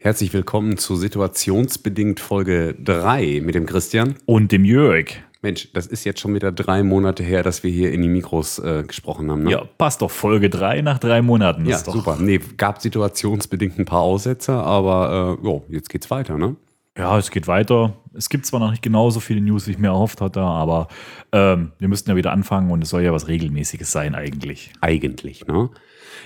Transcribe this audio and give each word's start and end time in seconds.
Herzlich 0.00 0.32
willkommen 0.32 0.78
zu 0.78 0.94
Situationsbedingt 0.94 2.20
Folge 2.20 2.76
3 2.84 3.40
mit 3.42 3.56
dem 3.56 3.66
Christian. 3.66 4.14
Und 4.26 4.52
dem 4.52 4.64
Jörg. 4.64 5.06
Mensch, 5.42 5.72
das 5.72 5.88
ist 5.88 6.04
jetzt 6.04 6.20
schon 6.20 6.36
wieder 6.36 6.52
drei 6.52 6.84
Monate 6.84 7.24
her, 7.24 7.42
dass 7.42 7.64
wir 7.64 7.72
hier 7.72 7.90
in 7.90 8.02
die 8.02 8.08
Mikros 8.08 8.60
äh, 8.60 8.84
gesprochen 8.86 9.28
haben. 9.28 9.42
Ne? 9.42 9.50
Ja, 9.50 9.64
passt 9.76 10.00
doch. 10.00 10.12
Folge 10.12 10.50
3 10.50 10.82
nach 10.82 11.00
drei 11.00 11.20
Monaten. 11.20 11.66
ja 11.66 11.80
doch. 11.82 11.94
super. 11.94 12.16
Nee, 12.20 12.38
gab 12.56 12.80
situationsbedingt 12.80 13.76
ein 13.80 13.86
paar 13.86 14.02
Aussetzer, 14.02 14.62
aber 14.62 15.36
äh, 15.42 15.44
jo, 15.44 15.64
jetzt 15.68 15.88
geht's 15.90 16.08
weiter, 16.12 16.38
ne? 16.38 16.54
Ja, 16.96 17.18
es 17.18 17.32
geht 17.32 17.48
weiter. 17.48 17.96
Es 18.14 18.28
gibt 18.28 18.46
zwar 18.46 18.60
noch 18.60 18.70
nicht 18.70 18.82
genauso 18.82 19.18
viele 19.18 19.40
News, 19.40 19.66
wie 19.66 19.72
ich 19.72 19.78
mir 19.78 19.88
erhofft 19.88 20.20
hatte, 20.20 20.40
aber 20.40 20.86
ähm, 21.32 21.72
wir 21.80 21.88
müssten 21.88 22.08
ja 22.10 22.14
wieder 22.14 22.30
anfangen 22.30 22.70
und 22.70 22.82
es 22.84 22.90
soll 22.90 23.02
ja 23.02 23.12
was 23.12 23.26
Regelmäßiges 23.26 23.90
sein 23.90 24.14
eigentlich. 24.14 24.70
Eigentlich, 24.80 25.44
ne? 25.48 25.70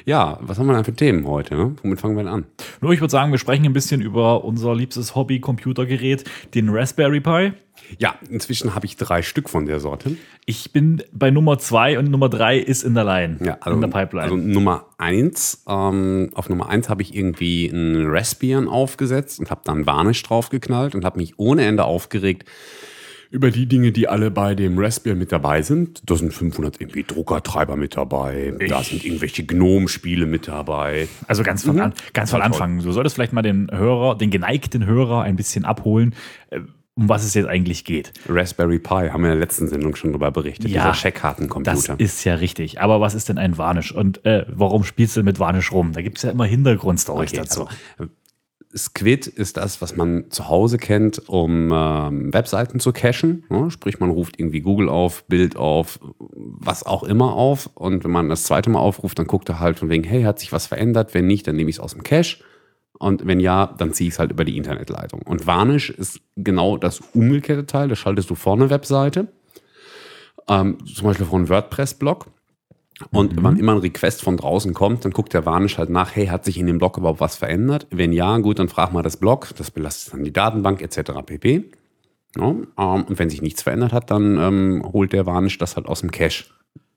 Ja, 0.04 0.38
was 0.40 0.58
haben 0.58 0.66
wir 0.66 0.74
denn 0.74 0.84
für 0.84 0.94
Themen 0.94 1.26
heute? 1.26 1.54
Ne? 1.54 1.74
Womit 1.82 2.00
fangen 2.00 2.16
wir 2.16 2.24
denn 2.24 2.32
an? 2.32 2.44
Nur 2.80 2.92
ich 2.92 3.00
würde 3.00 3.10
sagen, 3.10 3.30
wir 3.32 3.38
sprechen 3.38 3.64
ein 3.64 3.72
bisschen 3.72 4.00
über 4.02 4.44
unser 4.44 4.74
liebstes 4.74 5.14
Hobby-Computergerät, 5.14 6.24
den 6.54 6.68
Raspberry 6.68 7.20
Pi. 7.20 7.52
Ja, 7.98 8.14
inzwischen 8.30 8.74
habe 8.74 8.86
ich 8.86 8.96
drei 8.96 9.22
Stück 9.22 9.48
von 9.48 9.66
der 9.66 9.80
Sorte. 9.80 10.16
Ich 10.46 10.72
bin 10.72 11.02
bei 11.12 11.30
Nummer 11.30 11.58
2 11.58 11.98
und 11.98 12.10
Nummer 12.10 12.28
3 12.28 12.58
ist 12.58 12.82
in 12.84 12.94
der 12.94 13.04
Line, 13.04 13.38
Ja, 13.44 13.58
also, 13.60 13.74
in 13.74 13.80
der 13.80 13.88
Pipeline. 13.88 14.22
also 14.24 14.36
Nummer 14.36 14.86
eins. 14.98 15.62
Ähm, 15.68 16.30
auf 16.34 16.48
Nummer 16.48 16.68
eins 16.68 16.88
habe 16.88 17.02
ich 17.02 17.14
irgendwie 17.14 17.70
einen 17.70 18.06
Raspbian 18.08 18.68
aufgesetzt 18.68 19.40
und 19.40 19.50
habe 19.50 19.62
dann 19.64 19.86
Varnish 19.86 20.22
draufgeknallt 20.22 20.94
und 20.94 21.04
habe 21.04 21.18
mich 21.18 21.38
ohne 21.38 21.64
Ende 21.64 21.84
aufgeregt 21.84 22.48
über 23.32 23.50
die 23.50 23.66
Dinge, 23.66 23.92
die 23.92 24.08
alle 24.08 24.30
bei 24.30 24.54
dem 24.54 24.78
Raspbian 24.78 25.18
mit 25.18 25.32
dabei 25.32 25.62
sind. 25.62 26.02
Da 26.08 26.16
sind 26.16 26.32
500 26.32 26.80
irgendwie 26.80 27.02
Druckertreiber 27.02 27.76
mit 27.76 27.96
dabei. 27.96 28.54
Da 28.68 28.82
sind 28.82 29.04
irgendwelche 29.04 29.44
Gnome-Spiele 29.44 30.26
mit 30.26 30.46
dabei. 30.48 31.08
Also 31.26 31.42
ganz 31.42 31.64
von, 31.64 31.76
Mhm. 31.76 31.80
an, 31.82 31.94
ganz 32.12 32.30
von. 32.30 32.42
Anfang. 32.42 32.80
Du 32.82 32.92
solltest 32.92 33.14
vielleicht 33.16 33.32
mal 33.32 33.42
den 33.42 33.68
Hörer, 33.72 34.16
den 34.16 34.30
geneigten 34.30 34.84
Hörer 34.86 35.22
ein 35.22 35.36
bisschen 35.36 35.64
abholen, 35.64 36.14
äh, 36.50 36.60
um 36.94 37.08
was 37.08 37.24
es 37.24 37.32
jetzt 37.32 37.46
eigentlich 37.48 37.86
geht. 37.86 38.12
Raspberry 38.28 38.78
Pi, 38.78 39.08
haben 39.08 39.22
wir 39.22 39.30
in 39.32 39.38
der 39.38 39.46
letzten 39.46 39.66
Sendung 39.66 39.96
schon 39.96 40.12
drüber 40.12 40.30
berichtet. 40.30 40.66
Ja, 40.70 40.80
dieser 40.82 40.88
Das 40.88 40.98
Checkkartencomputer. 41.00 41.94
ist 41.98 42.22
ja 42.24 42.34
richtig. 42.34 42.82
Aber 42.82 43.00
was 43.00 43.14
ist 43.14 43.30
denn 43.30 43.38
ein 43.38 43.56
Varnish? 43.56 43.92
Und 43.92 44.26
äh, 44.26 44.44
warum 44.48 44.84
spielst 44.84 45.16
du 45.16 45.22
mit 45.22 45.38
Varnish 45.38 45.72
rum? 45.72 45.92
Da 45.92 46.02
gibt 46.02 46.18
es 46.18 46.24
ja 46.24 46.30
immer 46.32 46.44
Hintergrundstories 46.44 47.30
Okay, 47.30 47.38
dazu. 47.40 47.66
also, 47.98 48.10
Squid 48.74 49.26
ist 49.26 49.56
das, 49.56 49.82
was 49.82 49.96
man 49.96 50.30
zu 50.30 50.48
Hause 50.48 50.78
kennt, 50.78 51.28
um 51.28 51.70
ähm, 51.72 52.32
Webseiten 52.32 52.80
zu 52.80 52.92
cachen. 52.92 53.44
Ne? 53.50 53.70
Sprich, 53.70 54.00
man 54.00 54.10
ruft 54.10 54.38
irgendwie 54.38 54.60
Google 54.60 54.88
auf, 54.88 55.24
Bild 55.24 55.56
auf, 55.56 56.00
was 56.18 56.84
auch 56.84 57.02
immer 57.02 57.34
auf. 57.34 57.70
Und 57.74 58.04
wenn 58.04 58.10
man 58.10 58.28
das 58.28 58.44
zweite 58.44 58.70
Mal 58.70 58.80
aufruft, 58.80 59.18
dann 59.18 59.26
guckt 59.26 59.48
er 59.48 59.60
halt 59.60 59.78
von 59.78 59.90
wegen, 59.90 60.04
hey, 60.04 60.22
hat 60.22 60.38
sich 60.38 60.52
was 60.52 60.66
verändert? 60.66 61.12
Wenn 61.14 61.26
nicht, 61.26 61.46
dann 61.46 61.56
nehme 61.56 61.70
ich 61.70 61.76
es 61.76 61.80
aus 61.80 61.92
dem 61.92 62.02
Cache. 62.02 62.38
Und 62.98 63.26
wenn 63.26 63.40
ja, 63.40 63.74
dann 63.78 63.92
ziehe 63.92 64.08
ich 64.08 64.14
es 64.14 64.18
halt 64.18 64.30
über 64.30 64.44
die 64.44 64.56
Internetleitung. 64.56 65.22
Und 65.22 65.46
Varnish 65.46 65.90
ist 65.90 66.20
genau 66.36 66.76
das 66.76 67.00
umgekehrte 67.14 67.66
Teil. 67.66 67.88
Da 67.88 67.96
schaltest 67.96 68.30
du 68.30 68.34
vorne 68.34 68.70
Webseite, 68.70 69.28
ähm, 70.48 70.78
zum 70.86 71.08
Beispiel 71.08 71.26
vor 71.26 71.38
einem 71.38 71.48
WordPress-Blog. 71.48 72.26
Und 73.10 73.42
wann 73.42 73.58
immer 73.58 73.72
ein 73.72 73.78
Request 73.78 74.22
von 74.22 74.36
draußen 74.36 74.74
kommt, 74.74 75.04
dann 75.04 75.12
guckt 75.12 75.34
der 75.34 75.44
Varnish 75.44 75.78
halt 75.78 75.90
nach, 75.90 76.14
hey, 76.14 76.26
hat 76.26 76.44
sich 76.44 76.58
in 76.58 76.66
dem 76.66 76.78
Blog 76.78 76.98
überhaupt 76.98 77.20
was 77.20 77.36
verändert? 77.36 77.86
Wenn 77.90 78.12
ja, 78.12 78.38
gut, 78.38 78.58
dann 78.58 78.68
frag 78.68 78.92
mal 78.92 79.02
das 79.02 79.16
Blog, 79.16 79.50
das 79.56 79.70
belastet 79.70 80.14
dann 80.14 80.24
die 80.24 80.32
Datenbank 80.32 80.82
etc. 80.82 81.12
pp. 81.24 81.64
Ja, 82.36 82.48
ähm, 82.48 82.66
und 82.76 83.18
wenn 83.18 83.28
sich 83.28 83.42
nichts 83.42 83.62
verändert 83.62 83.92
hat, 83.92 84.10
dann 84.10 84.38
ähm, 84.38 84.82
holt 84.92 85.12
der 85.12 85.26
Varnish 85.26 85.58
das 85.58 85.76
halt 85.76 85.86
aus 85.86 86.00
dem 86.00 86.10
Cache. 86.10 86.44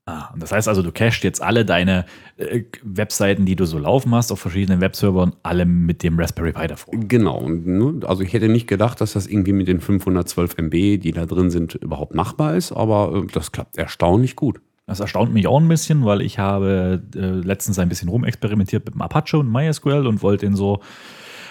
Ah, 0.08 0.30
und 0.32 0.40
das 0.40 0.52
heißt 0.52 0.68
also, 0.68 0.82
du 0.82 0.92
cachst 0.92 1.24
jetzt 1.24 1.42
alle 1.42 1.64
deine 1.64 2.06
äh, 2.36 2.62
Webseiten, 2.84 3.44
die 3.44 3.56
du 3.56 3.64
so 3.64 3.76
laufen 3.76 4.14
hast, 4.14 4.30
auf 4.30 4.38
verschiedenen 4.38 4.80
Webservern, 4.80 5.34
alle 5.42 5.66
mit 5.66 6.04
dem 6.04 6.16
Raspberry 6.16 6.52
Pi 6.52 6.68
davor. 6.68 6.94
Genau, 6.96 7.48
ne, 7.48 8.06
also 8.06 8.22
ich 8.22 8.32
hätte 8.32 8.48
nicht 8.48 8.68
gedacht, 8.68 9.00
dass 9.00 9.14
das 9.14 9.26
irgendwie 9.26 9.52
mit 9.52 9.66
den 9.66 9.80
512 9.80 10.58
MB, 10.58 10.98
die 10.98 11.10
da 11.10 11.26
drin 11.26 11.50
sind, 11.50 11.74
überhaupt 11.74 12.14
machbar 12.14 12.54
ist, 12.54 12.70
aber 12.70 13.24
äh, 13.24 13.26
das 13.32 13.50
klappt 13.50 13.78
erstaunlich 13.78 14.36
gut. 14.36 14.60
Das 14.86 15.00
erstaunt 15.00 15.34
mich 15.34 15.48
auch 15.48 15.60
ein 15.60 15.66
bisschen, 15.66 16.04
weil 16.04 16.22
ich 16.22 16.38
habe 16.38 17.02
äh, 17.14 17.18
letztens 17.18 17.78
ein 17.78 17.88
bisschen 17.88 18.08
rumexperimentiert 18.08 18.84
mit 18.84 18.94
dem 18.94 19.02
Apache 19.02 19.38
und 19.38 19.50
MySQL 19.50 20.06
und 20.06 20.22
wollte 20.22 20.46
ihn 20.46 20.54
so 20.54 20.80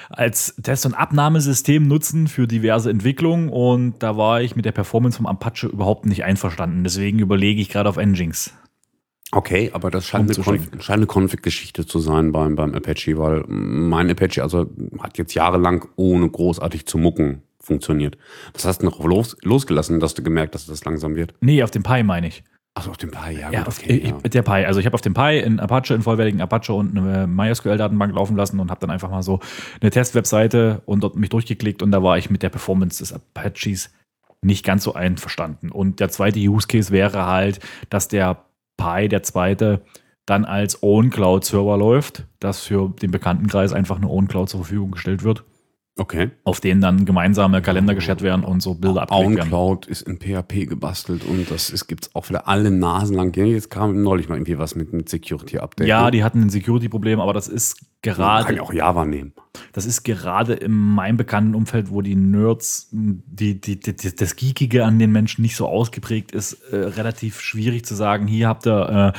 als 0.10 0.56
Test- 0.62 0.86
und 0.86 0.94
Abnahmesystem 0.94 1.86
nutzen 1.86 2.28
für 2.28 2.48
diverse 2.48 2.90
Entwicklungen 2.90 3.50
und 3.50 3.96
da 4.00 4.16
war 4.16 4.42
ich 4.42 4.56
mit 4.56 4.66
der 4.66 4.72
Performance 4.72 5.18
vom 5.18 5.26
Apache 5.26 5.68
überhaupt 5.68 6.06
nicht 6.06 6.24
einverstanden. 6.24 6.84
Deswegen 6.84 7.20
überlege 7.20 7.62
ich 7.62 7.70
gerade 7.70 7.90
auf 7.90 7.98
Nginx. 7.98 8.54
Okay, 9.32 9.72
aber 9.74 9.92
das 9.92 10.06
scheint 10.06 10.30
eine, 10.30 10.30
Umzuschwenken. 10.30 10.72
Konf 10.72 10.84
scheint 10.84 10.98
eine 10.98 11.08
Config-Geschichte 11.08 11.86
zu 11.86 12.00
sein 12.00 12.32
beim, 12.32 12.56
beim 12.56 12.74
Apache, 12.74 13.18
weil 13.18 13.44
mein 13.48 14.10
Apache 14.10 14.44
also 14.44 14.70
hat 15.00 15.18
jetzt 15.18 15.34
jahrelang 15.34 15.86
ohne 15.98 16.30
großartig 16.30 16.86
zu 16.86 16.98
mucken 16.98 17.42
funktioniert. 17.60 18.18
Was 18.54 18.64
hast 18.64 18.82
du 18.82 18.86
noch 18.86 19.04
los, 19.04 19.36
losgelassen, 19.42 20.00
dass 20.00 20.14
du 20.14 20.24
gemerkt 20.24 20.54
hast, 20.54 20.70
dass 20.70 20.80
das 20.80 20.86
langsam 20.86 21.16
wird? 21.16 21.34
Nee, 21.42 21.64
auf 21.64 21.72
dem 21.72 21.84
Pi 21.84 22.04
meine 22.04 22.28
ich. 22.28 22.44
Achso, 22.78 22.92
auf 22.92 22.98
dem 22.98 23.10
Pi, 23.10 23.32
ja, 23.40 23.52
Ja, 23.52 23.60
gut, 23.60 23.70
auf, 23.70 23.80
okay, 23.80 23.96
ich, 23.96 24.10
ja. 24.10 24.18
der 24.18 24.42
Pi. 24.42 24.66
Also 24.66 24.82
ich 24.82 24.86
habe 24.86 24.96
auf 24.96 25.02
dem 25.02 25.14
Pi 25.14 25.40
in 25.40 25.62
Apache, 25.62 25.94
in 25.94 26.02
vollwertigen 26.02 26.42
Apache 26.42 26.74
und 26.74 26.98
eine 26.98 27.26
MySQL-Datenbank 27.26 28.14
laufen 28.14 28.36
lassen 28.36 28.60
und 28.60 28.70
habe 28.70 28.82
dann 28.82 28.90
einfach 28.90 29.10
mal 29.10 29.24
so 29.24 29.40
eine 29.80 29.92
Test-Webseite 29.92 30.82
und 30.86 31.02
dort 31.02 31.16
mich 31.16 31.30
durchgeklickt 31.30 31.82
und 31.82 31.92
da 31.92 32.04
war 32.04 32.18
ich 32.18 32.30
mit 32.30 32.44
der 32.44 32.50
Performance 32.50 33.00
des 33.00 33.14
Apaches 33.14 33.92
nicht 34.42 34.66
ganz 34.66 34.84
so 34.84 34.94
einverstanden. 34.94 35.72
Und 35.72 36.02
der 36.02 36.10
zweite 36.10 36.40
Use 36.40 36.68
Case 36.68 36.92
wäre 36.92 37.26
halt, 37.26 37.60
dass 37.90 38.10
der 38.10 38.46
Pi, 38.76 39.08
der 39.08 39.24
zweite, 39.24 39.82
dann 40.26 40.44
als 40.44 40.84
Own-Cloud-Server 40.84 41.78
läuft, 41.78 42.26
dass 42.40 42.62
für 42.62 42.90
den 43.02 43.12
Bekanntenkreis 43.12 43.72
einfach 43.72 43.96
eine 43.96 44.10
Own-Cloud 44.10 44.50
zur 44.50 44.62
Verfügung 44.62 44.92
gestellt 44.92 45.24
wird, 45.24 45.46
Okay. 45.98 46.32
auf 46.44 46.60
denen 46.60 46.82
dann 46.82 47.06
gemeinsame 47.06 47.62
Kalender 47.62 47.96
geschert 47.96 48.22
werden 48.22 48.44
und 48.44 48.62
so 48.62 48.74
Bilder 48.74 49.04
abgelegt 49.04 49.38
werden. 49.38 49.54
OwnCloud 49.54 49.86
ist 49.86 50.02
in 50.02 50.18
PHP 50.20 50.68
gebastelt 50.68 51.24
und 51.24 51.50
das 51.50 51.70
ist, 51.70 51.88
gibt's 51.88 52.14
auch 52.14 52.28
wieder 52.28 52.50
alle 52.50 52.70
Nasen 52.70 53.16
lang. 53.16 53.34
Jetzt 53.34 53.70
kam 53.70 54.04
neulich 54.04 54.28
mal 54.28 54.36
irgendwie 54.36 54.58
was 54.58 54.76
mit 54.76 54.92
einem 54.92 55.08
Security-Update. 55.08 55.88
Ja, 55.88 56.06
ne? 56.06 56.12
die 56.12 56.24
hatten 56.24 56.42
ein 56.42 56.50
Security-Problem, 56.50 57.22
aber 57.22 57.32
das 57.32 57.48
ist 57.48 57.82
Man 57.82 58.16
gerade 58.16 58.46
kann 58.46 58.56
ja 58.58 58.62
auch 58.62 58.74
Java 58.74 59.06
nehmen. 59.06 59.32
Das 59.72 59.86
ist 59.86 60.04
gerade 60.04 60.54
in 60.54 60.74
meinem 60.74 61.16
bekannten 61.16 61.56
Umfeld, 61.56 61.90
wo 61.90 62.02
die 62.02 62.18
Nerds, 62.18 62.90
die, 62.92 63.62
die, 63.62 63.80
die, 63.80 63.96
die, 63.96 64.16
das 64.16 64.36
Geekige 64.36 64.84
an 64.84 65.00
den 65.00 65.14
Menschen 65.14 65.44
nicht 65.44 65.56
so 65.56 65.66
ausgeprägt 65.66 66.34
ist, 66.34 66.54
äh, 66.72 66.76
relativ 66.76 67.40
schwierig 67.40 67.86
zu 67.86 67.96
sagen, 67.96 68.28
hier 68.28 68.50
habt 68.50 68.68
ihr, 68.68 69.14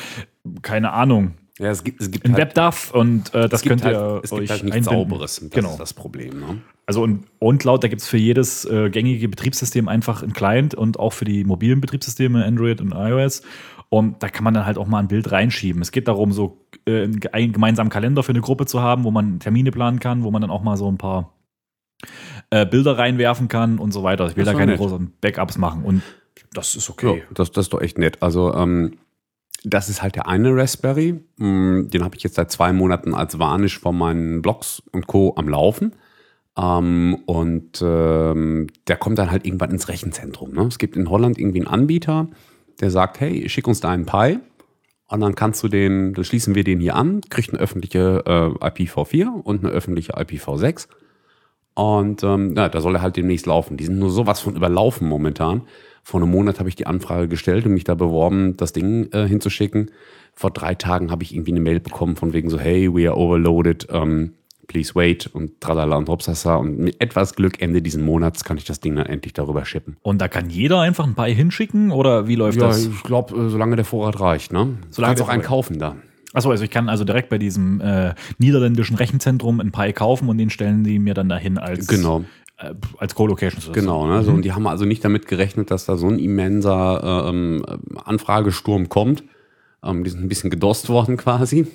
äh, 0.45 0.51
keine 0.61 0.93
Ahnung, 0.93 1.37
Ja, 1.59 1.71
es 1.71 1.83
gibt, 1.85 2.03
es 2.03 2.11
gibt 2.11 2.27
ein 2.27 2.35
halt, 2.35 2.49
WebDAV 2.49 2.93
und 2.93 3.33
äh, 3.35 3.49
das 3.49 3.63
könnt 3.63 3.83
halt, 3.83 3.97
ihr 3.97 4.21
es 4.23 4.31
euch 4.33 4.41
gibt 4.41 4.51
halt 4.51 4.65
nichts 4.65 4.77
einbinden. 4.89 5.09
Sauberes. 5.11 5.41
Das 5.41 5.51
genau. 5.51 5.71
ist 5.71 5.81
das 5.81 5.95
Problem. 5.95 6.39
Ne? 6.41 6.59
Also 6.85 7.03
und 7.03 7.25
OwnCloud, 7.41 7.83
da 7.83 7.89
gibt 7.89 8.03
es 8.03 8.09
für 8.09 8.19
jedes 8.19 8.65
äh, 8.67 8.91
gängige 8.91 9.29
Betriebssystem 9.29 9.89
einfach 9.89 10.23
einen 10.23 10.35
Client 10.35 10.75
und 10.75 10.99
auch 10.99 11.15
für 11.15 11.25
die 11.25 11.45
mobilen 11.45 11.81
Betriebssysteme 11.81 12.45
Android 12.45 12.81
und 12.83 12.93
iOS. 12.93 13.43
Und 13.89 14.23
da 14.23 14.29
kann 14.29 14.45
man 14.45 14.53
dann 14.53 14.67
halt 14.67 14.77
auch 14.79 14.87
mal 14.87 14.99
ein 14.99 15.09
Bild 15.09 15.31
reinschieben. 15.33 15.81
Es 15.81 15.93
geht 15.93 16.09
darum, 16.09 16.33
so 16.33 16.67
äh, 16.87 17.05
einen 17.05 17.21
ge- 17.21 17.31
einen 17.33 17.53
gemeinsamen 17.53 17.89
Kalender 17.89 18.23
für 18.23 18.33
eine 18.33 18.41
Gruppe 18.41 18.67
zu 18.67 18.83
haben, 18.83 19.05
wo 19.05 19.11
man 19.11 19.39
Termine 19.39 19.71
planen 19.71 20.01
kann, 20.01 20.25
wo 20.25 20.31
man 20.31 20.43
dann 20.43 20.51
auch 20.51 20.63
mal 20.63 20.77
so 20.77 20.91
ein 20.91 20.99
paar 20.99 21.33
äh, 22.51 22.67
Bilder 22.67 22.99
reinwerfen 22.99 23.49
kann 23.49 23.79
und 23.79 23.93
so 23.93 24.03
weiter. 24.03 24.27
Ich 24.27 24.37
will 24.37 24.45
Das 24.45 24.53
da 24.53 24.59
keine 24.59 24.73
nett. 24.73 24.81
großen 24.81 25.13
Backups 25.21 25.57
machen. 25.57 25.85
Und 25.85 26.03
das 26.53 26.75
ist 26.75 26.91
okay. 26.91 27.19
Ja, 27.19 27.25
das, 27.33 27.51
das 27.53 27.67
ist 27.67 27.73
doch 27.73 27.81
echt 27.81 27.97
nett. 27.97 28.23
Also, 28.23 28.53
ähm, 28.55 28.99
das 29.69 29.89
ist 29.89 30.01
halt 30.01 30.15
der 30.15 30.29
eine 30.29 30.55
Raspberry. 30.55 31.21
Mm, 31.39 31.89
Den 31.89 32.05
habe 32.05 32.17
ich 32.17 32.23
jetzt 32.23 32.37
seit 32.37 32.53
zwei 32.53 32.73
Monaten 32.73 33.15
als 33.15 33.39
Varnish 33.39 33.81
von 33.81 33.99
meinen 33.99 34.41
Blogs 34.41 34.81
und 34.93 35.09
Co. 35.09 35.35
am 35.37 35.49
Laufen. 35.49 35.93
Ähm, 36.57 37.19
und 37.27 37.83
ähm, 37.83 38.69
der 38.87 38.97
kommt 38.97 39.19
dann 39.19 39.31
halt 39.31 39.45
irgendwann 39.45 39.73
ins 39.73 39.89
Rechenzentrum. 39.89 40.53
Ne? 40.53 40.63
Es 40.63 40.79
gibt 40.79 40.97
in 40.97 41.11
Holland 41.11 41.37
irgendwie 41.39 41.59
einen 41.59 41.67
Anbieter, 41.67 42.29
der 42.81 42.93
sagt, 42.93 43.19
hey, 43.19 43.49
schick 43.49 43.67
uns 43.67 43.81
deinen 43.81 44.07
Pi. 44.07 44.39
Und 45.09 45.21
dann 45.21 45.35
kannst 45.35 45.63
du 45.65 45.69
den, 45.69 46.15
dann 46.15 46.25
schließen 46.25 46.55
wir 46.55 46.63
den 46.63 46.81
hier 46.81 46.95
an, 46.95 47.21
kriegt 47.29 47.51
eine 47.51 47.61
öffentliche 47.61 48.23
äh, 48.25 48.65
IPv4 48.65 49.27
und 49.27 49.65
eine 49.65 49.73
öffentliche 49.73 50.17
IPv6. 50.17 50.87
Und 51.75 52.23
ähm, 52.23 52.55
ja, 52.57 52.69
da 52.69 52.81
soll 52.81 52.95
er 52.95 53.03
halt 53.03 53.17
demnächst 53.17 53.47
laufen. 53.47 53.77
Die 53.77 53.85
sind 53.85 53.99
nur 53.99 54.11
sowas 54.11 54.41
von 54.41 54.55
überlaufen 54.57 55.09
momentan. 55.09 55.63
Vor 56.09 56.23
einem 56.23 56.31
Monat 56.31 56.61
habe 56.61 56.69
ich 56.69 56.77
die 56.77 56.87
Anfrage 56.87 57.27
gestellt 57.27 57.67
und 57.67 57.73
mich 57.75 57.83
da 57.83 57.97
beworben, 57.97 58.57
das 58.57 58.73
Ding 58.73 59.09
äh, 59.11 59.27
hinzuschicken. 59.27 59.91
Vor 60.35 60.53
drei 60.53 60.77
Tagen 60.77 61.11
habe 61.11 61.25
ich 61.25 61.35
irgendwie 61.35 61.51
eine 61.51 61.59
Mail 61.59 61.81
bekommen 61.81 62.15
von 62.15 62.33
wegen 62.33 62.49
so, 62.49 62.61
hey, 62.61 62.89
we 62.95 63.09
are 63.09 63.19
overloaded, 63.19 63.91
um, 63.93 64.31
please 64.69 64.95
wait 64.95 65.27
und 65.27 65.61
tralala 65.61 65.97
und 65.97 66.09
hopsasa. 66.09 66.55
Und 66.55 66.79
mit 66.79 67.01
etwas 67.01 67.35
Glück 67.35 67.61
Ende 67.61 67.83
diesen 67.83 68.05
Monats 68.05 68.45
kann 68.45 68.57
ich 68.57 68.65
das 68.65 68.79
Ding 68.79 68.95
dann 68.95 69.07
endlich 69.07 69.33
darüber 69.33 69.65
shippen. 69.65 69.97
Und 70.03 70.21
da 70.21 70.29
kann 70.29 70.49
jeder 70.49 70.79
einfach 70.81 71.05
ein 71.09 71.17
Pi 71.17 71.35
hinschicken 71.35 71.91
oder 71.91 72.29
wie 72.29 72.37
läuft 72.37 72.61
Ja, 72.61 72.69
das? 72.69 72.87
ich 72.87 73.03
glaube, 73.03 73.51
solange 73.51 73.75
der 73.75 73.85
Vorrat 73.85 74.21
reicht, 74.21 74.53
ne? 74.53 74.79
Solange 74.91 75.11
kannst 75.11 75.21
der 75.23 75.27
auch 75.27 75.29
einen 75.33 75.43
kaufen 75.43 75.81
da. 75.81 75.97
Achso, 76.35 76.53
also 76.53 76.63
ich 76.63 76.71
kann 76.71 76.89
also 76.89 77.03
direkt 77.03 77.31
bei 77.31 77.39
diesem 77.39 77.81
äh, 77.81 78.15
niederländischen 78.39 78.95
Rechenzentrum 78.95 79.59
ein 79.59 79.73
Pi 79.73 79.93
kaufen 79.93 80.29
und 80.29 80.39
den 80.39 80.51
stellen 80.51 80.85
die 80.85 81.01
mir 81.01 81.15
dann 81.15 81.29
dahin 81.29 81.59
als, 81.59 81.89
Genau. 81.89 82.25
Äh, 82.59 82.75
als 82.99 83.15
Co-Location. 83.15 83.73
Genau, 83.73 84.07
ne? 84.07 84.23
so, 84.23 84.33
und 84.33 84.43
die 84.43 84.53
haben 84.53 84.67
also 84.67 84.85
nicht 84.85 85.05
damit 85.05 85.27
gerechnet, 85.27 85.71
dass 85.71 85.87
da 85.87 85.97
so 85.97 86.09
ein 86.09 86.19
immenser 86.19 87.29
ähm, 87.29 87.65
Anfragesturm 88.05 88.89
kommt. 88.89 89.25
Ähm, 89.83 90.05
die 90.05 90.11
sind 90.11 90.23
ein 90.23 90.29
bisschen 90.29 90.51
gedost 90.51 90.89
worden 90.89 91.17
quasi. 91.19 91.67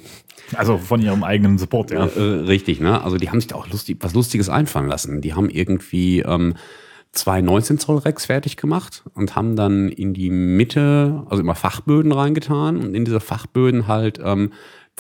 Also 0.56 0.78
von 0.78 1.02
ihrem 1.02 1.24
eigenen 1.24 1.58
Support, 1.58 1.92
ja. 1.92 2.06
Äh, 2.06 2.20
richtig, 2.20 2.80
ne? 2.80 3.04
Also 3.04 3.18
die 3.18 3.30
haben 3.30 3.40
sich 3.40 3.48
da 3.48 3.56
auch 3.56 3.70
lustig, 3.70 3.98
was 4.02 4.14
Lustiges 4.14 4.50
einfallen 4.50 4.88
lassen. 4.88 5.22
Die 5.22 5.34
haben 5.34 5.50
irgendwie 5.50 6.20
ähm, 6.20 6.56
zwei 7.12 7.42
19 7.42 7.78
Zoll 7.78 8.00
Racks 8.00 8.26
fertig 8.26 8.58
gemacht 8.58 9.04
und 9.14 9.36
haben 9.36 9.56
dann 9.56 9.90
in 9.90 10.14
die 10.14 10.30
Mitte, 10.30 11.24
also 11.30 11.42
immer 11.42 11.56
Fachböden 11.56 12.12
reingetan 12.12 12.78
und 12.78 12.96
in 12.96 13.06
diese 13.06 13.20
Fachböden 13.20 13.88
halt 13.88 14.20
ähm, 14.24 14.52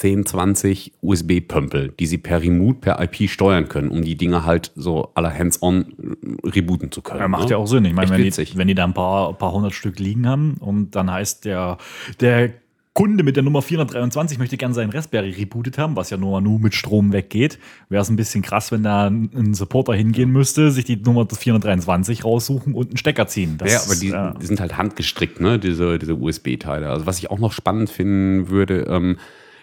10, 0.01 0.25
20 0.25 0.93
USB-Pömpel, 1.01 1.93
die 1.99 2.07
sie 2.07 2.17
per 2.17 2.41
Remote, 2.41 2.79
per 2.79 2.99
IP 3.03 3.29
steuern 3.29 3.69
können, 3.69 3.91
um 3.91 4.01
die 4.01 4.17
Dinge 4.17 4.45
halt 4.45 4.71
so 4.75 5.11
aller 5.13 5.31
Hands-on 5.31 6.17
rebooten 6.43 6.91
zu 6.91 7.03
können. 7.03 7.19
Ja, 7.19 7.27
macht 7.27 7.45
ne? 7.45 7.51
ja 7.51 7.57
auch 7.57 7.67
Sinn. 7.67 7.85
Ich 7.85 7.93
meine, 7.93 8.09
wenn 8.09 8.23
die, 8.23 8.57
wenn 8.57 8.67
die 8.67 8.73
da 8.73 8.83
ein 8.83 8.95
paar, 8.95 9.33
paar 9.33 9.51
hundert 9.51 9.73
Stück 9.73 9.99
liegen 9.99 10.27
haben 10.27 10.55
und 10.59 10.95
dann 10.95 11.11
heißt 11.11 11.45
der, 11.45 11.77
der 12.19 12.49
Kunde 12.93 13.23
mit 13.23 13.35
der 13.35 13.43
Nummer 13.43 13.61
423 13.61 14.39
möchte 14.39 14.57
gerne 14.57 14.73
seinen 14.73 14.89
Raspberry 14.89 15.29
rebootet 15.29 15.77
haben, 15.77 15.95
was 15.95 16.09
ja 16.09 16.17
nur, 16.17 16.41
nur 16.41 16.59
mit 16.59 16.73
Strom 16.73 17.13
weggeht, 17.13 17.59
wäre 17.89 18.01
es 18.01 18.09
ein 18.09 18.15
bisschen 18.15 18.41
krass, 18.41 18.71
wenn 18.71 18.81
da 18.81 19.05
ein 19.05 19.29
ein 19.35 19.53
Supporter 19.53 19.93
hingehen 19.93 20.31
müsste, 20.31 20.71
sich 20.71 20.83
die 20.83 20.97
Nummer 20.97 21.27
423 21.31 22.25
raussuchen 22.25 22.73
und 22.73 22.87
einen 22.87 22.97
Stecker 22.97 23.27
ziehen. 23.27 23.59
Das, 23.59 23.71
Ja, 23.71 23.81
aber 23.83 23.95
die, 23.95 24.09
äh, 24.09 24.39
die 24.41 24.47
sind 24.47 24.59
halt 24.59 24.77
handgestrickt, 24.77 25.39
ne, 25.39 25.59
diese, 25.59 25.99
diese 25.99 26.15
USB-Teile. 26.15 26.89
Also 26.89 27.05
was 27.05 27.19
ich 27.19 27.29
auch 27.29 27.39
noch 27.39 27.53
spannend 27.53 27.91
finden 27.91 28.49
würde, 28.49 28.87
ähm, 28.89 29.17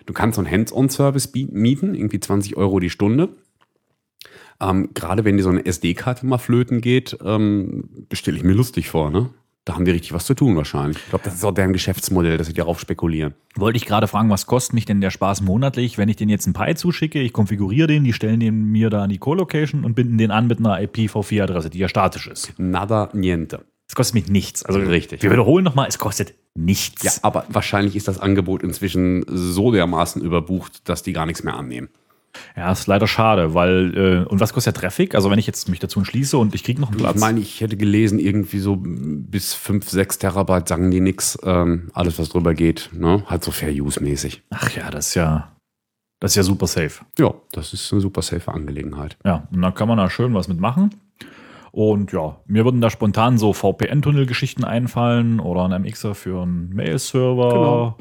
du 0.09 0.15
kannst 0.15 0.37
so 0.37 0.43
einen 0.43 0.51
Hands-on-Service 0.51 1.33
mieten, 1.35 1.95
irgendwie 1.95 2.19
20 2.19 2.57
Euro 2.57 2.81
die 2.81 2.91
Stunde. 2.91 3.29
Ähm, 4.61 4.89
Gerade 4.95 5.25
wenn 5.25 5.37
dir 5.37 5.43
so 5.43 5.51
eine 5.51 5.65
SD-Karte 5.65 6.27
mal 6.27 6.39
flöten 6.39 6.81
geht, 6.81 7.17
ähm, 7.23 7.85
bestelle 8.09 8.37
ich 8.37 8.43
mir 8.43 8.55
lustig 8.55 8.89
vor, 8.89 9.11
ne? 9.11 9.31
Da 9.67 9.75
haben 9.75 9.85
die 9.85 9.91
richtig 9.91 10.15
was 10.15 10.25
zu 10.25 10.33
tun 10.33 10.57
wahrscheinlich. 10.57 10.97
Ich 10.97 11.11
glaube, 11.11 11.25
das 11.27 11.35
ist 11.35 11.45
auch 11.45 11.53
deren 11.53 11.75
Geschäftsmodell, 11.75 12.39
dass 12.39 12.47
sie 12.47 12.55
darauf 12.55 12.81
spekulieren. 12.81 13.35
Wollte 13.55 13.77
ich 13.77 13.85
gerade 13.85 14.09
fragen, 14.09 14.31
was 14.31 14.47
kostet 14.47 14.73
mich 14.73 14.87
denn 14.87 15.03
der 15.03 15.11
Spaß 15.11 15.43
monatlich, 15.43 15.99
wenn 15.99 16.09
ich 16.09 16.17
den 16.17 16.31
jetzt 16.31 16.47
einen 16.47 16.55
Pi 16.55 16.75
zuschicke, 16.75 17.21
ich 17.21 17.35
konfiguriere 17.35 17.87
den, 17.87 18.03
die 18.03 18.15
stellen 18.15 18.41
den 18.41 18.65
mir 18.65 18.89
da 18.89 19.03
an 19.03 19.11
die 19.11 19.19
Co-Location 19.19 19.85
und 19.85 19.95
binden 19.95 20.17
den 20.17 20.31
an 20.31 20.47
mit 20.47 20.59
einer 20.59 20.79
IPv4-Adresse, 20.81 21.69
die 21.69 21.79
ja 21.79 21.89
statisch 21.89 22.29
ist. 22.29 22.55
Nada 22.59 23.11
niente. 23.13 23.67
Es 23.89 23.95
kostet 23.95 24.15
mich 24.15 24.29
nichts. 24.29 24.63
Also 24.65 24.79
Richtig. 24.81 25.23
Wir 25.23 25.31
wiederholen 25.31 25.65
nochmal, 25.65 25.89
es 25.89 25.99
kostet 25.99 26.35
nichts. 26.55 27.03
Ja, 27.03 27.13
aber 27.23 27.47
wahrscheinlich 27.49 27.97
ist 27.97 28.07
das 28.09 28.19
Angebot 28.19 28.63
inzwischen 28.63 29.25
so 29.27 29.73
dermaßen 29.73 30.21
überbucht, 30.23 30.89
dass 30.89 31.03
die 31.03 31.13
gar 31.13 31.27
nichts 31.27 31.43
mehr 31.43 31.55
annehmen. 31.55 31.89
Ja, 32.57 32.71
ist 32.71 32.87
leider 32.87 33.07
schade, 33.07 33.55
weil, 33.55 33.97
äh, 33.97 34.29
und 34.29 34.41
was 34.41 34.53
kostet 34.53 34.77
der 34.77 34.83
Traffic? 34.83 35.15
Also 35.15 35.31
wenn 35.31 35.39
ich 35.39 35.47
jetzt 35.47 35.69
mich 35.69 35.79
dazu 35.79 35.99
entschließe 36.01 36.37
und 36.37 36.55
ich 36.55 36.63
kriege 36.63 36.81
noch 36.81 36.91
einen 36.91 36.99
Platz. 36.99 37.17
Ich 37.17 37.21
meine, 37.21 37.41
ich 37.41 37.61
hätte 37.61 37.77
gelesen, 37.77 38.19
irgendwie 38.19 38.59
so 38.59 38.77
bis 38.79 39.55
5, 39.55 39.89
6 39.89 40.19
Terabyte 40.19 40.69
sagen 40.69 40.91
die 40.91 41.01
nix. 41.01 41.39
Ähm, 41.43 41.91
alles, 41.95 42.19
was 42.19 42.29
drüber 42.29 42.55
geht, 42.55 42.91
ne? 42.93 43.25
Halt 43.27 43.43
so 43.43 43.51
Fair-Use-mäßig. 43.51 44.43
Ach 44.51 44.71
ja, 44.71 44.91
das 44.91 45.09
ist 45.09 45.15
ja, 45.15 45.57
das 46.21 46.33
ist 46.33 46.37
ja 46.37 46.43
super 46.43 46.67
safe. 46.67 47.05
Ja, 47.19 47.33
das 47.53 47.73
ist 47.73 47.91
eine 47.93 48.03
super 48.03 48.23
safe 48.23 48.53
Angelegenheit. 48.53 49.17
Ja, 49.25 49.49
und 49.51 49.63
dann 49.63 49.75
kann 49.75 49.89
man 49.89 49.97
da 49.97 50.11
schön 50.11 50.35
was 50.35 50.49
mitmachen. 50.49 50.91
Und 51.73 52.13
ja, 52.13 52.39
mir 52.47 52.65
würden 52.65 52.81
da 52.81 52.91
spontan 52.91 53.39
so 53.39 53.53
VPN-Tunnel-Geschichten 53.53 54.65
einfallen 54.65 55.41
oder 55.41 55.69
ein 55.69 55.83
MXer 55.83 56.15
für 56.15 56.43
einen 56.43 56.71
Mail-Server 56.75 57.49
Genau. 57.51 57.97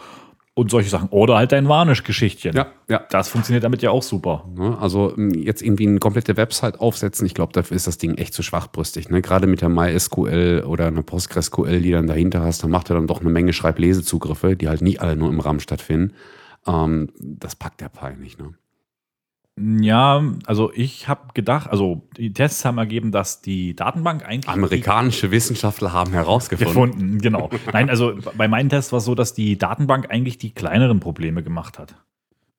und 0.53 0.71
solche 0.71 0.89
Sachen. 0.89 1.09
Oder 1.09 1.37
halt 1.37 1.53
ein 1.53 1.67
Varnish-Geschichtchen. 1.67 2.55
Ja, 2.55 2.67
ja. 2.89 3.01
Das 3.09 3.29
funktioniert 3.29 3.63
damit 3.63 3.81
ja 3.81 3.91
auch 3.91 4.01
super. 4.03 4.45
Ne? 4.55 4.77
Also 4.79 5.13
m, 5.15 5.31
jetzt 5.31 5.61
irgendwie 5.61 5.87
eine 5.87 5.99
komplette 5.99 6.37
Website 6.37 6.79
aufsetzen, 6.79 7.25
ich 7.25 7.33
glaube, 7.33 7.53
dafür 7.53 7.75
ist 7.75 7.87
das 7.87 7.97
Ding 7.97 8.15
echt 8.15 8.33
zu 8.33 8.41
schwachbrüstig. 8.43 9.09
Ne? 9.09 9.21
Gerade 9.21 9.47
mit 9.47 9.61
der 9.61 9.69
MySQL 9.69 10.63
oder 10.65 10.87
einer 10.87 11.03
PostgreSQL, 11.03 11.81
die 11.81 11.91
dann 11.91 12.07
dahinter 12.07 12.41
hast, 12.41 12.63
da 12.63 12.67
macht 12.67 12.89
er 12.89 12.95
dann 12.95 13.07
doch 13.07 13.21
eine 13.21 13.29
Menge 13.29 13.53
Schreiblesezugriffe, 13.53 14.55
die 14.55 14.67
halt 14.69 14.81
nicht 14.81 15.01
alle 15.01 15.15
nur 15.15 15.29
im 15.29 15.39
RAM 15.39 15.59
stattfinden. 15.59 16.13
Ähm, 16.65 17.09
das 17.19 17.55
packt 17.55 17.81
der 17.81 17.89
Pi 17.89 18.15
nicht. 18.19 18.39
Ne? 18.39 18.53
Ja, 19.59 20.23
also 20.45 20.71
ich 20.73 21.07
habe 21.07 21.33
gedacht, 21.33 21.67
also 21.69 22.03
die 22.15 22.31
Tests 22.31 22.63
haben 22.63 22.77
ergeben, 22.77 23.11
dass 23.11 23.41
die 23.41 23.75
Datenbank 23.75 24.23
eigentlich 24.23 24.47
Amerikanische 24.47 25.31
Wissenschaftler 25.31 25.93
haben 25.93 26.13
herausgefunden. 26.13 26.91
gefunden, 26.91 27.21
genau. 27.21 27.49
Nein, 27.73 27.89
also 27.89 28.13
bei 28.37 28.47
meinen 28.47 28.69
Tests 28.69 28.91
war 28.91 28.99
es 28.99 29.05
so, 29.05 29.15
dass 29.15 29.33
die 29.33 29.57
Datenbank 29.57 30.11
eigentlich 30.11 30.37
die 30.37 30.51
kleineren 30.51 30.99
Probleme 30.99 31.41
gemacht 31.41 31.79
hat. 31.79 31.95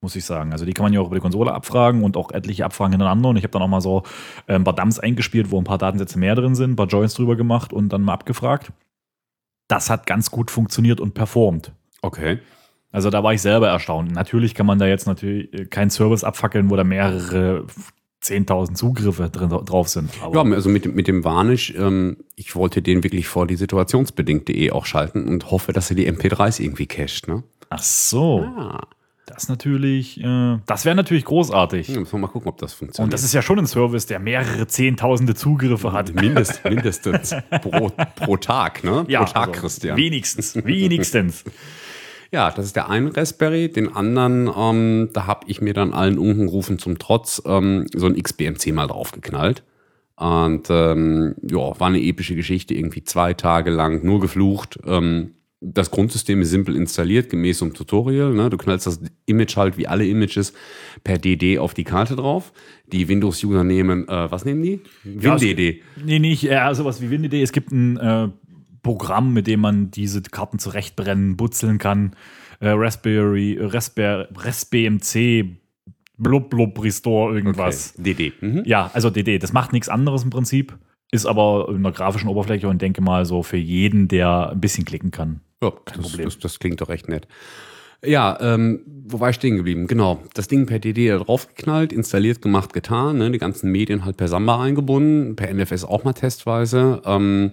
Muss 0.00 0.16
ich 0.16 0.24
sagen. 0.24 0.52
Also 0.52 0.64
die 0.64 0.72
kann 0.72 0.84
man 0.84 0.92
ja 0.92 1.00
auch 1.00 1.06
über 1.06 1.16
die 1.16 1.22
Konsole 1.22 1.52
abfragen 1.52 2.02
und 2.02 2.16
auch 2.16 2.32
etliche 2.32 2.64
Abfragen 2.64 2.92
hintereinander. 2.92 3.28
Und 3.30 3.36
ich 3.36 3.42
habe 3.44 3.52
dann 3.52 3.62
auch 3.62 3.68
mal 3.68 3.80
so 3.80 4.02
ein 4.46 4.64
paar 4.64 4.74
Dumps 4.74 4.98
eingespielt, 4.98 5.50
wo 5.50 5.58
ein 5.58 5.64
paar 5.64 5.78
Datensätze 5.78 6.18
mehr 6.18 6.34
drin 6.34 6.54
sind, 6.54 6.72
ein 6.72 6.76
paar 6.76 6.86
Joins 6.86 7.14
drüber 7.14 7.36
gemacht 7.36 7.72
und 7.72 7.92
dann 7.92 8.02
mal 8.02 8.14
abgefragt. 8.14 8.72
Das 9.68 9.90
hat 9.90 10.06
ganz 10.06 10.30
gut 10.30 10.50
funktioniert 10.50 11.00
und 11.00 11.14
performt. 11.14 11.72
Okay. 12.02 12.38
Also 12.90 13.10
da 13.10 13.22
war 13.22 13.34
ich 13.34 13.42
selber 13.42 13.68
erstaunt. 13.68 14.12
Natürlich 14.12 14.54
kann 14.54 14.66
man 14.66 14.78
da 14.78 14.86
jetzt 14.86 15.06
natürlich 15.06 15.52
äh, 15.52 15.64
keinen 15.66 15.90
Service 15.90 16.24
abfackeln, 16.24 16.70
wo 16.70 16.76
da 16.76 16.84
mehrere 16.84 17.66
10.000 18.22 18.74
Zugriffe 18.74 19.28
drin, 19.30 19.50
drauf 19.50 19.88
sind. 19.88 20.10
Ja, 20.32 20.42
also 20.42 20.68
mit, 20.68 20.84
dem- 20.84 20.94
mit 20.94 21.06
dem 21.06 21.22
Varnish, 21.22 21.72
ähm, 21.76 22.16
ich 22.34 22.56
wollte 22.56 22.82
den 22.82 23.04
wirklich 23.04 23.28
vor 23.28 23.46
die 23.46 23.56
situationsbedingt.de 23.56 24.70
auch 24.72 24.86
schalten 24.86 25.28
und 25.28 25.50
hoffe, 25.50 25.72
dass 25.72 25.90
er 25.90 25.96
die 25.96 26.10
MP3s 26.10 26.60
irgendwie 26.60 26.86
cached. 26.86 27.28
Ne? 27.28 27.42
ach 27.70 27.82
so, 27.82 28.40
Ah. 28.56 28.80
das 29.26 29.48
natürlich, 29.50 30.18
äh, 30.24 30.56
das 30.66 30.84
wäre 30.86 30.96
natürlich 30.96 31.26
großartig. 31.26 31.88
Ja, 31.88 32.00
müssen 32.00 32.12
wir 32.12 32.18
mal 32.20 32.26
gucken, 32.28 32.48
ob 32.48 32.56
das 32.58 32.72
funktioniert. 32.72 33.04
Und 33.04 33.12
das 33.12 33.22
ist 33.22 33.34
ja 33.34 33.42
schon 33.42 33.58
ein 33.58 33.66
Service, 33.66 34.06
der 34.06 34.18
mehrere 34.18 34.66
Zehntausende 34.66 35.34
Zugriffe 35.34 35.92
hat. 35.92 36.14
Mindest, 36.14 36.64
mindestens 36.68 37.34
pro, 37.60 37.90
pro 38.16 38.36
Tag, 38.38 38.82
ne? 38.82 39.04
pro 39.04 39.24
Tag, 39.26 39.48
also 39.48 39.52
Christian. 39.60 39.96
Wenigstens, 39.98 40.56
wenigstens. 40.64 41.44
Ja, 42.32 42.50
das 42.50 42.66
ist 42.66 42.76
der 42.76 42.90
eine 42.90 43.16
Raspberry. 43.16 43.70
Den 43.70 43.94
anderen, 43.94 44.50
ähm, 44.54 45.08
da 45.12 45.26
habe 45.26 45.46
ich 45.48 45.60
mir 45.60 45.72
dann 45.74 45.92
allen 45.92 46.18
Unkenrufen 46.18 46.78
zum 46.78 46.98
Trotz 46.98 47.42
ähm, 47.46 47.86
so 47.94 48.06
ein 48.06 48.20
XBMC 48.22 48.72
mal 48.72 48.86
draufgeknallt. 48.86 49.62
Und 50.16 50.66
ähm, 50.68 51.36
ja, 51.42 51.78
war 51.78 51.86
eine 51.86 52.02
epische 52.02 52.34
Geschichte, 52.34 52.74
irgendwie 52.74 53.04
zwei 53.04 53.34
Tage 53.34 53.70
lang 53.70 54.04
nur 54.04 54.20
geflucht. 54.20 54.78
Ähm, 54.84 55.34
das 55.60 55.90
Grundsystem 55.90 56.40
ist 56.42 56.50
simpel 56.50 56.76
installiert, 56.76 57.30
gemäß 57.30 57.60
dem 57.60 57.72
Tutorial. 57.74 58.32
Ne? 58.32 58.50
Du 58.50 58.56
knallst 58.58 58.86
das 58.86 59.00
Image 59.26 59.56
halt 59.56 59.76
wie 59.78 59.86
alle 59.88 60.06
Images 60.06 60.52
per 61.04 61.18
DD 61.18 61.58
auf 61.58 61.72
die 61.74 61.84
Karte 61.84 62.14
drauf. 62.14 62.52
Die 62.92 63.08
Windows-User 63.08 63.64
nehmen, 63.64 64.06
äh, 64.08 64.30
was 64.30 64.44
nehmen 64.44 64.62
die? 64.62 64.80
Ja, 65.20 65.34
es- 65.36 65.42
WinDD. 65.42 65.82
Nee, 66.04 66.18
nicht 66.18 66.42
ja, 66.42 66.72
sowas 66.74 67.00
wie 67.00 67.10
WinDD. 67.10 67.42
Es 67.42 67.52
gibt 67.52 67.72
ein 67.72 67.96
äh, 67.96 68.28
Programm, 68.82 69.32
mit 69.32 69.46
dem 69.46 69.60
man 69.60 69.90
diese 69.90 70.22
Karten 70.22 70.58
zurechtbrennen, 70.58 71.36
butzeln 71.36 71.78
kann. 71.78 72.12
Äh, 72.60 72.70
Raspberry, 72.70 73.58
Raspberry, 73.60 74.26
RaspBMC, 74.34 75.56
blub, 76.16 76.50
blub, 76.50 76.82
Restore, 76.82 77.34
irgendwas. 77.34 77.94
Okay. 77.98 78.14
DD. 78.14 78.32
Mhm. 78.40 78.62
Ja, 78.64 78.90
also 78.92 79.10
DD. 79.10 79.38
Das 79.38 79.52
macht 79.52 79.72
nichts 79.72 79.88
anderes 79.88 80.24
im 80.24 80.30
Prinzip. 80.30 80.76
Ist 81.10 81.26
aber 81.26 81.68
in 81.70 81.82
der 81.82 81.92
grafischen 81.92 82.28
Oberfläche 82.28 82.68
und 82.68 82.82
denke 82.82 83.00
mal 83.00 83.24
so 83.24 83.42
für 83.42 83.56
jeden, 83.56 84.08
der 84.08 84.50
ein 84.50 84.60
bisschen 84.60 84.84
klicken 84.84 85.10
kann. 85.10 85.40
Ja, 85.62 85.72
das, 85.86 85.98
Problem. 85.98 86.24
das, 86.26 86.38
das 86.38 86.58
klingt 86.58 86.80
doch 86.80 86.88
recht 86.88 87.08
nett. 87.08 87.26
Ja, 88.04 88.38
ähm, 88.40 88.80
wo 89.06 89.18
war 89.18 89.30
ich 89.30 89.36
stehen 89.36 89.56
geblieben? 89.56 89.88
Genau, 89.88 90.22
das 90.34 90.46
Ding 90.46 90.66
per 90.66 90.78
DD 90.78 91.08
da 91.08 91.18
draufgeknallt, 91.18 91.92
installiert, 91.92 92.42
gemacht, 92.42 92.72
getan. 92.72 93.18
Ne? 93.18 93.30
Die 93.32 93.38
ganzen 93.38 93.72
Medien 93.72 94.04
halt 94.04 94.16
per 94.16 94.28
Samba 94.28 94.62
eingebunden, 94.62 95.34
per 95.34 95.52
NFS 95.52 95.84
auch 95.84 96.04
mal 96.04 96.12
testweise. 96.12 97.02
Ähm, 97.04 97.52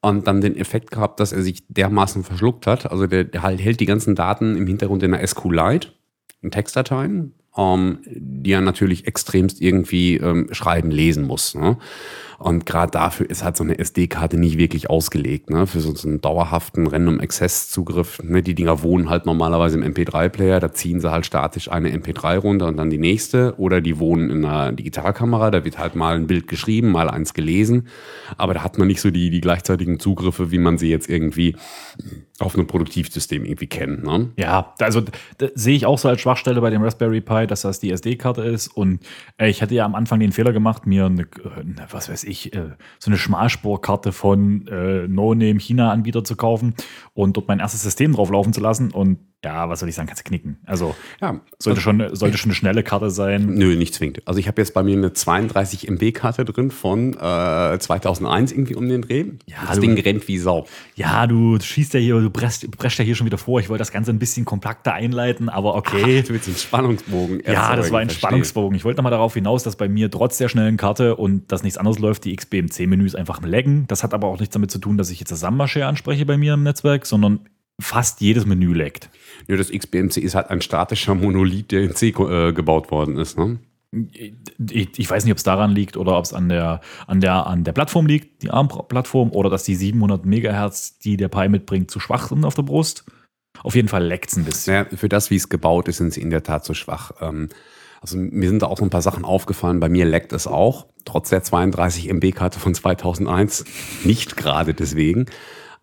und 0.00 0.26
dann 0.26 0.40
den 0.40 0.56
Effekt 0.56 0.90
gehabt, 0.90 1.20
dass 1.20 1.32
er 1.32 1.42
sich 1.42 1.66
dermaßen 1.68 2.24
verschluckt 2.24 2.66
hat. 2.66 2.90
Also 2.90 3.06
der, 3.06 3.24
der 3.24 3.42
halt 3.42 3.60
hält 3.60 3.80
die 3.80 3.86
ganzen 3.86 4.14
Daten 4.14 4.56
im 4.56 4.66
Hintergrund 4.66 5.02
in 5.02 5.14
einer 5.14 5.26
SQLite, 5.26 5.88
in 6.40 6.50
Textdateien, 6.50 7.34
ähm, 7.56 7.98
die 8.06 8.52
er 8.52 8.60
natürlich 8.60 9.06
extremst 9.06 9.60
irgendwie 9.60 10.16
ähm, 10.16 10.48
schreiben, 10.52 10.90
lesen 10.90 11.26
muss. 11.26 11.54
Ne? 11.54 11.78
Und 12.38 12.66
gerade 12.66 12.92
dafür 12.92 13.28
ist 13.28 13.42
halt 13.42 13.56
so 13.56 13.64
eine 13.64 13.80
SD-Karte 13.80 14.38
nicht 14.38 14.58
wirklich 14.58 14.88
ausgelegt, 14.88 15.50
ne? 15.50 15.66
Für 15.66 15.80
so, 15.80 15.92
so 15.94 16.06
einen 16.06 16.20
dauerhaften 16.20 16.86
Random 16.86 17.18
Access 17.18 17.68
Zugriff. 17.68 18.22
Ne? 18.22 18.44
Die 18.44 18.54
Dinger 18.54 18.84
wohnen 18.84 19.10
halt 19.10 19.26
normalerweise 19.26 19.76
im 19.76 19.92
MP3-Player, 19.92 20.60
da 20.60 20.72
ziehen 20.72 21.00
sie 21.00 21.10
halt 21.10 21.26
statisch 21.26 21.68
eine 21.68 21.90
MP3 21.90 22.38
runter 22.38 22.66
und 22.66 22.76
dann 22.76 22.90
die 22.90 22.98
nächste. 22.98 23.54
Oder 23.58 23.80
die 23.80 23.98
wohnen 23.98 24.30
in 24.30 24.44
einer 24.44 24.70
Digitalkamera, 24.70 25.50
da 25.50 25.64
wird 25.64 25.78
halt 25.78 25.96
mal 25.96 26.14
ein 26.14 26.28
Bild 26.28 26.46
geschrieben, 26.46 26.92
mal 26.92 27.10
eins 27.10 27.34
gelesen. 27.34 27.88
Aber 28.36 28.54
da 28.54 28.62
hat 28.62 28.78
man 28.78 28.86
nicht 28.86 29.00
so 29.00 29.10
die, 29.10 29.30
die 29.30 29.40
gleichzeitigen 29.40 29.98
Zugriffe, 29.98 30.52
wie 30.52 30.58
man 30.58 30.78
sie 30.78 30.90
jetzt 30.90 31.10
irgendwie 31.10 31.56
auf 32.38 32.54
einem 32.54 32.68
Produktivsystem 32.68 33.44
irgendwie 33.44 33.66
kennt. 33.66 34.04
Ne? 34.04 34.30
Ja, 34.36 34.74
also 34.78 35.02
sehe 35.54 35.74
ich 35.74 35.86
auch 35.86 35.98
so 35.98 36.08
als 36.08 36.20
Schwachstelle 36.20 36.60
bei 36.60 36.70
dem 36.70 36.82
Raspberry 36.82 37.20
Pi, 37.20 37.48
dass 37.48 37.62
das 37.62 37.80
die 37.80 37.90
SD-Karte 37.90 38.42
ist. 38.42 38.68
Und 38.68 39.00
äh, 39.38 39.48
ich 39.50 39.60
hatte 39.60 39.74
ja 39.74 39.84
am 39.84 39.96
Anfang 39.96 40.20
den 40.20 40.30
Fehler 40.30 40.52
gemacht, 40.52 40.86
mir 40.86 41.06
eine, 41.06 41.22
äh, 41.22 41.26
was 41.90 42.08
weiß 42.08 42.24
ich, 42.24 42.27
äh, 42.28 42.70
so 42.98 43.10
eine 43.10 43.18
Schmalspurkarte 43.18 44.12
von 44.12 44.66
äh, 44.68 45.08
No-Name-China-Anbieter 45.08 46.24
zu 46.24 46.36
kaufen 46.36 46.74
und 47.14 47.36
dort 47.36 47.48
mein 47.48 47.60
erstes 47.60 47.82
System 47.82 48.12
drauf 48.12 48.30
laufen 48.30 48.52
zu 48.52 48.60
lassen. 48.60 48.90
Und 48.90 49.18
ja, 49.44 49.68
was 49.68 49.78
soll 49.80 49.88
ich 49.88 49.94
sagen, 49.94 50.08
kannst 50.08 50.24
du 50.24 50.28
knicken. 50.28 50.58
Also 50.66 50.96
Ja, 51.20 51.40
sollte 51.60 51.80
schon, 51.80 51.98
sollte 52.16 52.38
schon 52.38 52.48
eine 52.50 52.54
schnelle 52.56 52.82
Karte 52.82 53.08
sein. 53.10 53.46
Nö, 53.54 53.76
nicht 53.76 53.94
zwingend. 53.94 54.20
Also 54.26 54.40
ich 54.40 54.48
habe 54.48 54.60
jetzt 54.60 54.74
bei 54.74 54.82
mir 54.82 54.96
eine 54.96 55.12
32 55.12 55.86
MB-Karte 55.88 56.44
drin 56.44 56.72
von 56.72 57.14
äh, 57.14 57.78
2001 57.78 58.50
irgendwie 58.50 58.74
um 58.74 58.88
den 58.88 59.02
Dreh. 59.02 59.26
Ja, 59.46 59.56
das 59.66 59.76
du- 59.76 59.82
Ding 59.82 59.96
rennt 59.98 60.26
wie 60.26 60.38
Sau. 60.38 60.66
Ja, 60.96 61.26
du 61.28 61.58
schießt 61.60 61.94
ja 61.94 62.00
hier, 62.00 62.20
du 62.20 62.30
presst, 62.30 62.68
presst 62.76 62.98
ja 62.98 63.04
hier 63.04 63.14
schon 63.14 63.26
wieder 63.26 63.38
vor. 63.38 63.60
Ich 63.60 63.68
wollte 63.68 63.78
das 63.82 63.92
Ganze 63.92 64.10
ein 64.10 64.18
bisschen 64.18 64.44
kompakter 64.44 64.92
einleiten, 64.94 65.48
aber 65.48 65.76
okay. 65.76 66.22
Du 66.22 66.30
willst 66.30 66.48
einen 66.48 66.56
Spannungsbogen. 66.56 67.40
Ja, 67.46 67.76
das 67.76 67.92
war 67.92 68.00
ein 68.00 68.08
Verstehe. 68.08 68.28
Spannungsbogen. 68.28 68.76
Ich 68.76 68.84
wollte 68.84 68.96
nochmal 68.98 69.12
darauf 69.12 69.34
hinaus, 69.34 69.62
dass 69.62 69.76
bei 69.76 69.88
mir 69.88 70.10
trotz 70.10 70.38
der 70.38 70.48
schnellen 70.48 70.76
Karte 70.76 71.14
und 71.14 71.52
dass 71.52 71.62
nichts 71.62 71.78
anderes 71.78 72.00
läuft, 72.00 72.24
die 72.24 72.34
XBMC-Menüs 72.34 73.14
einfach 73.14 73.40
laggen. 73.42 73.84
Das 73.86 74.02
hat 74.02 74.14
aber 74.14 74.26
auch 74.26 74.40
nichts 74.40 74.52
damit 74.52 74.72
zu 74.72 74.78
tun, 74.80 74.98
dass 74.98 75.10
ich 75.10 75.20
jetzt 75.20 75.30
das 75.30 75.38
Samba-Share 75.40 75.86
anspreche 75.86 76.26
bei 76.26 76.36
mir 76.36 76.54
im 76.54 76.64
Netzwerk, 76.64 77.06
sondern 77.06 77.40
fast 77.80 78.20
jedes 78.20 78.46
Menü 78.46 78.74
laggt. 78.74 79.10
Nö, 79.46 79.56
das 79.56 79.70
XBMC 79.70 80.18
ist 80.18 80.34
halt 80.34 80.50
ein 80.50 80.60
statischer 80.60 81.14
Monolith, 81.14 81.70
der 81.70 81.82
in 81.82 81.94
C 81.94 82.08
äh, 82.08 82.52
gebaut 82.52 82.90
worden 82.90 83.16
ist. 83.16 83.38
Ne? 83.38 83.58
Ich, 84.70 84.98
ich 84.98 85.10
weiß 85.10 85.24
nicht, 85.24 85.32
ob 85.32 85.38
es 85.38 85.44
daran 85.44 85.70
liegt 85.70 85.96
oder 85.96 86.18
ob 86.18 86.24
es 86.24 86.34
an 86.34 86.48
der, 86.48 86.80
an, 87.06 87.20
der, 87.20 87.46
an 87.46 87.64
der 87.64 87.72
Plattform 87.72 88.06
liegt, 88.06 88.42
die 88.42 88.50
ARM-Plattform, 88.50 89.30
oder 89.30 89.48
dass 89.48 89.64
die 89.64 89.74
700 89.74 90.26
Megahertz, 90.26 90.98
die 90.98 91.16
der 91.16 91.28
Pi 91.28 91.48
mitbringt, 91.48 91.90
zu 91.90 92.00
schwach 92.00 92.28
sind 92.28 92.44
auf 92.44 92.54
der 92.54 92.62
Brust. 92.62 93.04
Auf 93.62 93.74
jeden 93.74 93.88
Fall 93.88 94.04
leckt 94.04 94.30
es 94.30 94.36
ein 94.36 94.44
bisschen. 94.44 94.74
Naja, 94.74 94.96
für 94.96 95.08
das, 95.08 95.30
wie 95.30 95.36
es 95.36 95.48
gebaut 95.48 95.88
ist, 95.88 95.96
sind 95.96 96.12
sie 96.12 96.20
in 96.20 96.30
der 96.30 96.42
Tat 96.42 96.64
so 96.64 96.74
schwach. 96.74 97.12
Ähm, 97.20 97.48
also 98.00 98.16
mir 98.16 98.48
sind 98.48 98.62
da 98.62 98.66
auch 98.66 98.78
so 98.78 98.84
ein 98.84 98.90
paar 98.90 99.02
Sachen 99.02 99.24
aufgefallen. 99.24 99.80
Bei 99.80 99.88
mir 99.88 100.04
leckt 100.04 100.32
es 100.32 100.46
auch, 100.46 100.86
trotz 101.04 101.30
der 101.30 101.42
32 101.42 102.08
MB-Karte 102.08 102.60
von 102.60 102.74
2001. 102.74 103.64
Nicht 104.04 104.36
gerade 104.36 104.74
deswegen. 104.74 105.26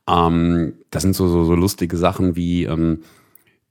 Ähm, 0.09 0.73
das 0.91 1.03
sind 1.03 1.15
so, 1.15 1.27
so, 1.27 1.43
so 1.45 1.55
lustige 1.55 1.97
Sachen 1.97 2.35
wie 2.35 2.63
ähm, 2.65 2.99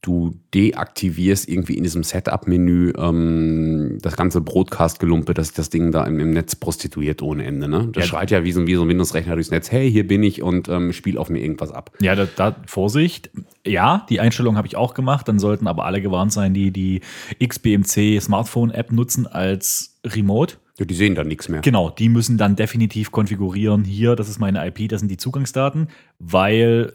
du 0.02 0.34
deaktivierst 0.52 1.48
irgendwie 1.48 1.78
in 1.78 1.82
diesem 1.82 2.02
Setup-Menü 2.02 2.92
ähm, 2.98 3.96
das 4.02 4.16
ganze 4.16 4.42
Broadcast-Gelumpe, 4.42 5.32
dass 5.32 5.46
sich 5.48 5.56
das 5.56 5.70
Ding 5.70 5.92
da 5.92 6.04
im, 6.04 6.20
im 6.20 6.30
Netz 6.32 6.56
prostituiert 6.56 7.22
ohne 7.22 7.44
Ende. 7.46 7.68
Ne? 7.68 7.88
Das 7.92 8.04
Ja. 8.04 8.08
schreit 8.08 8.30
ja 8.30 8.44
wie 8.44 8.52
so, 8.52 8.66
wie 8.66 8.74
so 8.74 8.82
ein 8.82 8.88
Windows-Rechner 8.88 9.34
durchs 9.34 9.50
Netz. 9.50 9.72
Hey, 9.72 9.90
hier 9.90 10.06
bin 10.06 10.22
ich 10.22 10.42
und 10.42 10.68
ähm, 10.68 10.92
spiel 10.92 11.16
auf 11.16 11.30
mir 11.30 11.40
irgendwas 11.40 11.72
ab. 11.72 11.90
Ja, 12.00 12.14
da, 12.14 12.26
da 12.36 12.54
Vorsicht. 12.66 13.30
Ja, 13.66 14.04
die 14.10 14.20
Einstellung 14.20 14.58
habe 14.58 14.66
ich 14.66 14.76
auch 14.76 14.92
gemacht. 14.92 15.26
Dann 15.26 15.38
sollten 15.38 15.66
aber 15.66 15.86
alle 15.86 16.02
gewarnt 16.02 16.32
sein, 16.32 16.52
die 16.52 16.70
die 16.70 17.00
XBMC 17.42 18.20
Smartphone 18.20 18.72
App 18.72 18.92
nutzen 18.92 19.26
als 19.26 19.93
Remote. 20.04 20.56
Ja, 20.78 20.84
die 20.84 20.94
sehen 20.94 21.14
da 21.14 21.24
nichts 21.24 21.48
mehr. 21.48 21.60
Genau, 21.60 21.90
die 21.90 22.08
müssen 22.08 22.36
dann 22.36 22.56
definitiv 22.56 23.12
konfigurieren. 23.12 23.84
Hier, 23.84 24.16
das 24.16 24.28
ist 24.28 24.38
meine 24.38 24.66
IP, 24.66 24.88
das 24.88 25.00
sind 25.00 25.08
die 25.08 25.16
Zugangsdaten, 25.16 25.88
weil 26.18 26.92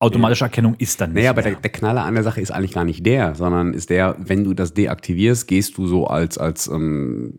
automatische 0.00 0.44
Erkennung 0.44 0.76
ist 0.78 1.00
dann 1.00 1.10
nicht. 1.10 1.16
Naja, 1.16 1.30
aber 1.30 1.42
der, 1.42 1.56
der 1.56 1.70
Knaller 1.70 2.04
an 2.04 2.14
der 2.14 2.22
Sache 2.22 2.40
ist 2.40 2.50
eigentlich 2.50 2.72
gar 2.72 2.84
nicht 2.84 3.04
der, 3.04 3.34
sondern 3.34 3.74
ist 3.74 3.90
der, 3.90 4.16
wenn 4.18 4.44
du 4.44 4.54
das 4.54 4.74
deaktivierst, 4.74 5.48
gehst 5.48 5.76
du 5.76 5.86
so 5.86 6.06
als, 6.06 6.38
als 6.38 6.68
ähm, 6.68 7.34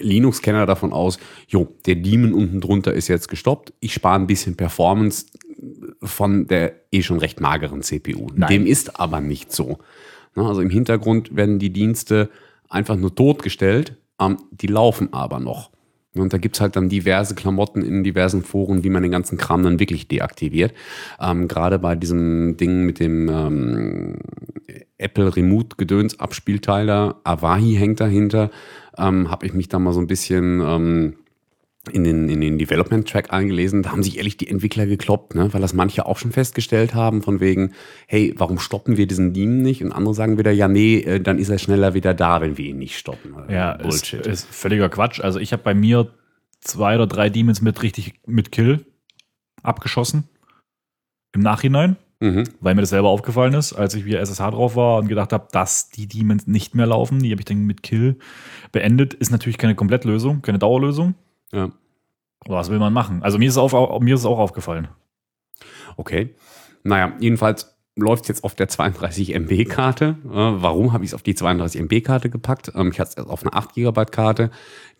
Linux-Kenner 0.00 0.66
davon 0.66 0.92
aus, 0.92 1.18
jo, 1.48 1.68
der 1.86 1.96
Daemon 1.96 2.34
unten 2.34 2.60
drunter 2.60 2.92
ist 2.92 3.08
jetzt 3.08 3.28
gestoppt, 3.28 3.72
ich 3.80 3.94
spare 3.94 4.16
ein 4.16 4.26
bisschen 4.26 4.56
Performance 4.56 5.26
von 6.02 6.46
der 6.46 6.74
eh 6.92 7.02
schon 7.02 7.18
recht 7.18 7.40
mageren 7.40 7.82
CPU. 7.82 8.26
Nein. 8.34 8.48
Dem 8.48 8.66
ist 8.66 9.00
aber 9.00 9.20
nicht 9.20 9.52
so. 9.52 9.78
Also 10.34 10.60
im 10.60 10.68
Hintergrund 10.68 11.34
werden 11.34 11.58
die 11.58 11.72
Dienste 11.72 12.28
einfach 12.68 12.96
nur 12.96 13.14
totgestellt, 13.14 13.96
ähm, 14.20 14.38
die 14.50 14.66
laufen 14.66 15.12
aber 15.12 15.40
noch. 15.40 15.70
Und 16.14 16.32
da 16.32 16.38
gibt's 16.38 16.60
halt 16.60 16.76
dann 16.76 16.88
diverse 16.88 17.34
Klamotten 17.34 17.82
in 17.82 18.02
diversen 18.02 18.42
Foren, 18.42 18.84
wie 18.84 18.90
man 18.90 19.02
den 19.02 19.12
ganzen 19.12 19.36
Kram 19.36 19.62
dann 19.62 19.78
wirklich 19.78 20.08
deaktiviert. 20.08 20.72
Ähm, 21.20 21.46
Gerade 21.48 21.78
bei 21.78 21.94
diesem 21.94 22.56
Ding 22.56 22.84
mit 22.86 23.00
dem 23.00 23.28
ähm, 23.28 24.18
Apple 24.98 25.36
Remote 25.36 25.76
Gedöns 25.76 26.18
Abspielteil 26.18 26.86
da, 26.86 27.20
Avahi 27.24 27.74
hängt 27.74 28.00
dahinter, 28.00 28.50
ähm, 28.96 29.30
habe 29.30 29.46
ich 29.46 29.52
mich 29.52 29.68
da 29.68 29.78
mal 29.78 29.92
so 29.92 30.00
ein 30.00 30.06
bisschen 30.06 30.62
ähm, 30.64 31.16
in 31.92 32.04
den, 32.04 32.28
in 32.28 32.40
den 32.40 32.58
Development 32.58 33.08
Track 33.08 33.32
eingelesen. 33.32 33.82
Da 33.82 33.92
haben 33.92 34.02
sich 34.02 34.18
ehrlich 34.18 34.36
die 34.36 34.48
Entwickler 34.48 34.86
gekloppt, 34.86 35.34
ne? 35.34 35.52
weil 35.52 35.60
das 35.60 35.72
manche 35.72 36.06
auch 36.06 36.18
schon 36.18 36.32
festgestellt 36.32 36.94
haben, 36.94 37.22
von 37.22 37.40
wegen, 37.40 37.72
hey, 38.06 38.34
warum 38.36 38.58
stoppen 38.58 38.96
wir 38.96 39.06
diesen 39.06 39.32
Daemon 39.32 39.62
nicht? 39.62 39.82
Und 39.82 39.92
andere 39.92 40.14
sagen 40.14 40.38
wieder, 40.38 40.50
ja, 40.50 40.68
nee, 40.68 40.98
äh, 40.98 41.20
dann 41.20 41.38
ist 41.38 41.48
er 41.48 41.58
schneller 41.58 41.94
wieder 41.94 42.14
da, 42.14 42.40
wenn 42.40 42.58
wir 42.58 42.66
ihn 42.66 42.78
nicht 42.78 42.98
stoppen. 42.98 43.34
Ja, 43.48 43.72
ist, 43.72 43.82
Bullshit. 43.82 44.26
ist 44.26 44.46
völliger 44.46 44.88
Quatsch. 44.88 45.20
Also 45.20 45.38
ich 45.38 45.52
habe 45.52 45.62
bei 45.62 45.74
mir 45.74 46.10
zwei 46.60 46.96
oder 46.96 47.06
drei 47.06 47.30
Demons 47.30 47.62
mit 47.62 47.82
richtig 47.82 48.14
mit 48.26 48.52
Kill 48.52 48.84
abgeschossen. 49.62 50.24
Im 51.32 51.42
Nachhinein, 51.42 51.96
mhm. 52.20 52.44
weil 52.60 52.74
mir 52.74 52.80
das 52.80 52.90
selber 52.90 53.08
aufgefallen 53.08 53.52
ist, 53.54 53.74
als 53.74 53.94
ich 53.94 54.04
wieder 54.06 54.20
SSH 54.20 54.50
drauf 54.50 54.74
war 54.74 54.98
und 54.98 55.08
gedacht 55.08 55.32
habe, 55.32 55.48
dass 55.52 55.90
die 55.90 56.08
Demons 56.08 56.46
nicht 56.46 56.74
mehr 56.74 56.86
laufen. 56.86 57.18
Die 57.18 57.30
habe 57.30 57.40
ich 57.40 57.44
dann 57.44 57.66
mit 57.66 57.82
Kill 57.82 58.16
beendet. 58.72 59.14
Ist 59.14 59.30
natürlich 59.30 59.58
keine 59.58 59.74
Komplettlösung, 59.74 60.40
keine 60.40 60.58
Dauerlösung. 60.58 61.14
Ja. 61.52 61.70
Was 62.46 62.70
will 62.70 62.78
man 62.78 62.92
machen? 62.92 63.22
Also 63.22 63.38
mir 63.38 63.48
ist 63.48 63.54
es, 63.54 63.58
auf, 63.58 64.00
mir 64.00 64.14
ist 64.14 64.20
es 64.20 64.26
auch 64.26 64.38
aufgefallen. 64.38 64.88
Okay. 65.96 66.34
Naja, 66.84 67.14
jedenfalls 67.18 67.76
läuft 67.96 68.24
es 68.24 68.28
jetzt 68.28 68.44
auf 68.44 68.54
der 68.54 68.68
32 68.68 69.34
MB-Karte. 69.34 70.16
Äh, 70.24 70.28
warum 70.28 70.92
habe 70.92 71.04
ich 71.04 71.10
es 71.10 71.14
auf 71.14 71.22
die 71.22 71.34
32 71.34 71.80
MB-Karte 71.80 72.28
gepackt? 72.28 72.70
Ähm, 72.74 72.90
ich 72.92 73.00
hatte 73.00 73.20
es 73.20 73.26
auf 73.26 73.42
eine 73.42 73.54
8 73.54 73.74
GB-Karte. 73.74 74.50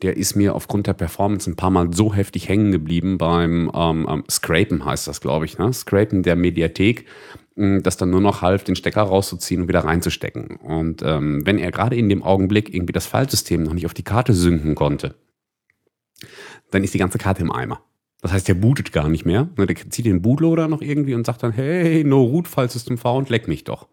Der 0.02 0.16
ist 0.16 0.34
mir 0.34 0.54
aufgrund 0.54 0.86
der 0.86 0.94
Performance 0.94 1.48
ein 1.48 1.56
paar 1.56 1.70
Mal 1.70 1.92
so 1.92 2.14
heftig 2.14 2.48
hängen 2.48 2.72
geblieben 2.72 3.18
beim 3.18 3.70
ähm, 3.74 4.24
Scrapen, 4.30 4.84
heißt 4.84 5.06
das, 5.06 5.20
glaube 5.20 5.44
ich. 5.44 5.58
Ne? 5.58 5.72
Scrapen 5.72 6.22
der 6.22 6.36
Mediathek, 6.36 7.06
das 7.54 7.96
dann 7.96 8.10
nur 8.10 8.20
noch 8.20 8.42
half, 8.42 8.64
den 8.64 8.76
Stecker 8.76 9.02
rauszuziehen 9.02 9.62
und 9.62 9.68
wieder 9.68 9.84
reinzustecken. 9.84 10.56
Und 10.56 11.02
ähm, 11.02 11.46
wenn 11.46 11.58
er 11.58 11.70
gerade 11.70 11.96
in 11.96 12.08
dem 12.08 12.22
Augenblick 12.22 12.74
irgendwie 12.74 12.92
das 12.92 13.06
Filesystem 13.06 13.62
noch 13.62 13.72
nicht 13.72 13.86
auf 13.86 13.94
die 13.94 14.02
Karte 14.02 14.34
synken 14.34 14.74
konnte, 14.74 15.14
dann 16.70 16.84
ist 16.84 16.94
die 16.94 16.98
ganze 16.98 17.18
Karte 17.18 17.42
im 17.42 17.52
Eimer. 17.52 17.80
Das 18.22 18.32
heißt, 18.32 18.48
der 18.48 18.54
bootet 18.54 18.92
gar 18.92 19.08
nicht 19.08 19.24
mehr. 19.26 19.48
Ne, 19.56 19.66
Der 19.66 19.76
zieht 19.90 20.06
den 20.06 20.22
Bootloader 20.22 20.68
noch 20.68 20.80
irgendwie 20.82 21.14
und 21.14 21.24
sagt 21.26 21.42
dann, 21.42 21.52
hey, 21.52 22.02
no 22.04 22.22
root 22.22 22.48
file 22.48 22.68
system 22.68 22.98
found, 22.98 23.28
leck 23.28 23.46
mich 23.46 23.64
doch. 23.64 23.86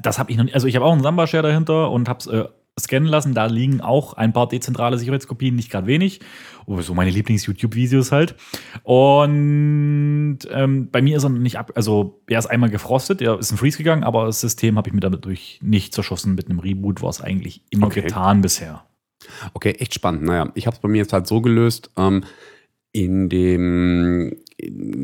Das 0.00 0.18
habe 0.18 0.30
ich 0.30 0.36
noch 0.36 0.44
nicht. 0.44 0.54
Also 0.54 0.66
ich 0.66 0.76
habe 0.76 0.84
auch 0.84 0.92
einen 0.92 1.02
Samba-Share 1.02 1.42
dahinter 1.42 1.90
und 1.90 2.08
habe 2.08 2.18
es 2.20 2.26
äh, 2.26 2.44
scannen 2.78 3.08
lassen. 3.08 3.32
Da 3.34 3.46
liegen 3.46 3.80
auch 3.80 4.12
ein 4.12 4.32
paar 4.34 4.46
dezentrale 4.48 4.98
Sicherheitskopien, 4.98 5.56
nicht 5.56 5.70
gerade 5.70 5.86
wenig. 5.86 6.20
Oh, 6.66 6.80
so 6.82 6.92
meine 6.94 7.10
Lieblings-YouTube-Videos 7.10 8.12
halt. 8.12 8.34
Und 8.82 10.38
ähm, 10.50 10.88
bei 10.90 11.02
mir 11.02 11.16
ist 11.16 11.24
er 11.24 11.30
noch 11.30 11.38
nicht 11.38 11.58
ab. 11.58 11.72
Also 11.74 12.20
er 12.26 12.38
ist 12.38 12.46
einmal 12.46 12.70
gefrostet, 12.70 13.22
er 13.22 13.38
ist 13.38 13.50
ein 13.52 13.56
Freeze 13.56 13.78
gegangen, 13.78 14.04
aber 14.04 14.26
das 14.26 14.40
System 14.40 14.76
habe 14.76 14.88
ich 14.88 14.94
mir 14.94 15.00
dadurch 15.00 15.58
nicht 15.62 15.94
zerschossen. 15.94 16.34
Mit 16.34 16.48
einem 16.48 16.58
Reboot 16.58 17.02
war 17.02 17.10
es 17.10 17.20
eigentlich 17.20 17.62
immer 17.70 17.86
Okay. 17.86 18.02
getan 18.02 18.42
bisher. 18.42 18.84
Okay, 19.52 19.72
echt 19.78 19.94
spannend. 19.94 20.22
Naja, 20.22 20.50
ich 20.54 20.66
habe 20.66 20.76
es 20.76 20.80
bei 20.80 20.88
mir 20.88 20.98
jetzt 20.98 21.12
halt 21.12 21.26
so 21.26 21.40
gelöst, 21.40 21.90
ähm, 21.96 22.24
in 22.92 23.28
dem, 23.28 24.36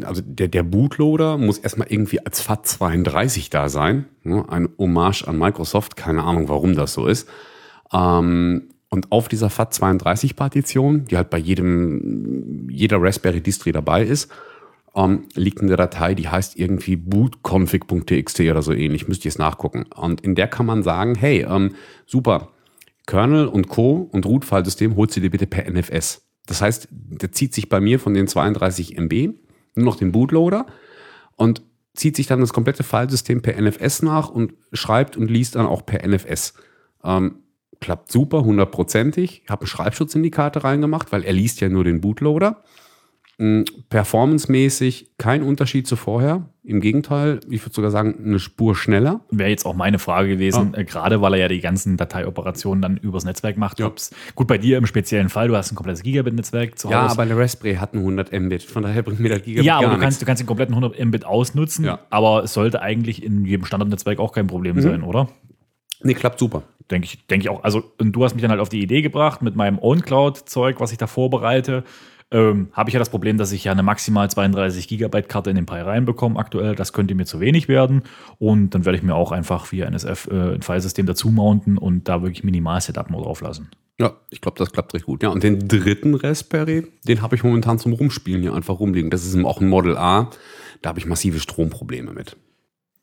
also 0.04 0.22
der, 0.24 0.46
der 0.46 0.62
Bootloader 0.62 1.38
muss 1.38 1.58
erstmal 1.58 1.88
irgendwie 1.90 2.24
als 2.24 2.46
FAT32 2.46 3.50
da 3.50 3.68
sein. 3.68 4.06
Ne? 4.22 4.44
Eine 4.48 4.70
Hommage 4.78 5.26
an 5.26 5.36
Microsoft, 5.38 5.96
keine 5.96 6.22
Ahnung, 6.22 6.48
warum 6.48 6.76
das 6.76 6.94
so 6.94 7.06
ist. 7.06 7.28
Ähm, 7.92 8.68
und 8.90 9.10
auf 9.10 9.28
dieser 9.28 9.48
FAT32-Partition, 9.48 11.06
die 11.06 11.16
halt 11.16 11.30
bei 11.30 11.38
jedem, 11.38 12.68
jeder 12.70 13.02
Raspberry 13.02 13.40
Distri 13.40 13.72
dabei 13.72 14.04
ist, 14.04 14.30
ähm, 14.94 15.24
liegt 15.34 15.60
eine 15.60 15.76
Datei, 15.76 16.14
die 16.14 16.28
heißt 16.28 16.56
irgendwie 16.58 16.96
bootconfig.txt 16.96 18.40
oder 18.40 18.62
so 18.62 18.72
ähnlich, 18.72 19.08
müsst 19.08 19.24
ihr 19.24 19.30
es 19.30 19.38
nachgucken. 19.38 19.86
Und 19.94 20.20
in 20.20 20.34
der 20.34 20.48
kann 20.48 20.66
man 20.66 20.82
sagen, 20.82 21.14
hey, 21.14 21.46
ähm, 21.48 21.74
super, 22.06 22.50
Kernel 23.06 23.46
und 23.46 23.68
Co. 23.68 24.08
und 24.12 24.26
Root-File-System 24.26 24.96
holt 24.96 25.12
sie 25.12 25.20
dir 25.20 25.30
bitte 25.30 25.46
per 25.46 25.70
NFS. 25.70 26.22
Das 26.46 26.62
heißt, 26.62 26.88
der 26.90 27.32
zieht 27.32 27.54
sich 27.54 27.68
bei 27.68 27.80
mir 27.80 27.98
von 28.00 28.14
den 28.14 28.26
32 28.26 28.96
MB 28.98 29.34
nur 29.74 29.86
noch 29.86 29.96
den 29.96 30.12
Bootloader 30.12 30.66
und 31.36 31.62
zieht 31.94 32.16
sich 32.16 32.26
dann 32.26 32.40
das 32.40 32.52
komplette 32.52 32.82
Filesystem 32.82 33.42
per 33.42 33.60
NFS 33.60 34.02
nach 34.02 34.30
und 34.30 34.54
schreibt 34.72 35.16
und 35.16 35.30
liest 35.30 35.56
dann 35.56 35.66
auch 35.66 35.84
per 35.84 36.06
NFS. 36.06 36.54
Ähm, 37.04 37.40
klappt 37.80 38.12
super, 38.12 38.44
hundertprozentig. 38.44 39.42
Ich 39.44 39.50
habe 39.50 39.62
einen 39.62 39.68
Schreibschutz 39.68 40.14
in 40.14 40.22
die 40.22 40.30
Karte 40.30 40.64
reingemacht, 40.64 41.12
weil 41.12 41.24
er 41.24 41.32
liest 41.32 41.60
ja 41.60 41.68
nur 41.68 41.84
den 41.84 42.00
Bootloader. 42.00 42.62
Mm, 43.42 43.62
Performance-mäßig 43.88 45.12
kein 45.16 45.42
Unterschied 45.42 45.86
zu 45.86 45.96
vorher. 45.96 46.44
Im 46.62 46.80
Gegenteil, 46.80 47.40
ich 47.48 47.62
würde 47.64 47.74
sogar 47.74 47.90
sagen, 47.90 48.14
eine 48.22 48.38
Spur 48.38 48.76
schneller. 48.76 49.20
Wäre 49.30 49.48
jetzt 49.48 49.64
auch 49.64 49.74
meine 49.74 49.98
Frage 49.98 50.28
gewesen, 50.28 50.74
äh, 50.74 50.84
gerade 50.84 51.22
weil 51.22 51.32
er 51.32 51.40
ja 51.40 51.48
die 51.48 51.60
ganzen 51.60 51.96
Dateioperationen 51.96 52.82
dann 52.82 52.96
übers 52.98 53.24
Netzwerk 53.24 53.56
macht. 53.56 53.78
Ja. 53.78 53.90
Gut, 54.34 54.46
bei 54.46 54.58
dir 54.58 54.76
im 54.76 54.84
speziellen 54.84 55.30
Fall, 55.30 55.48
du 55.48 55.56
hast 55.56 55.72
ein 55.72 55.74
komplettes 55.74 56.02
Gigabit-Netzwerk 56.02 56.78
zu 56.78 56.90
Ja, 56.90 57.04
Hause. 57.04 57.12
aber 57.12 57.24
der 57.24 57.38
Raspberry 57.38 57.76
hat 57.76 57.94
einen 57.94 58.02
100 58.02 58.30
Mbit, 58.38 58.62
von 58.62 58.82
daher 58.82 59.02
bringt 59.02 59.20
mir 59.20 59.30
das 59.30 59.42
Gigabit 59.42 59.64
Ja, 59.64 59.76
aber 59.78 59.86
gar 59.86 59.94
du 59.94 60.00
kannst, 60.00 60.06
nichts. 60.16 60.18
du 60.20 60.26
kannst 60.26 60.42
den 60.42 60.46
kompletten 60.46 60.74
100 60.74 61.02
Mbit 61.02 61.24
ausnutzen, 61.24 61.86
Ja. 61.86 62.00
aber 62.10 62.44
es 62.44 62.52
sollte 62.52 62.82
eigentlich 62.82 63.22
in 63.24 63.46
jedem 63.46 63.64
Standardnetzwerk 63.64 64.18
auch 64.18 64.32
kein 64.32 64.48
Problem 64.48 64.76
Mhm. 64.76 64.80
sein, 64.82 65.02
oder? 65.02 65.28
Nee, 66.02 66.12
klappt 66.14 66.38
super. 66.38 66.62
Denke 66.90 67.06
ich, 67.06 67.26
denke 67.26 67.44
ich 67.44 67.48
auch. 67.48 67.64
Also, 67.64 67.84
und 67.98 68.12
du 68.12 68.22
hast 68.24 68.34
mich 68.34 68.42
dann 68.42 68.50
halt 68.50 68.60
auf 68.60 68.68
die 68.68 68.82
Idee 68.82 69.00
gebracht 69.00 69.40
mit 69.42 69.56
meinem 69.56 69.78
OwnCloud-Zeug, 69.78 70.78
was 70.80 70.92
ich 70.92 70.98
da 70.98 71.06
vorbereite, 71.06 71.84
ähm, 72.32 72.68
habe 72.72 72.90
ich 72.90 72.94
ja 72.94 72.98
das 72.98 73.08
Problem, 73.08 73.38
dass 73.38 73.52
ich 73.52 73.64
ja 73.64 73.72
eine 73.72 73.82
maximal 73.82 74.30
32 74.30 74.86
Gigabyte 74.86 75.28
Karte 75.28 75.50
in 75.50 75.56
den 75.56 75.66
Pi 75.66 75.74
reinbekomme 75.74 76.38
aktuell. 76.38 76.74
Das 76.76 76.92
könnte 76.92 77.14
mir 77.14 77.26
zu 77.26 77.40
wenig 77.40 77.68
werden. 77.68 78.02
Und 78.38 78.70
dann 78.70 78.84
werde 78.84 78.98
ich 78.98 79.02
mir 79.02 79.14
auch 79.14 79.32
einfach 79.32 79.72
via 79.72 79.86
NSF 79.86 80.28
äh, 80.30 80.54
ein 80.54 80.62
Filesystem 80.62 81.06
dazu 81.06 81.30
mounten 81.30 81.76
und 81.76 82.08
da 82.08 82.22
wirklich 82.22 82.44
minimal 82.44 82.80
Setup 82.80 83.10
nur 83.10 83.22
drauf 83.22 83.40
lassen. 83.40 83.70
Ja, 83.98 84.14
ich 84.30 84.40
glaube, 84.40 84.58
das 84.58 84.72
klappt 84.72 84.94
recht 84.94 85.04
gut. 85.04 85.22
Ja, 85.22 85.28
und 85.28 85.42
den 85.42 85.68
dritten 85.68 86.14
Raspberry, 86.14 86.86
den 87.06 87.20
habe 87.20 87.36
ich 87.36 87.42
momentan 87.42 87.78
zum 87.78 87.92
Rumspielen 87.92 88.40
hier 88.40 88.54
einfach 88.54 88.78
rumliegen. 88.78 89.10
Das 89.10 89.26
ist 89.26 89.44
auch 89.44 89.60
ein 89.60 89.68
Model 89.68 89.96
A. 89.96 90.30
Da 90.82 90.88
habe 90.90 90.98
ich 90.98 91.06
massive 91.06 91.40
Stromprobleme 91.40 92.12
mit. 92.12 92.36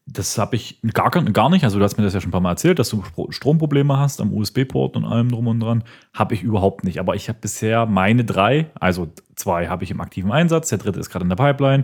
Das 0.09 0.37
habe 0.37 0.55
ich 0.55 0.79
gar, 0.93 1.11
gar 1.11 1.49
nicht. 1.49 1.65
Also, 1.65 1.77
du 1.77 1.83
hast 1.83 1.97
mir 1.97 2.03
das 2.03 2.13
ja 2.13 2.21
schon 2.21 2.29
ein 2.29 2.31
paar 2.31 2.41
Mal 2.41 2.51
erzählt, 2.51 2.79
dass 2.79 2.89
du 2.89 3.03
Stromprobleme 3.29 3.97
hast 3.97 4.21
am 4.21 4.33
USB-Port 4.33 4.95
und 4.95 5.05
allem 5.05 5.29
drum 5.29 5.47
und 5.47 5.59
dran. 5.59 5.83
Habe 6.13 6.33
ich 6.33 6.43
überhaupt 6.43 6.83
nicht. 6.83 6.99
Aber 6.99 7.15
ich 7.15 7.27
habe 7.27 7.39
bisher 7.41 7.85
meine 7.85 8.23
drei, 8.23 8.71
also 8.79 9.09
zwei 9.35 9.67
habe 9.67 9.83
ich 9.83 9.91
im 9.91 9.99
aktiven 9.99 10.31
Einsatz, 10.31 10.69
der 10.69 10.77
dritte 10.77 10.99
ist 10.99 11.09
gerade 11.09 11.23
in 11.23 11.29
der 11.29 11.35
Pipeline, 11.35 11.83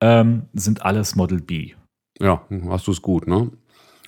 ähm, 0.00 0.42
sind 0.52 0.84
alles 0.84 1.14
Model 1.14 1.40
B. 1.40 1.72
Ja, 2.18 2.42
hast 2.68 2.86
du 2.88 2.90
es 2.90 3.00
gut, 3.00 3.26
ne? 3.26 3.50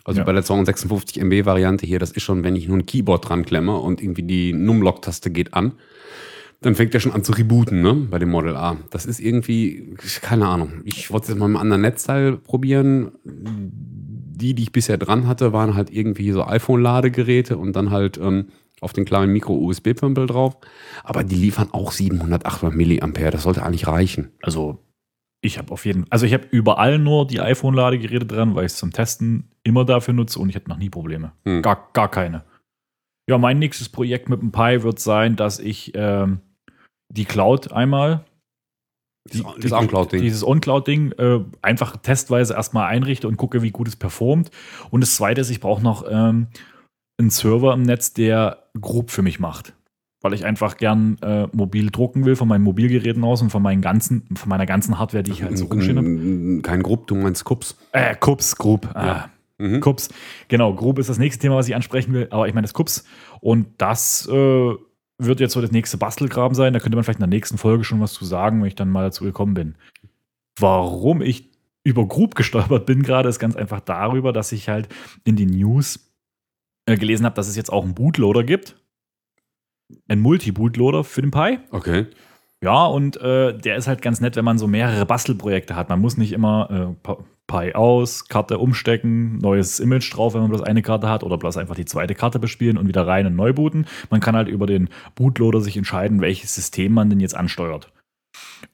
Also 0.05 0.21
ja. 0.21 0.25
bei 0.25 0.33
der 0.33 0.45
256 0.45 1.23
MB 1.23 1.47
Variante 1.47 1.87
hier, 1.87 1.99
das 1.99 2.11
ist 2.11 2.23
schon, 2.23 2.45
wenn 2.45 2.57
ich 2.57 2.69
nur 2.69 2.77
ein 2.77 2.87
Keyboard 2.87 3.29
dran 3.29 3.45
klemme 3.45 3.79
und 3.79 4.03
irgendwie 4.03 4.23
die 4.23 4.53
Numlock-Taste 4.53 5.31
geht 5.31 5.55
an, 5.55 5.73
dann 6.65 6.75
fängt 6.75 6.95
er 6.95 7.01
schon 7.01 7.13
an 7.13 7.23
zu 7.23 7.33
rebooten, 7.33 7.83
ne, 7.83 7.95
bei 7.95 8.19
dem 8.19 8.31
Model 8.31 8.57
A. 8.57 8.79
Das 8.91 9.05
ist 9.05 9.21
irgendwie, 9.21 9.95
keine 10.23 10.49
Ahnung. 10.49 10.81
Ich 10.85 11.11
wollte 11.11 11.25
es 11.25 11.29
jetzt 11.29 11.39
mal 11.39 11.49
mit 11.49 11.57
einem 11.57 11.63
anderen 11.63 11.83
Netzteil 11.83 12.39
probieren. 12.39 13.13
Die, 13.23 14.55
die 14.55 14.63
ich 14.63 14.73
bisher 14.73 14.97
dran 14.97 15.29
hatte, 15.29 15.53
waren 15.53 15.75
halt 15.75 15.91
irgendwie 15.91 16.33
so 16.33 16.45
iPhone-Ladegeräte 16.45 17.59
und 17.59 17.77
dann 17.77 17.91
halt 17.91 18.19
ähm, 18.19 18.47
auf 18.81 18.95
den 18.95 19.05
kleinen 19.05 19.33
Micro-USB-Pömpel 19.33 20.27
drauf. 20.27 20.57
Aber 21.03 21.23
die 21.23 21.37
liefern 21.37 21.69
auch 21.73 21.93
700, 21.93 22.47
800 22.47 22.77
Milliampere. 22.77 23.31
Das 23.31 23.43
sollte 23.43 23.63
eigentlich 23.63 23.87
reichen. 23.87 24.31
Also 24.43 24.83
ich 25.43 25.59
habe 25.59 25.71
auf 25.71 25.85
jeden 25.85 26.07
also 26.11 26.25
ich 26.25 26.33
habe 26.33 26.47
überall 26.51 26.99
nur 26.99 27.27
die 27.27 27.41
iPhone-Ladegeräte 27.41 28.25
dran, 28.25 28.55
weil 28.55 28.65
ich 28.65 28.73
es 28.73 28.79
zum 28.79 28.91
Testen 28.91 29.51
immer 29.63 29.85
dafür 29.85 30.15
nutze 30.15 30.39
und 30.41 30.49
ich 30.49 30.57
hatte 30.57 30.71
noch 30.71 30.79
nie 30.79 30.89
Probleme. 30.89 31.33
Hm. 31.45 31.61
Gar, 31.61 31.91
gar 31.93 32.11
keine. 32.11 32.45
Ja, 33.29 33.37
mein 33.37 33.59
nächstes 33.59 33.91
Projekt 33.91 34.31
mit 34.31 34.41
dem 34.41 34.51
Pi 34.51 34.83
wird 34.83 34.99
sein, 34.99 35.37
dass 35.37 35.59
ich 35.59 35.93
ähm, 35.95 36.41
die 37.17 37.25
Cloud 37.25 37.73
einmal. 37.73 38.25
Die, 39.33 39.43
das 39.59 39.73
On-Cloud-Ding. 39.73 40.21
Dieses 40.21 40.47
On-Cloud-Ding 40.47 41.13
äh, 41.13 41.41
einfach 41.63 41.97
testweise 41.97 42.55
erstmal 42.55 42.89
einrichte 42.89 43.27
und 43.27 43.39
gucke, 43.39 43.63
wie 43.63 43.71
gut 43.71 43.89
es 43.89 43.97
performt. 43.97 44.51
Und 44.91 45.01
das 45.01 45.15
zweite 45.15 45.41
ist, 45.41 45.49
ich 45.49 45.61
brauche 45.61 45.83
noch 45.83 46.05
ähm, 46.11 46.49
einen 47.19 47.31
Server 47.31 47.73
im 47.73 47.83
Netz, 47.83 48.13
der 48.13 48.65
Group 48.79 49.11
für 49.11 49.23
mich 49.23 49.41
macht. 49.41 49.73
Weil 50.21 50.35
ich 50.35 50.45
einfach 50.45 50.77
gern 50.77 51.17
äh, 51.23 51.47
mobil 51.53 51.91
drucken 51.91 52.25
will 52.25 52.37
von 52.37 52.49
meinen 52.49 52.65
Mobilgeräten 52.65 53.25
aus 53.25 53.41
und 53.41 53.51
von, 53.51 53.63
meinen 53.63 53.83
ganzen, 53.83 54.27
von 54.37 54.49
meiner 54.49 54.67
ganzen 54.67 54.99
Hardware, 54.99 55.23
die 55.23 55.33
ich 55.33 55.43
halt 55.43 55.57
so 55.57 55.67
rumstehen 55.67 55.97
habe. 55.97 56.63
Kein 56.63 56.83
Group, 56.83 57.07
du 57.07 57.15
meinst 57.15 57.45
Kups. 57.45 57.77
Äh, 57.93 58.17
Kups, 58.17 58.57
Group. 58.57 58.87
Ja. 58.95 59.01
Ah, 59.01 59.31
mhm. 59.59 59.81
Kups. 59.81 60.09
Genau, 60.49 60.75
Group 60.75 60.99
ist 60.99 61.09
das 61.09 61.19
nächste 61.19 61.41
Thema, 61.43 61.57
was 61.57 61.69
ich 61.69 61.75
ansprechen 61.75 62.13
will, 62.13 62.29
aber 62.31 62.49
ich 62.49 62.55
meine 62.55 62.65
das 62.65 62.75
Kups. 62.75 63.05
Und 63.41 63.69
das 63.79 64.27
äh, 64.31 64.75
wird 65.19 65.41
jetzt 65.41 65.53
so 65.53 65.61
das 65.61 65.73
nächste 65.73 65.97
Bastelgraben 65.97 66.55
sein. 66.55 66.73
Da 66.73 66.81
könnte 66.81 66.97
man 66.97 67.05
vielleicht 67.05 67.21
in 67.21 67.29
der 67.31 67.37
nächsten 67.37 67.59
Folge 67.59 67.85
schon 67.85 68.01
was 68.01 68.13
zu 68.13 68.25
sagen, 68.25 68.61
wenn 68.61 68.69
ich 68.69 68.75
dann 68.75 68.91
mal 68.91 69.05
dazu 69.05 69.25
gekommen 69.25 69.55
bin. 69.55 69.75
Warum 70.59 71.23
ich 71.23 71.51
über 71.85 72.07
Group 72.07 72.35
gestolpert 72.35 72.87
bin 72.87 73.03
gerade, 73.03 73.29
ist 73.29 73.39
ganz 73.39 73.57
einfach 73.57 73.81
darüber, 73.81 74.33
dass 74.33 74.53
ich 74.53 74.69
halt 74.69 74.89
in 75.25 75.37
den 75.37 75.51
News 75.51 76.11
äh, 76.87 76.97
gelesen 76.97 77.27
habe, 77.27 77.37
dass 77.37 77.49
es 77.49 77.57
jetzt 77.57 77.73
auch 77.73 77.85
einen 77.85 77.95
Bootloader 77.95 78.45
gibt. 78.45 78.77
Ein 80.09 80.21
Multi-Bootloader 80.21 81.05
für 81.05 81.21
den 81.21 81.31
Pi. 81.31 81.59
Okay. 81.71 82.07
Ja, 82.63 82.87
und 82.87 83.19
äh, 83.19 83.57
der 83.57 83.77
ist 83.77 83.87
halt 83.87 84.01
ganz 84.01 84.21
nett, 84.21 84.37
wenn 84.37 84.45
man 84.45 84.57
so 84.57 84.67
mehrere 84.67 85.05
Bastelprojekte 85.05 85.77
hat. 85.77 85.91
Man 85.91 86.01
muss 86.01 86.17
nicht 86.17 86.33
immer 86.33 86.97
äh, 87.07 87.13
Pi 87.47 87.75
aus, 87.75 88.29
Karte 88.29 88.59
umstecken, 88.59 89.39
neues 89.39 89.81
Image 89.81 90.15
drauf, 90.15 90.35
wenn 90.35 90.41
man 90.41 90.51
bloß 90.51 90.63
eine 90.63 90.83
Karte 90.83 91.09
hat, 91.09 91.23
oder 91.23 91.37
bloß 91.37 91.57
einfach 91.57 91.75
die 91.75 91.85
zweite 91.85 92.15
Karte 92.15 92.39
bespielen 92.39 92.79
und 92.79 92.89
wieder 92.89 93.07
rein 93.07 93.27
und 93.27 93.37
neu 93.37 93.53
booten. 93.53 93.87
Man 94.11 94.21
kann 94.21 94.37
halt 94.37 94.49
über 94.49 94.67
den 94.67 94.89
Bootloader 95.15 95.61
sich 95.61 95.77
entscheiden, 95.77 96.21
welches 96.21 96.55
System 96.55 96.93
man 96.93 97.11
denn 97.11 97.21
jetzt 97.21 97.37
ansteuert. 97.37 97.91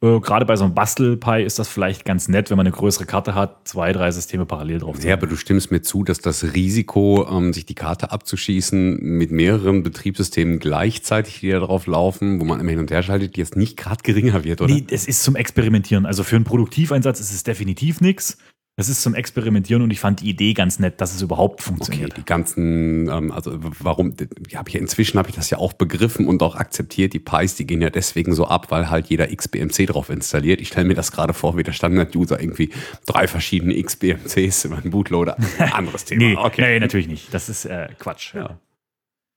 Äh, 0.03 0.21
Gerade 0.21 0.47
bei 0.47 0.57
so 0.57 0.65
einem 0.65 0.75
Bastel-Pi 0.75 1.43
ist 1.43 1.59
das 1.59 1.69
vielleicht 1.69 2.05
ganz 2.05 2.29
nett, 2.29 2.51
wenn 2.51 2.57
man 2.57 2.67
eine 2.67 2.75
größere 2.75 3.07
Karte 3.07 3.35
hat, 3.35 3.69
zwei, 3.69 3.93
drei 3.93 4.11
Systeme 4.11 4.47
parallel 4.47 4.79
drauf. 4.79 5.03
Ja, 5.03 5.15
aber 5.15 5.27
du 5.27 5.37
stimmst 5.37 5.71
mir 5.71 5.83
zu, 5.83 6.05
dass 6.05 6.19
das 6.19 6.55
Risiko, 6.55 7.27
ähm, 7.31 7.53
sich 7.53 7.67
die 7.67 7.75
Karte 7.75 8.11
abzuschießen 8.11 8.99
mit 9.01 9.31
mehreren 9.31 9.83
Betriebssystemen 9.83 10.59
gleichzeitig, 10.59 11.41
die 11.41 11.51
da 11.51 11.61
drauf 11.61 11.87
laufen, 11.87 12.41
wo 12.41 12.45
man 12.45 12.61
immer 12.61 12.71
hin 12.71 12.79
und 12.79 12.91
her 12.91 13.03
schaltet, 13.03 13.37
jetzt 13.37 13.57
nicht 13.57 13.77
gerade 13.77 14.03
geringer 14.03 14.45
wird, 14.45 14.61
oder? 14.61 14.73
Nee, 14.73 14.87
es 14.91 15.07
ist 15.07 15.23
zum 15.23 15.37
Experimentieren. 15.37 16.07
Also 16.07 16.25
für 16.25 16.37
einen 16.37 16.45
Produktiveinsatz 16.45 17.21
ist 17.21 17.33
es 17.33 17.43
definitiv 17.43 18.01
nichts. 18.01 18.39
Das 18.81 18.89
ist 18.89 19.03
zum 19.03 19.15
Experimentieren 19.15 19.83
und 19.83 19.91
ich 19.91 20.01
fand 20.01 20.23
die 20.23 20.31
Idee 20.31 20.55
ganz 20.55 20.79
nett, 20.79 21.03
dass 21.03 21.15
es 21.15 21.21
überhaupt 21.21 21.61
funktioniert. 21.61 22.13
Okay, 22.13 22.21
die 22.23 22.25
ganzen, 22.25 23.11
ähm, 23.11 23.31
also 23.31 23.53
warum, 23.59 24.15
hab 24.55 24.71
ich, 24.71 24.75
inzwischen 24.75 25.19
habe 25.19 25.29
ich 25.29 25.35
das 25.35 25.51
ja 25.51 25.59
auch 25.59 25.75
begriffen 25.75 26.27
und 26.27 26.43
auch 26.43 26.57
akzeptiert. 26.57 27.13
Die 27.13 27.19
Pis, 27.19 27.57
die 27.57 27.67
gehen 27.67 27.83
ja 27.83 27.91
deswegen 27.91 28.35
so 28.35 28.47
ab, 28.47 28.71
weil 28.71 28.89
halt 28.89 29.09
jeder 29.09 29.27
XBMC 29.27 29.85
drauf 29.85 30.09
installiert. 30.09 30.63
Ich 30.63 30.69
stelle 30.69 30.87
mir 30.87 30.95
das 30.95 31.13
gerade 31.13 31.35
vor, 31.35 31.59
wie 31.59 31.63
der 31.63 31.73
Standard-User 31.73 32.41
irgendwie 32.41 32.71
drei 33.05 33.27
verschiedene 33.27 33.79
XBMCs 33.83 34.65
in 34.65 34.71
meinem 34.71 34.91
Bootloader. 34.91 35.37
Anderes 35.75 36.07
Thema. 36.07 36.25
nee, 36.25 36.37
okay. 36.39 36.63
nee, 36.63 36.81
natürlich 36.81 37.09
nicht. 37.09 37.35
Das 37.35 37.51
ist 37.51 37.67
äh, 37.67 37.89
Quatsch. 37.99 38.35
Ja. 38.35 38.59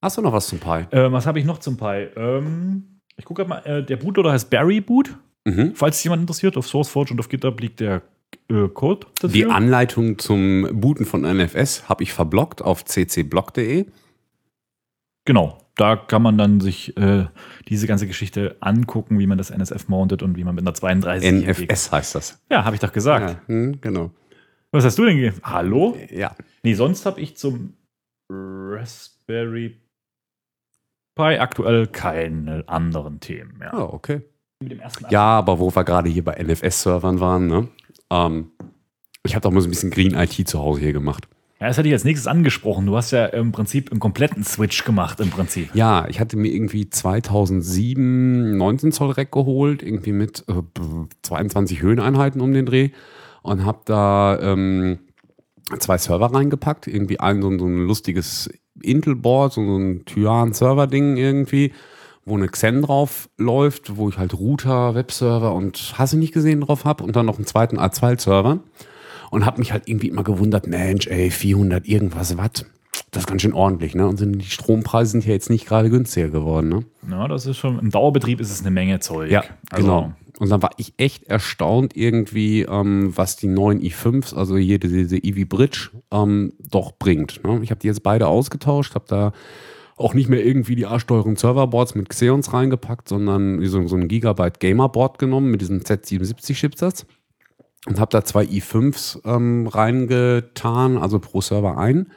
Hast 0.02 0.18
du 0.18 0.22
noch 0.22 0.32
was 0.32 0.48
zum 0.48 0.60
Pi? 0.60 0.86
Äh, 0.92 1.12
was 1.12 1.26
habe 1.26 1.40
ich 1.40 1.44
noch 1.44 1.58
zum 1.58 1.76
Pi? 1.76 2.08
Ähm, 2.16 3.02
ich 3.18 3.26
gucke 3.26 3.44
mal, 3.44 3.60
äh, 3.66 3.84
der 3.84 3.98
Bootloader 3.98 4.32
heißt 4.32 4.50
Barry 4.50 4.80
Boot. 4.80 5.18
Mhm. 5.44 5.74
Falls 5.76 5.98
sich 5.98 6.06
jemand 6.06 6.22
interessiert, 6.22 6.56
auf 6.56 6.66
SourceForge 6.66 7.12
und 7.12 7.20
auf 7.20 7.28
GitHub 7.28 7.60
liegt 7.60 7.82
der 7.82 8.04
äh, 8.50 8.68
Code 8.68 9.08
dafür? 9.16 9.30
Die 9.30 9.46
Anleitung 9.46 10.18
zum 10.20 10.68
Booten 10.72 11.06
von 11.06 11.22
NFS 11.22 11.90
habe 11.90 12.04
ich 12.04 12.14
verblockt 12.14 12.62
auf 12.62 12.86
ccblog.de. 12.86 13.86
Genau, 15.26 15.58
da 15.76 15.96
kann 15.96 16.22
man 16.22 16.38
dann 16.38 16.60
sich 16.60 16.96
äh, 16.98 17.26
diese 17.70 17.88
ganze 17.88 18.08
Geschichte 18.08 18.58
angucken, 18.60 19.20
wie 19.20 19.28
man 19.28 19.38
das 19.38 19.50
NSF 19.50 19.88
mountet 19.88 20.22
und 20.22 20.38
wie 20.38 20.44
man 20.44 20.56
mit 20.56 20.64
einer 20.64 20.74
32 20.74 21.32
NFS 21.32 21.92
heißt 21.92 22.16
das. 22.16 22.42
Ja, 22.50 22.66
habe 22.66 22.76
ich 22.76 22.82
doch 22.82 22.92
gesagt. 22.92 23.30
Ja, 23.30 23.48
hm, 23.48 23.80
genau. 23.82 24.12
Was 24.72 24.86
hast 24.86 24.98
du 24.98 25.06
denn 25.06 25.16
gegeben? 25.16 25.38
Hallo? 25.44 25.98
Ja. 26.10 26.36
Nee, 26.64 26.74
sonst 26.74 27.06
habe 27.06 27.22
ich 27.22 27.38
zum 27.38 27.74
Raspberry 28.30 29.80
Pi 31.16 31.38
aktuell 31.38 31.88
keine 31.88 32.64
anderen 32.68 33.20
Themen 33.20 33.58
mehr. 33.60 33.72
Oh, 33.74 33.94
okay. 33.94 34.22
Ja, 35.10 35.40
aber 35.40 35.60
wo 35.60 35.76
wir 35.76 35.84
gerade 35.84 36.10
hier 36.10 36.24
bei 36.24 36.42
NFS-Servern 36.42 37.20
waren, 37.20 37.48
ne? 37.48 37.68
Ähm, 38.14 38.52
ich 39.26 39.36
habe 39.36 39.42
doch 39.42 39.52
mal 39.52 39.62
so 39.62 39.68
ein 39.68 39.72
bisschen 39.72 39.90
Green 39.90 40.14
IT 40.14 40.48
zu 40.48 40.60
Hause 40.60 40.82
hier 40.82 40.94
gemacht. 40.94 41.28
Ja, 41.60 41.68
das 41.68 41.78
hatte 41.78 41.88
ich 41.88 41.94
als 41.94 42.04
nächstes 42.04 42.28
angesprochen. 42.28 42.86
Du 42.86 42.98
hast 42.98 43.12
ja 43.12 43.26
im 43.28 43.54
Prinzip 43.54 43.90
einen 43.90 44.02
kompletten 44.02 44.44
Switch 44.44 44.84
gemacht, 44.84 45.22
im 45.22 45.30
Prinzip. 45.30 45.74
Ja, 45.74 46.06
ich 46.10 46.20
hatte 46.20 46.36
mir 46.36 46.52
irgendwie 46.52 46.90
2007 46.90 48.58
19 48.58 48.92
Zoll 48.92 49.12
Rack 49.12 49.32
geholt, 49.32 49.82
irgendwie 49.82 50.12
mit 50.12 50.44
äh, 50.50 50.62
22 51.22 51.82
Höheneinheiten 51.82 52.42
um 52.42 52.52
den 52.52 52.66
Dreh 52.66 52.90
und 53.44 53.64
habe 53.64 53.80
da 53.86 54.38
ähm, 54.42 55.00
zwei 55.80 55.98
Server 55.98 56.34
reingepackt. 56.34 56.88
Irgendwie 56.88 57.22
ein 57.22 57.42
so, 57.42 57.58
so 57.58 57.66
ein 57.66 57.88
lustiges 57.88 58.50
Intel-Board, 58.82 59.54
so 59.54 59.62
ein 59.62 60.04
Tyan-Server-Ding 60.06 61.16
irgendwie 61.16 61.72
wo 62.26 62.36
eine 62.36 62.48
Xen 62.48 62.82
drauf 62.82 63.30
läuft, 63.38 63.98
wo 63.98 64.10
ich 64.10 64.18
halt 64.18 64.34
Router, 64.34 64.96
Webserver 64.96 65.54
und 65.54 65.98
hasse 65.98 66.18
nicht 66.18 66.34
gesehen 66.34 66.62
drauf 66.62 66.86
habe 66.86 67.04
und 67.04 67.16
dann 67.16 67.26
noch 67.26 67.38
einen 67.38 67.46
zweiten 67.46 67.78
A2-Server 67.78 68.60
und 69.32 69.46
habe 69.46 69.60
mich 69.60 69.74
halt 69.74 69.88
irgendwie 69.88 70.08
immer 70.08 70.24
gewundert, 70.24 70.68
Mensch, 70.68 71.08
ey, 71.08 71.32
400 71.32 71.88
irgendwas 71.88 72.38
Watt, 72.38 72.66
das 73.12 73.24
ist 73.24 73.28
ganz 73.28 73.42
schön 73.42 73.54
ordentlich, 73.54 73.96
ne? 73.96 74.08
Und 74.08 74.18
sind, 74.18 74.40
die 74.40 74.46
Strompreise 74.46 75.12
sind 75.12 75.26
ja 75.26 75.34
jetzt 75.34 75.50
nicht 75.50 75.66
gerade 75.66 75.90
günstiger 75.90 76.30
geworden, 76.30 76.70
ne? 76.70 76.86
Ja, 77.10 77.28
das 77.28 77.46
ist 77.46 77.58
schon, 77.58 77.80
im 77.80 77.90
Dauerbetrieb 77.90 78.40
ist 78.40 78.52
es 78.52 78.62
eine 78.62 78.72
Menge 78.72 79.00
Zeug. 79.00 79.32
Ja, 79.32 79.44
also, 79.72 79.86
genau. 79.86 80.14
Und 80.40 80.50
dann 80.50 80.62
war 80.62 80.72
ich 80.78 80.94
echt 80.98 81.26
erstaunt 81.26 81.96
irgendwie, 81.96 82.64
ähm, 82.64 83.16
was 83.16 83.36
die 83.36 83.48
neuen 83.48 83.82
i5s, 83.82 84.36
also 84.36 84.58
hier 84.58 84.80
diese, 84.80 84.98
diese 84.98 85.18
Eevee 85.18 85.46
Bridge, 85.46 85.92
ähm, 86.12 86.54
doch 86.72 86.94
bringt. 86.98 87.44
Ne? 87.44 87.60
Ich 87.62 87.70
habe 87.70 87.80
die 87.80 87.88
jetzt 87.88 88.04
beide 88.04 88.28
ausgetauscht, 88.28 88.96
habe 88.96 89.06
da 89.08 89.32
auch 89.96 90.14
nicht 90.14 90.30
mehr 90.30 90.46
irgendwie 90.46 90.76
die 90.76 90.86
A-Steuerung 90.86 91.38
Serverboards 91.38 91.96
mit 91.96 92.10
Xeons 92.10 92.54
reingepackt, 92.54 93.10
sondern 93.10 93.64
so, 93.66 93.88
so 93.88 93.96
ein 93.96 94.08
Gigabyte 94.08 94.60
Gamerboard 94.60 95.20
genommen 95.20 95.52
mit 95.52 95.62
diesem 95.62 95.82
Z77 95.82 96.54
Chipsatz 96.54 97.06
und 97.86 98.00
habe 98.00 98.10
da 98.12 98.24
zwei 98.24 98.44
i5s 98.44 99.20
ähm, 99.26 99.68
reingetan, 99.68 100.98
also 100.98 101.20
pro 101.20 101.42
Server 101.42 101.78
ein. 101.78 102.12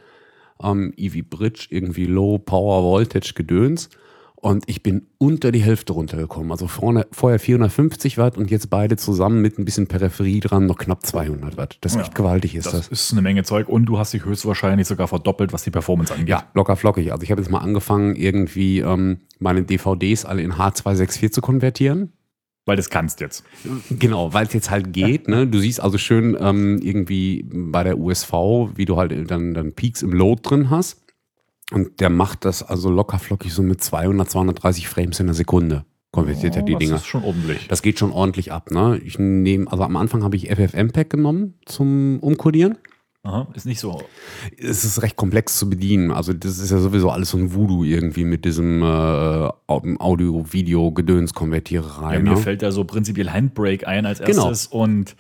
Ähm, 0.63 0.95
EV 0.97 1.23
Bridge, 1.29 1.67
irgendwie 1.71 2.07
Low 2.07 2.39
Power 2.39 2.83
Voltage 2.83 3.33
Gedöns. 3.35 3.91
Und 4.37 4.65
ich 4.69 4.83
bin 4.83 5.07
unter 5.19 5.51
die 5.51 5.63
Hälfte 5.63 5.95
runtergekommen. 5.95 6.53
Also 6.53 6.69
vorne, 6.69 7.07
vorher 7.11 7.41
450 7.41 8.19
Watt 8.19 8.37
und 8.37 8.51
jetzt 8.51 8.69
beide 8.69 8.97
zusammen 8.97 9.41
mit 9.41 9.59
ein 9.59 9.65
bisschen 9.65 9.87
Peripherie 9.87 10.41
dran 10.41 10.67
noch 10.67 10.77
knapp 10.77 11.05
200 11.05 11.57
Watt. 11.57 11.79
Das 11.81 11.93
ist 11.93 11.97
ja, 11.97 12.03
echt 12.03 12.15
gewaltig, 12.15 12.55
ist 12.55 12.67
das. 12.67 12.89
Das 12.89 12.89
ist 12.89 13.13
eine 13.13 13.23
Menge 13.23 13.45
Zeug 13.45 13.69
und 13.69 13.87
du 13.87 13.99
hast 13.99 14.13
dich 14.13 14.25
höchstwahrscheinlich 14.25 14.87
sogar 14.87 15.09
verdoppelt, 15.09 15.53
was 15.53 15.65
die 15.65 15.71
Performance 15.71 16.13
angeht. 16.13 16.29
Ja, 16.29 16.45
locker 16.55 16.77
flockig. 16.77 17.13
Also 17.13 17.23
ich 17.23 17.31
habe 17.31 17.41
jetzt 17.41 17.51
mal 17.51 17.59
angefangen, 17.59 18.15
irgendwie 18.15 18.81
ähm, 18.81 19.21
meine 19.39 19.63
DVDs 19.63 20.25
alle 20.25 20.43
in 20.43 20.53
H264 20.53 21.31
zu 21.31 21.41
konvertieren. 21.41 22.13
Weil 22.67 22.77
das 22.77 22.91
kannst 22.91 23.21
jetzt. 23.21 23.45
Genau, 23.91 24.35
weil 24.35 24.47
es 24.47 24.53
jetzt 24.53 24.71
halt 24.71 24.93
geht. 24.93 25.29
Ne? 25.29 25.47
Du 25.47 25.61
siehst 25.61 25.81
also 25.81 25.99
schön 25.99 26.37
ähm, 26.39 26.81
irgendwie 26.83 27.45
bei 27.49 27.85
der 27.85 27.97
USV, 27.97 28.33
wie 28.75 28.85
du 28.85 28.97
halt 28.97 29.13
dann, 29.31 29.55
dann 29.55 29.73
Peaks 29.73 30.03
im 30.03 30.13
Load 30.13 30.43
drin 30.45 30.69
hast. 30.69 31.06
Und 31.73 32.01
der 32.01 32.11
macht 32.11 32.45
das 32.45 32.63
also 32.63 32.91
locker 32.91 33.19
flockig 33.19 33.53
so 33.53 33.63
mit 33.63 33.83
200, 33.83 34.31
230 34.31 34.89
Frames 34.89 35.21
in 35.21 35.27
der 35.27 35.35
Sekunde. 35.35 35.85
Konvertiert 36.13 36.55
oh, 36.55 36.59
er 36.59 36.63
die 36.63 36.73
das 36.73 36.79
Dinger. 36.79 36.97
ist 36.97 37.07
schon 37.07 37.25
ordentlich. 37.25 37.67
Das 37.69 37.83
geht 37.83 37.99
schon 37.99 38.13
ordentlich 38.13 38.53
ab. 38.53 38.71
Ne? 38.71 38.99
Ich 39.05 39.19
nehme, 39.19 39.71
also 39.71 39.83
am 39.83 39.97
Anfang 39.97 40.23
habe 40.23 40.37
ich 40.37 40.49
FFmpeg 40.49 41.11
genommen 41.11 41.55
zum 41.67 42.21
Umkodieren. 42.21 42.79
Aha, 43.27 43.49
ist 43.55 43.67
nicht 43.67 43.81
so. 43.81 44.03
Es 44.57 44.85
ist 44.85 45.03
recht 45.03 45.17
komplex 45.17 45.59
zu 45.59 45.69
bedienen. 45.69 46.13
Also 46.13 46.33
das 46.33 46.59
ist 46.59 46.71
ja 46.71 46.79
sowieso 46.79 47.11
alles 47.11 47.31
so 47.31 47.39
ein 47.39 47.53
Voodoo 47.53 47.83
irgendwie 47.83 48.25
mit 48.25 48.45
diesem 48.45 48.83
äh, 48.83 49.49
Audio-Video-Gedöns-Konvertiererei. 49.67 52.15
Ja, 52.15 52.21
mir 52.21 52.31
ne? 52.31 52.37
fällt 52.37 52.63
da 52.63 52.71
so 52.71 52.85
prinzipiell 52.85 53.31
Handbrake 53.31 53.89
ein 53.89 54.07
als 54.07 54.21
Genau. 54.21 54.47
erstes 54.49 54.69
und 54.69 55.17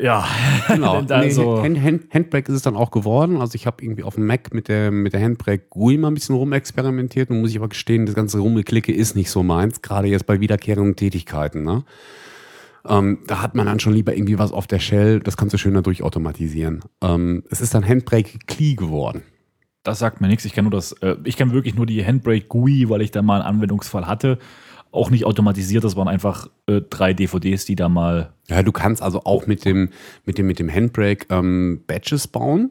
ja, 0.00 0.26
Genau. 0.68 1.02
nee, 1.08 1.30
so, 1.30 1.62
Hand, 1.62 1.82
Hand, 1.82 2.14
Handbrake 2.14 2.50
ist 2.50 2.56
es 2.56 2.62
dann 2.62 2.76
auch 2.76 2.90
geworden. 2.90 3.38
Also 3.38 3.54
ich 3.54 3.66
habe 3.66 3.82
irgendwie 3.82 4.02
auf 4.02 4.14
dem 4.14 4.26
Mac 4.26 4.52
mit 4.54 4.68
der, 4.68 4.90
mit 4.90 5.12
der 5.12 5.22
Handbrake 5.22 5.66
GUI 5.70 5.98
mal 5.98 6.08
ein 6.08 6.14
bisschen 6.14 6.34
rumexperimentiert. 6.34 7.30
Nun 7.30 7.40
muss 7.40 7.50
ich 7.50 7.58
aber 7.58 7.68
gestehen, 7.68 8.06
das 8.06 8.14
ganze 8.14 8.38
Rumgeklicke 8.38 8.92
ist 8.92 9.16
nicht 9.16 9.30
so 9.30 9.42
meins, 9.42 9.82
gerade 9.82 10.08
jetzt 10.08 10.26
bei 10.26 10.40
wiederkehrenden 10.40 10.96
Tätigkeiten. 10.96 11.64
Ne? 11.64 11.84
Ähm, 12.86 13.18
da 13.26 13.42
hat 13.42 13.54
man 13.54 13.66
dann 13.66 13.80
schon 13.80 13.92
lieber 13.92 14.14
irgendwie 14.14 14.38
was 14.38 14.52
auf 14.52 14.66
der 14.66 14.78
Shell, 14.78 15.20
das 15.20 15.36
kannst 15.36 15.54
du 15.54 15.58
schöner 15.58 15.82
durchautomatisieren. 15.82 16.80
Ähm, 17.02 17.44
es 17.50 17.60
ist 17.60 17.74
dann 17.74 17.86
Handbrake 17.86 18.38
CLI 18.46 18.76
geworden. 18.76 19.22
das 19.82 19.98
sagt 19.98 20.20
mir 20.20 20.28
nichts. 20.28 20.44
Ich 20.44 20.52
kenne 20.52 20.68
nur 20.68 20.78
das, 20.78 20.92
äh, 20.92 21.16
ich 21.24 21.36
kenne 21.36 21.52
wirklich 21.52 21.74
nur 21.74 21.86
die 21.86 22.04
Handbrake 22.04 22.46
GUI, 22.46 22.88
weil 22.88 23.02
ich 23.02 23.10
da 23.10 23.22
mal 23.22 23.40
einen 23.40 23.56
Anwendungsfall 23.56 24.06
hatte. 24.06 24.38
Auch 24.90 25.10
nicht 25.10 25.24
automatisiert, 25.24 25.84
das 25.84 25.96
waren 25.96 26.08
einfach 26.08 26.48
äh, 26.66 26.80
drei 26.80 27.12
DVDs, 27.12 27.64
die 27.66 27.76
da 27.76 27.88
mal. 27.88 28.32
Ja, 28.48 28.62
du 28.62 28.72
kannst 28.72 29.02
also 29.02 29.22
auch 29.24 29.46
mit 29.46 29.64
dem, 29.64 29.90
mit 30.24 30.38
dem, 30.38 30.46
mit 30.46 30.58
dem 30.58 30.72
Handbrake 30.72 31.26
ähm, 31.30 31.82
Batches 31.86 32.26
bauen. 32.26 32.70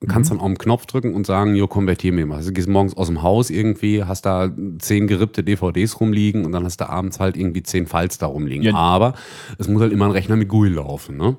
Du 0.00 0.08
kannst 0.08 0.32
dann 0.32 0.40
auf 0.40 0.48
den 0.48 0.58
Knopf 0.58 0.86
drücken 0.86 1.14
und 1.14 1.26
sagen, 1.26 1.54
jo, 1.54 1.68
konvertier 1.68 2.12
mir 2.12 2.26
mal. 2.26 2.34
Also, 2.34 2.50
du 2.50 2.54
gehst 2.54 2.68
morgens 2.68 2.96
aus 2.96 3.06
dem 3.06 3.22
Haus 3.22 3.50
irgendwie, 3.50 4.02
hast 4.02 4.26
da 4.26 4.50
zehn 4.80 5.06
gerippte 5.06 5.44
DVDs 5.44 6.00
rumliegen 6.00 6.44
und 6.44 6.50
dann 6.50 6.64
hast 6.64 6.80
du 6.80 6.88
abends 6.88 7.20
halt 7.20 7.36
irgendwie 7.36 7.62
zehn 7.62 7.86
Files 7.86 8.18
da 8.18 8.26
rumliegen. 8.26 8.64
Ja. 8.64 8.74
Aber 8.74 9.14
es 9.58 9.68
muss 9.68 9.80
halt 9.80 9.92
immer 9.92 10.06
ein 10.06 10.10
Rechner 10.10 10.34
mit 10.34 10.48
GUI 10.48 10.70
laufen, 10.70 11.16
ne? 11.16 11.36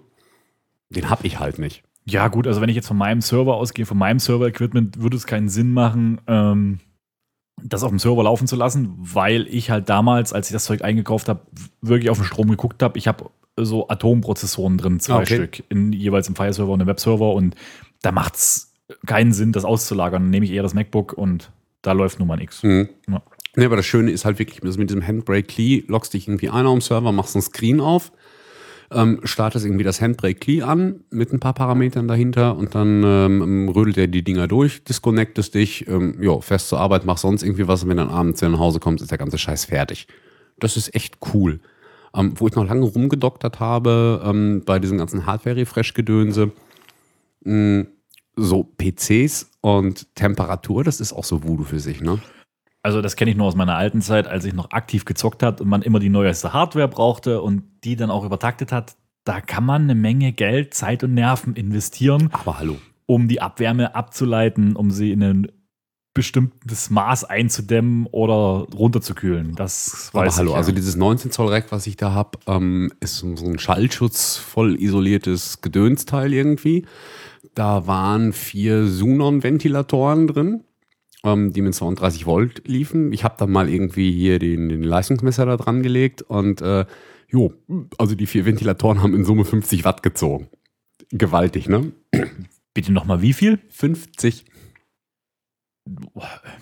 Den 0.90 1.10
hab 1.10 1.26
ich 1.26 1.40
halt 1.40 1.60
nicht. 1.60 1.84
Ja, 2.06 2.30
gut, 2.30 2.48
also 2.48 2.62
wenn 2.62 2.70
ich 2.70 2.76
jetzt 2.78 2.88
von 2.88 2.98
meinem 2.98 3.20
Server 3.20 3.56
ausgehe, 3.56 3.86
von 3.86 3.98
meinem 3.98 4.20
Server-Equipment, 4.20 5.02
würde 5.02 5.18
es 5.18 5.26
keinen 5.26 5.50
Sinn 5.50 5.74
machen, 5.74 6.22
ähm, 6.28 6.80
das 7.62 7.84
auf 7.84 7.90
dem 7.90 8.00
Server 8.00 8.24
laufen 8.24 8.48
zu 8.48 8.56
lassen, 8.56 8.96
weil 8.98 9.48
ich 9.48 9.70
halt 9.70 9.90
damals, 9.90 10.34
als 10.34 10.48
ich 10.48 10.54
das 10.54 10.66
Zeug 10.66 10.84
eingekauft 10.84 11.30
habe, 11.30 11.42
wirklich 11.82 12.10
auf 12.10 12.18
den 12.18 12.26
Strom 12.26 12.50
geguckt 12.50 12.82
habe. 12.84 12.98
Ich 12.98 13.08
habe 13.08 13.30
so 13.58 13.88
Atomprozessoren 13.88 14.78
drin, 14.78 15.00
zwei 15.00 15.22
Okay. 15.22 15.36
Stück, 15.36 15.64
in, 15.70 15.94
jeweils 15.94 16.28
im 16.28 16.36
File-Server 16.36 16.72
und 16.72 16.82
im 16.82 16.88
Web-Server 16.88 17.34
und 17.34 17.56
da 18.02 18.12
macht 18.12 18.36
es 18.36 18.74
keinen 19.06 19.32
Sinn, 19.32 19.52
das 19.52 19.66
auszulagern. 19.66 20.24
Dann 20.24 20.30
nehme 20.30 20.46
ich 20.46 20.52
eher 20.52 20.64
das 20.64 20.74
MacBook 20.74 21.14
und 21.14 21.52
da 21.82 21.92
läuft 21.92 22.20
Nummer 22.20 22.42
X. 22.42 22.64
Mhm. 22.64 22.90
Ja. 23.08 23.22
Ne, 23.56 23.66
aber 23.66 23.76
das 23.76 23.86
Schöne 23.86 24.12
ist 24.12 24.26
halt 24.26 24.40
wirklich, 24.40 24.64
also 24.64 24.80
mit 24.80 24.90
diesem 24.90 25.06
Handbrake 25.06 25.44
CLI 25.44 25.86
loggst 25.88 26.14
dich 26.14 26.28
irgendwie 26.28 26.50
ein 26.50 26.66
auf 26.66 26.74
dem 26.74 26.82
Server, 26.82 27.12
machst 27.12 27.36
einen 27.36 27.44
Screen 27.44 27.80
auf, 27.80 28.12
ähm, 28.96 29.20
startest 29.24 29.66
irgendwie 29.66 29.84
das 29.84 30.02
Handbrake 30.02 30.40
CLI 30.40 30.62
an 30.64 31.04
mit 31.10 31.32
ein 31.34 31.40
paar 31.40 31.54
Parametern 31.54 32.08
dahinter 32.08 32.56
und 32.56 32.76
dann 32.76 33.04
ähm, 33.04 33.70
rödelt 33.70 33.98
er 33.98 34.08
die 34.08 34.24
Dinger 34.24 34.48
durch, 34.48 34.84
disconnectest 34.84 35.54
dich, 35.56 35.88
ähm, 35.88 36.22
jo, 36.22 36.42
fährst 36.42 36.70
zur 36.70 36.80
Arbeit, 36.80 37.06
machst 37.06 37.22
sonst 37.22 37.44
irgendwie 37.44 37.68
was 37.68 37.84
und 37.84 37.90
wenn 37.90 37.98
dann 37.98 38.10
abends 38.10 38.42
wieder 38.42 38.52
nach 38.52 38.60
Hause 38.60 38.80
kommst, 38.80 39.02
ist 39.02 39.12
der 39.12 39.18
ganze 39.18 39.38
Scheiß 39.38 39.66
fertig. 39.66 40.08
Das 40.60 40.78
ist 40.78 40.94
echt 40.96 41.18
cool. 41.34 41.60
Ähm, 42.16 42.34
wo 42.36 42.48
ich 42.48 42.56
noch 42.56 42.68
lange 42.68 42.86
rumgedoktert 42.86 43.60
habe, 43.60 44.22
ähm, 44.24 44.62
bei 44.66 44.80
diesem 44.80 45.00
ganzen 45.00 45.26
Hardware-Refresh-Gedönse, 45.26 46.52
mh, 47.44 47.86
so 48.36 48.64
PCs 48.64 49.50
und 49.62 50.16
Temperatur, 50.16 50.84
das 50.84 51.00
ist 51.00 51.14
auch 51.14 51.24
so 51.24 51.44
Voodoo 51.44 51.64
für 51.64 51.80
sich, 51.80 52.02
ne? 52.02 52.20
Also 52.84 53.02
das 53.02 53.16
kenne 53.16 53.32
ich 53.32 53.38
nur 53.38 53.48
aus 53.48 53.56
meiner 53.56 53.76
alten 53.76 54.02
Zeit, 54.02 54.28
als 54.28 54.44
ich 54.46 54.54
noch 54.54 54.72
aktiv 54.72 55.06
gezockt 55.06 55.42
hat 55.42 55.62
und 55.62 55.70
man 55.70 55.82
immer 55.82 56.00
die 56.00 56.10
neueste 56.10 56.52
Hardware 56.54 56.90
brauchte 56.90 57.42
und 57.42 57.64
die 57.86 57.96
dann 57.96 58.12
auch 58.12 58.26
übertaktet 58.26 58.72
hat. 58.74 58.96
Da 59.24 59.40
kann 59.40 59.66
man 59.66 59.84
eine 59.84 59.96
Menge 59.96 60.34
Geld, 60.34 60.74
Zeit 60.74 61.02
und 61.04 61.14
Nerven 61.14 61.56
investieren, 61.56 62.30
Aber 62.34 62.60
hallo. 62.60 62.76
um 63.06 63.30
die 63.30 63.40
Abwärme 63.42 63.96
abzuleiten, 63.96 64.76
um 64.76 64.92
sie 64.92 65.14
in 65.14 65.24
ein 65.24 65.48
bestimmtes 66.14 66.90
Maß 66.90 67.24
einzudämmen 67.24 68.06
oder 68.12 68.68
runterzukühlen. 68.76 69.56
Das 69.56 70.10
Aber 70.14 70.26
weiß 70.26 70.38
hallo, 70.38 70.50
ich. 70.50 70.54
ja. 70.54 70.58
also 70.58 70.72
dieses 70.74 70.96
19 70.98 71.32
Zoll 71.32 71.48
Rack, 71.48 71.72
was 71.72 71.88
ich 71.88 71.96
da 71.96 72.12
habe, 72.12 72.38
ähm, 72.48 72.92
ist 73.00 73.18
so 73.18 73.34
so 73.38 73.46
ein 73.46 73.58
Schallschutz 73.60 74.36
voll 74.36 74.76
isoliertes 74.80 75.62
Gedönsteil 75.62 76.34
irgendwie. 76.34 76.86
Da 77.56 77.88
waren 77.88 78.34
vier 78.34 78.86
Sunon-Ventilatoren 78.88 80.28
drin, 80.28 80.64
ähm, 81.24 81.54
die 81.54 81.62
mit 81.62 81.74
32 81.74 82.26
Volt 82.26 82.68
liefen. 82.68 83.14
Ich 83.14 83.24
habe 83.24 83.36
dann 83.38 83.52
mal 83.52 83.70
irgendwie 83.70 84.12
hier 84.12 84.40
den, 84.40 84.70
den 84.70 84.84
Leistungsmesser 84.84 85.46
da 85.46 85.58
dran 85.58 85.84
gelegt 85.84 86.22
und 86.22 86.62
äh, 86.62 86.86
jo, 87.28 87.54
also 87.98 88.16
die 88.16 88.28
vier 88.28 88.46
Ventilatoren 88.46 89.02
haben 89.02 89.16
in 89.16 89.26
Summe 89.26 89.46
50 89.46 89.86
Watt 89.86 90.04
gezogen. 90.04 90.48
Gewaltig, 91.12 91.70
ne? 91.70 91.92
Bitte 92.74 92.92
nochmal 92.92 93.22
wie 93.22 93.34
viel? 93.34 93.60
50 93.70 94.46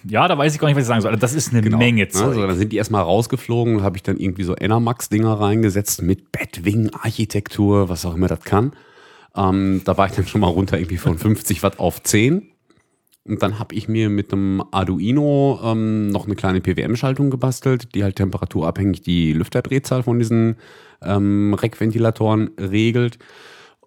Ja, 0.04 0.28
da 0.28 0.38
weiß 0.38 0.54
ich 0.54 0.60
gar 0.60 0.68
nicht, 0.68 0.76
was 0.76 0.84
ich 0.84 0.88
sagen 0.88 1.02
soll. 1.02 1.12
Also 1.12 1.22
Das 1.22 1.34
ist 1.34 1.54
eine 1.54 1.62
Menge 1.78 2.02
Ne? 2.04 2.10
Zeug. 2.10 2.36
So, 2.36 2.46
dann 2.46 2.58
sind 2.58 2.72
die 2.72 2.78
erstmal 2.78 3.04
rausgeflogen, 3.04 3.82
habe 3.82 3.98
ich 3.98 4.04
dann 4.04 4.18
irgendwie 4.18 4.44
so 4.44 4.56
Enermax-Dinger 4.58 5.40
reingesetzt 5.40 6.02
mit 6.02 6.32
Bettwing-Architektur, 6.32 7.90
was 7.90 8.06
auch 8.06 8.16
immer 8.16 8.28
das 8.28 8.42
kann. 8.42 8.74
Ähm, 9.36 9.82
da 9.86 9.98
war 9.98 10.08
ich 10.08 10.14
dann 10.14 10.28
schon 10.28 10.42
mal 10.42 10.48
runter 10.48 10.78
irgendwie 10.78 10.98
von 10.98 11.18
50 11.18 11.64
Watt 11.64 11.80
auf 11.80 12.04
10. 12.04 12.51
Und 13.24 13.44
dann 13.44 13.60
habe 13.60 13.76
ich 13.76 13.88
mir 13.88 14.10
mit 14.10 14.34
einem 14.34 14.64
Arduino 14.72 15.60
ähm, 15.64 16.08
noch 16.08 16.26
eine 16.26 16.36
kleine 16.36 16.60
PWM-Schaltung 16.60 17.30
gebastelt, 17.30 17.94
die 17.94 18.04
halt 18.04 18.16
temperaturabhängig 18.16 19.02
die 19.02 19.34
Lüfterdrehzahl 19.34 20.04
von 20.04 20.18
diesen 20.18 20.58
ähm, 21.04 21.54
Rack-Ventilatoren 21.54 22.52
regelt. 22.60 23.20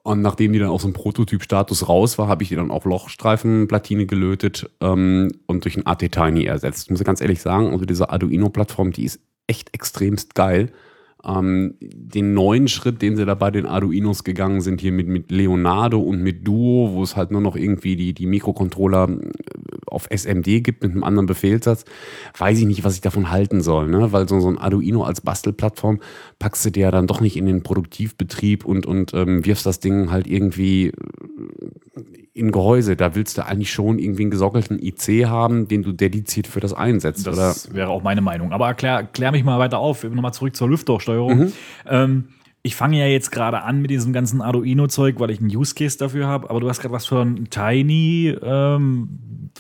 Und 0.05 0.21
nachdem 0.21 0.53
die 0.53 0.59
dann 0.59 0.69
aus 0.69 0.83
dem 0.83 0.93
Prototyp-Status 0.93 1.89
raus 1.89 2.19
war, 2.19 2.29
habe 2.29 2.43
ich 2.43 2.51
die 2.51 2.57
dann 2.57 2.71
auf 2.71 2.85
Lochstreifenplatine 2.85 4.07
gelötet 4.07 4.71
ähm, 4.81 5.33
und 5.47 5.65
durch 5.65 5.77
ein 5.77 5.87
AT 5.87 6.01
Tiny 6.13 6.45
ersetzt. 6.45 6.85
Ich 6.85 6.91
muss 6.91 7.03
ganz 7.03 7.21
ehrlich 7.21 7.41
sagen, 7.41 7.73
also 7.73 7.87
diese 7.87 8.11
Arduino-Plattform, 8.11 8.93
die 8.93 9.05
ist 9.05 9.21
echt 9.47 9.75
extremst 9.75 10.35
geil. 10.35 10.73
Ähm, 11.27 11.75
den 11.81 12.35
neuen 12.35 12.69
Schritt, 12.69 13.01
den 13.01 13.17
sie 13.17 13.25
da 13.25 13.35
bei 13.35 13.51
den 13.51 13.67
Arduinos 13.67 14.25
gegangen 14.25 14.61
sind, 14.61 14.81
hier 14.81 14.93
mit, 14.93 15.09
mit 15.09 15.31
Leonardo 15.31 16.01
und 16.01 16.23
mit 16.23 16.47
Duo, 16.47 16.93
wo 16.93 17.03
es 17.03 17.17
halt 17.17 17.31
nur 17.31 17.41
noch 17.41 17.57
irgendwie 17.57 17.97
die, 17.97 18.13
die 18.13 18.27
Mikrocontroller 18.27 19.09
äh, 19.09 19.31
auf 19.87 20.09
SMD 20.11 20.63
gibt 20.63 20.83
mit 20.83 20.93
einem 20.93 21.05
anderen 21.05 21.27
Befehlssatz, 21.27 21.85
weiß 22.37 22.59
ich 22.59 22.67
nicht, 22.67 22.85
was 22.85 22.95
ich 22.95 23.01
davon 23.01 23.31
halten 23.31 23.63
soll, 23.63 23.89
ne? 23.89 24.13
Weil 24.13 24.29
so, 24.29 24.41
so 24.41 24.49
ein 24.49 24.59
Arduino 24.59 25.05
als 25.05 25.21
Bastelplattform 25.21 26.01
packst 26.39 26.65
du 26.67 26.71
dir 26.71 26.81
ja 26.85 26.91
dann 26.91 27.07
doch 27.07 27.21
nicht 27.21 27.37
in 27.37 27.47
den 27.47 27.63
Produktivbetrieb 27.63 28.65
und, 28.65 28.87
und 28.87 29.15
ähm, 29.15 29.47
wirfst 29.47 29.67
das 29.67 29.81
Ding 29.81 30.11
halt 30.11 30.27
irgendwie 30.27 30.93
in 32.35 32.51
Gehäuse. 32.51 32.97
Da 32.97 33.15
willst 33.15 33.39
du 33.39 33.47
eigentlich 33.47 33.73
schon 33.73 33.99
irgendwie 33.99 34.23
einen 34.23 34.31
gesockelten 34.33 34.79
IC 34.83 35.27
haben, 35.27 35.69
den 35.69 35.83
du 35.83 35.93
dediziert 35.93 36.49
für 36.49 36.61
das 36.61 36.75
einsetzt. 36.75 37.29
oder? 37.29 37.37
Das 37.37 37.73
wäre 37.73 37.89
auch 37.89 38.03
meine 38.03 38.21
Meinung. 38.21 38.53
Aber 38.53 38.67
erklär, 38.67 39.05
klär 39.05 39.31
mich 39.31 39.45
mal 39.45 39.61
weiter 39.61 39.79
auf. 39.79 40.03
Nochmal 40.03 40.35
zurück 40.35 40.57
zur 40.57 40.69
Lüftersteuerung. 40.69 41.14
Ähm, 41.87 42.25
ich 42.67 42.77
fange 42.77 42.99
ja 42.99 43.07
jetzt 43.07 43.31
gerade 43.31 43.61
an 43.61 43.83
mit 43.83 43.91
diesem 43.91 44.15
ganzen 44.15 44.41
Arduino-Zeug, 44.41 45.17
weil 45.19 45.31
ich 45.31 45.39
einen 45.39 45.55
Use 45.55 45.75
Case 45.75 45.99
dafür 45.99 46.27
habe. 46.27 46.49
Aber 46.49 46.61
du 46.61 46.69
hast 46.71 46.81
gerade 46.81 46.95
was 46.95 47.05
von 47.05 47.45
Tiny. 47.51 48.35
Ähm, 48.43 49.09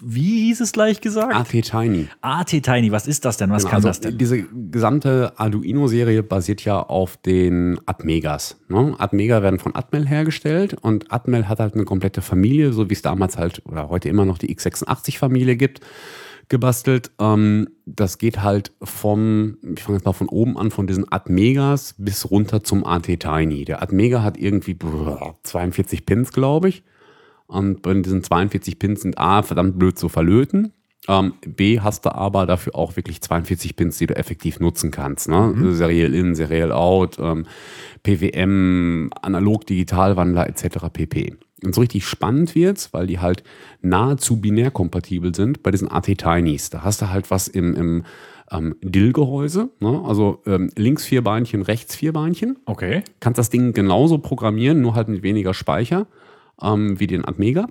wie 0.02 0.46
hieß 0.46 0.62
es 0.62 0.72
gleich 0.72 1.02
gesagt? 1.02 1.34
AT 1.34 1.50
Tiny. 1.50 2.08
AT 2.22 2.48
Tiny. 2.48 2.92
Was 2.92 3.06
ist 3.06 3.26
das 3.26 3.36
denn? 3.36 3.50
Was 3.50 3.64
Genau, 3.64 3.70
kann 3.70 3.76
also 3.76 3.88
das 3.88 4.00
denn? 4.00 4.16
Diese 4.16 4.42
gesamte 4.44 5.34
Arduino-Serie 5.36 6.22
basiert 6.22 6.64
ja 6.64 6.80
auf 6.80 7.18
den 7.18 7.78
Atmegas. 7.84 8.58
Ne? 8.68 8.94
Atmega 8.98 9.42
werden 9.42 9.58
von 9.58 9.76
Atmel 9.76 10.08
hergestellt 10.08 10.72
und 10.80 11.12
Atmel 11.12 11.46
hat 11.46 11.60
halt 11.60 11.74
eine 11.74 11.84
komplette 11.84 12.22
Familie, 12.22 12.72
so 12.72 12.88
wie 12.88 12.94
es 12.94 13.02
damals 13.02 13.36
halt 13.36 13.60
oder 13.66 13.90
heute 13.90 14.08
immer 14.08 14.24
noch 14.24 14.38
die 14.38 14.54
x86-Familie 14.56 15.56
gibt, 15.56 15.80
gebastelt. 16.48 17.10
Ähm, 17.18 17.68
das 17.86 18.18
geht 18.18 18.42
halt 18.42 18.72
vom, 18.82 19.58
ich 19.74 19.82
fange 19.82 19.98
jetzt 19.98 20.04
mal 20.04 20.12
von 20.12 20.28
oben 20.28 20.58
an, 20.58 20.70
von 20.70 20.86
diesen 20.86 21.10
Atmegas 21.10 21.94
bis 21.98 22.30
runter 22.30 22.62
zum 22.62 22.84
AT 22.84 23.06
Tiny. 23.06 23.64
Der 23.64 23.82
Atmega 23.82 24.22
hat 24.22 24.36
irgendwie 24.36 24.74
brr, 24.74 25.36
42 25.42 26.06
Pins, 26.06 26.32
glaube 26.32 26.68
ich. 26.68 26.82
Und 27.46 27.82
bei 27.82 27.94
diesen 27.94 28.22
42 28.22 28.78
Pins 28.78 29.02
sind 29.02 29.18
A, 29.18 29.42
verdammt 29.42 29.78
blöd 29.78 29.98
zu 29.98 30.08
verlöten. 30.08 30.72
Ähm, 31.06 31.34
B, 31.46 31.80
hast 31.80 32.06
du 32.06 32.14
aber 32.14 32.46
dafür 32.46 32.74
auch 32.74 32.96
wirklich 32.96 33.20
42 33.20 33.76
Pins, 33.76 33.98
die 33.98 34.06
du 34.06 34.16
effektiv 34.16 34.60
nutzen 34.60 34.90
kannst. 34.90 35.28
Ne? 35.28 35.54
Serial 35.74 36.14
in, 36.14 36.34
Serial 36.34 36.72
out, 36.72 37.18
ähm, 37.18 37.46
PWM, 38.02 39.10
Analog-Digitalwandler 39.20 40.48
etc. 40.48 40.86
pp. 40.92 41.36
Und 41.62 41.74
so 41.74 41.80
richtig 41.80 42.04
spannend 42.04 42.54
wird's, 42.54 42.92
weil 42.92 43.06
die 43.06 43.20
halt 43.20 43.44
nahezu 43.80 44.40
binär 44.40 44.70
kompatibel 44.70 45.34
sind 45.34 45.62
bei 45.62 45.70
diesen 45.70 45.90
AT 45.90 46.06
Tinys. 46.06 46.70
Da 46.70 46.82
hast 46.82 47.00
du 47.00 47.10
halt 47.10 47.30
was 47.30 47.48
im, 47.48 47.74
im 47.74 48.04
ähm, 48.50 48.76
Dill-Gehäuse, 48.82 49.70
ne? 49.80 50.02
also 50.04 50.42
ähm, 50.46 50.70
links 50.76 51.04
vier 51.04 51.22
Beinchen, 51.22 51.62
rechts 51.62 51.96
vier 51.96 52.12
Beinchen. 52.12 52.58
Okay. 52.66 53.02
Kannst 53.20 53.38
das 53.38 53.50
Ding 53.50 53.72
genauso 53.72 54.18
programmieren, 54.18 54.80
nur 54.80 54.94
halt 54.94 55.08
mit 55.08 55.22
weniger 55.22 55.54
Speicher 55.54 56.06
ähm, 56.60 56.98
wie 56.98 57.06
den 57.06 57.24
Atmega. 57.24 57.68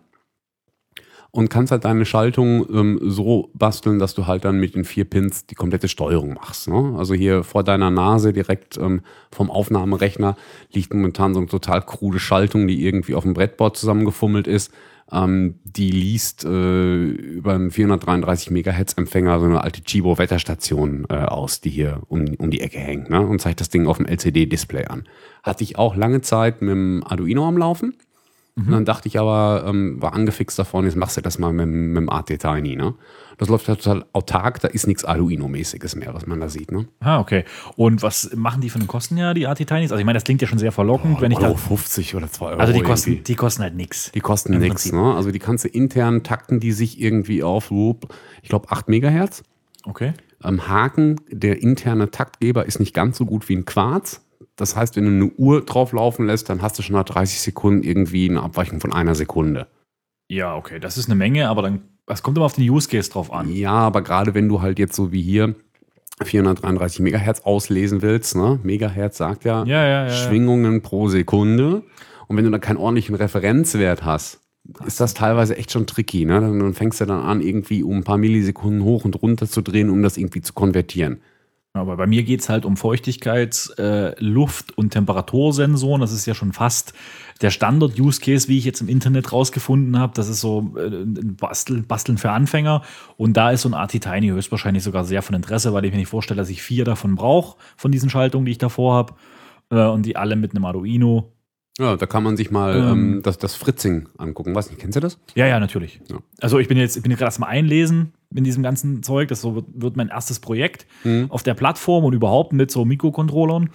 Und 1.35 1.49
kannst 1.49 1.71
halt 1.71 1.83
deine 1.83 2.05
Schaltung 2.05 2.63
ähm, 2.71 2.99
so 3.01 3.49
basteln, 3.55 3.97
dass 3.97 4.13
du 4.13 4.27
halt 4.27 4.45
dann 4.45 4.59
mit 4.59 4.75
den 4.75 4.85
vier 4.85 5.05
Pins 5.05 5.47
die 5.47 5.55
komplette 5.55 5.87
Steuerung 5.87 6.35
machst. 6.35 6.67
Ne? 6.67 6.93
Also 6.95 7.15
hier 7.15 7.43
vor 7.43 7.63
deiner 7.63 7.89
Nase 7.89 8.33
direkt 8.33 8.77
ähm, 8.77 9.01
vom 9.31 9.49
Aufnahmerechner 9.49 10.35
liegt 10.71 10.93
momentan 10.93 11.33
so 11.33 11.39
eine 11.39 11.49
total 11.49 11.81
krude 11.81 12.19
Schaltung, 12.19 12.67
die 12.67 12.85
irgendwie 12.85 13.15
auf 13.15 13.23
dem 13.23 13.33
Brettboard 13.33 13.75
zusammengefummelt 13.77 14.45
ist. 14.45 14.71
Ähm, 15.11 15.59
die 15.63 15.89
liest 15.89 16.45
äh, 16.45 17.03
über 17.03 17.53
einen 17.55 17.71
433 17.71 18.51
Megahertz 18.51 18.93
Empfänger 18.93 19.39
so 19.39 19.47
eine 19.47 19.63
alte 19.63 19.81
Chibo 19.81 20.19
Wetterstation 20.19 21.05
äh, 21.09 21.15
aus, 21.15 21.61
die 21.61 21.71
hier 21.71 22.03
um, 22.09 22.25
um 22.37 22.51
die 22.51 22.61
Ecke 22.61 22.77
hängt 22.77 23.09
ne? 23.09 23.25
und 23.25 23.41
zeigt 23.41 23.59
das 23.59 23.69
Ding 23.69 23.87
auf 23.87 23.97
dem 23.97 24.05
LCD-Display 24.05 24.85
an. 24.85 25.07
Hatte 25.41 25.63
ich 25.63 25.79
auch 25.79 25.95
lange 25.95 26.21
Zeit 26.21 26.61
mit 26.61 26.71
dem 26.71 27.03
Arduino 27.03 27.47
am 27.47 27.57
Laufen. 27.57 27.95
Und 28.55 28.71
dann 28.71 28.85
dachte 28.85 29.07
ich 29.07 29.19
aber, 29.19 29.65
ähm, 29.67 29.99
war 29.99 30.13
angefixt 30.13 30.59
davon, 30.59 30.85
jetzt 30.85 30.95
machst 30.95 31.17
du 31.17 31.21
das 31.21 31.39
mal 31.39 31.51
mit, 31.51 31.67
mit 31.67 31.97
dem 31.97 32.09
AT 32.09 32.27
Tiny. 32.27 32.75
Ne? 32.75 32.93
Das 33.39 33.49
läuft 33.49 33.67
ja 33.67 33.75
total 33.75 34.05
autark, 34.13 34.59
da 34.59 34.67
ist 34.67 34.85
nichts 34.85 35.03
Arduino-mäßiges 35.03 35.95
mehr, 35.95 36.13
was 36.13 36.27
man 36.27 36.39
da 36.39 36.49
sieht. 36.49 36.71
Ne? 36.71 36.87
Ah, 36.99 37.19
okay. 37.19 37.45
Und 37.77 38.03
was 38.03 38.29
machen 38.35 38.61
die 38.61 38.69
für 38.69 38.77
einen 38.77 38.87
Kosten 38.87 39.17
ja, 39.17 39.33
die 39.33 39.47
AT 39.47 39.57
Tinies? 39.57 39.91
Also 39.91 39.97
ich 39.97 40.05
meine, 40.05 40.17
das 40.17 40.23
klingt 40.23 40.41
ja 40.43 40.47
schon 40.47 40.59
sehr 40.59 40.71
verlockend, 40.71 41.19
wenn 41.19 41.31
ich 41.31 41.39
da. 41.39 41.47
Euro 41.47 41.57
50 41.57 42.13
oder 42.13 42.31
2 42.31 42.45
Euro. 42.45 42.59
Also 42.59 42.73
die 42.73 42.81
kosten, 42.81 43.09
irgendwie. 43.09 43.23
die 43.23 43.35
kosten 43.35 43.63
halt 43.63 43.75
nichts. 43.75 44.11
Die 44.11 44.21
kosten 44.21 44.59
nichts. 44.59 44.91
Ne? 44.91 45.15
Also 45.15 45.31
die 45.31 45.39
kannst 45.39 45.63
du 45.63 45.69
intern 45.69 46.21
takten, 46.21 46.59
die 46.59 46.73
sich 46.73 47.01
irgendwie 47.01 47.41
auf, 47.41 47.71
ich 48.43 48.49
glaube, 48.49 48.69
8 48.69 48.87
Megahertz. 48.87 49.43
Okay. 49.83 50.13
Ähm, 50.43 50.67
Haken, 50.67 51.19
der 51.29 51.63
interne 51.63 52.11
Taktgeber 52.11 52.67
ist 52.67 52.79
nicht 52.79 52.93
ganz 52.93 53.17
so 53.17 53.25
gut 53.25 53.49
wie 53.49 53.55
ein 53.55 53.65
Quarz. 53.65 54.22
Das 54.55 54.75
heißt, 54.75 54.95
wenn 54.95 55.05
du 55.05 55.11
eine 55.11 55.31
Uhr 55.37 55.65
drauf 55.65 55.93
laufen 55.93 56.27
lässt, 56.27 56.49
dann 56.49 56.61
hast 56.61 56.77
du 56.77 56.83
schon 56.83 56.95
nach 56.95 57.05
30 57.05 57.41
Sekunden 57.41 57.83
irgendwie 57.83 58.29
eine 58.29 58.43
Abweichung 58.43 58.79
von 58.79 58.93
einer 58.93 59.15
Sekunde. 59.15 59.67
Ja, 60.29 60.55
okay. 60.55 60.79
Das 60.79 60.97
ist 60.97 61.07
eine 61.07 61.15
Menge, 61.15 61.49
aber 61.49 61.63
dann, 61.63 61.81
es 62.07 62.21
kommt 62.23 62.37
immer 62.37 62.45
auf 62.45 62.53
den 62.55 62.69
Use 62.69 62.87
Case 62.87 63.09
drauf 63.09 63.31
an. 63.31 63.49
Ja, 63.51 63.73
aber 63.73 64.01
gerade 64.01 64.33
wenn 64.33 64.47
du 64.47 64.61
halt 64.61 64.79
jetzt 64.79 64.95
so 64.95 65.11
wie 65.11 65.21
hier 65.21 65.55
433 66.21 66.99
Megahertz 66.99 67.41
auslesen 67.41 68.01
willst, 68.01 68.35
ne? 68.35 68.59
Megahertz 68.63 69.17
sagt 69.17 69.45
ja, 69.45 69.63
Ja, 69.65 69.85
ja, 69.85 70.07
ja. 70.07 70.09
Schwingungen 70.09 70.81
pro 70.81 71.07
Sekunde. 71.07 71.83
Und 72.27 72.37
wenn 72.37 72.45
du 72.45 72.51
da 72.51 72.59
keinen 72.59 72.77
ordentlichen 72.77 73.15
Referenzwert 73.15 74.05
hast, 74.05 74.39
ist 74.85 74.99
das 74.99 75.13
teilweise 75.13 75.57
echt 75.57 75.71
schon 75.71 75.87
tricky. 75.87 76.25
Ne? 76.25 76.39
Dann 76.39 76.59
dann 76.59 76.73
fängst 76.73 77.01
du 77.01 77.05
dann 77.05 77.21
an, 77.21 77.41
irgendwie 77.41 77.83
um 77.83 77.97
ein 77.97 78.03
paar 78.03 78.17
Millisekunden 78.17 78.83
hoch 78.83 79.03
und 79.03 79.21
runter 79.21 79.47
zu 79.47 79.61
drehen, 79.61 79.89
um 79.89 80.01
das 80.03 80.17
irgendwie 80.17 80.41
zu 80.41 80.53
konvertieren. 80.53 81.21
Aber 81.75 81.97
bei 81.97 82.05
mir 82.05 82.21
geht 82.21 82.41
es 82.41 82.49
halt 82.49 82.65
um 82.65 82.75
Feuchtigkeits-, 82.75 83.79
äh, 83.79 84.13
Luft- 84.19 84.77
und 84.77 84.91
Temperatursensoren. 84.91 86.01
Das 86.01 86.11
ist 86.11 86.27
ja 86.27 86.35
schon 86.35 86.53
fast 86.53 86.93
der 87.41 87.49
Standard-Use-Case, 87.49 88.47
wie 88.47 88.59
ich 88.59 88.65
jetzt 88.65 88.81
im 88.81 88.89
Internet 88.89 89.31
rausgefunden 89.31 89.97
habe. 89.97 90.13
Das 90.15 90.29
ist 90.29 90.39
so 90.39 90.75
äh, 90.77 90.85
ein 90.85 91.35
Bastel, 91.35 91.81
Basteln 91.81 92.19
für 92.19 92.29
Anfänger. 92.29 92.83
Und 93.17 93.37
da 93.37 93.49
ist 93.49 93.63
so 93.63 93.69
ein 93.69 93.73
AT 93.73 93.89
Tiny 93.89 94.27
höchstwahrscheinlich 94.27 94.83
sogar 94.83 95.03
sehr 95.03 95.23
von 95.23 95.35
Interesse, 95.35 95.73
weil 95.73 95.83
ich 95.85 95.91
mir 95.91 95.97
nicht 95.97 96.09
vorstelle, 96.09 96.37
dass 96.37 96.49
ich 96.49 96.61
vier 96.61 96.85
davon 96.85 97.15
brauche, 97.15 97.57
von 97.75 97.91
diesen 97.91 98.11
Schaltungen, 98.11 98.45
die 98.45 98.51
ich 98.51 98.59
davor 98.59 98.93
habe. 98.93 99.13
Äh, 99.71 99.87
und 99.87 100.05
die 100.05 100.15
alle 100.15 100.35
mit 100.35 100.51
einem 100.51 100.65
Arduino. 100.65 101.32
Ja, 101.79 101.95
da 101.97 102.05
kann 102.05 102.23
man 102.23 102.37
sich 102.37 102.51
mal 102.51 102.75
Ähm. 102.75 102.83
ähm, 103.15 103.21
das, 103.23 103.37
das 103.39 103.55
Fritzing 103.55 104.07
angucken. 104.17 104.53
Was 104.53 104.69
nicht, 104.69 104.79
kennst 104.79 104.95
du 104.95 104.99
das? 104.99 105.17
Ja, 105.35 105.47
ja, 105.47 105.59
natürlich. 105.59 105.99
Ja. 106.09 106.17
Also 106.39 106.59
ich 106.59 106.67
bin 106.67 106.77
jetzt, 106.77 106.95
ich 106.95 107.01
bin 107.03 107.11
gerade 107.11 107.23
erstmal 107.25 107.49
einlesen 107.49 108.13
in 108.35 108.43
diesem 108.43 108.61
ganzen 108.61 109.01
Zeug. 109.01 109.27
Das 109.29 109.41
so 109.41 109.55
wird, 109.55 109.65
wird 109.73 109.95
mein 109.97 110.09
erstes 110.09 110.39
Projekt 110.39 110.85
Mhm. 111.03 111.27
auf 111.29 111.41
der 111.43 111.55
Plattform 111.55 112.03
und 112.05 112.13
überhaupt 112.13 112.53
mit 112.53 112.69
so 112.69 112.85
Mikrocontrollern. 112.85 113.69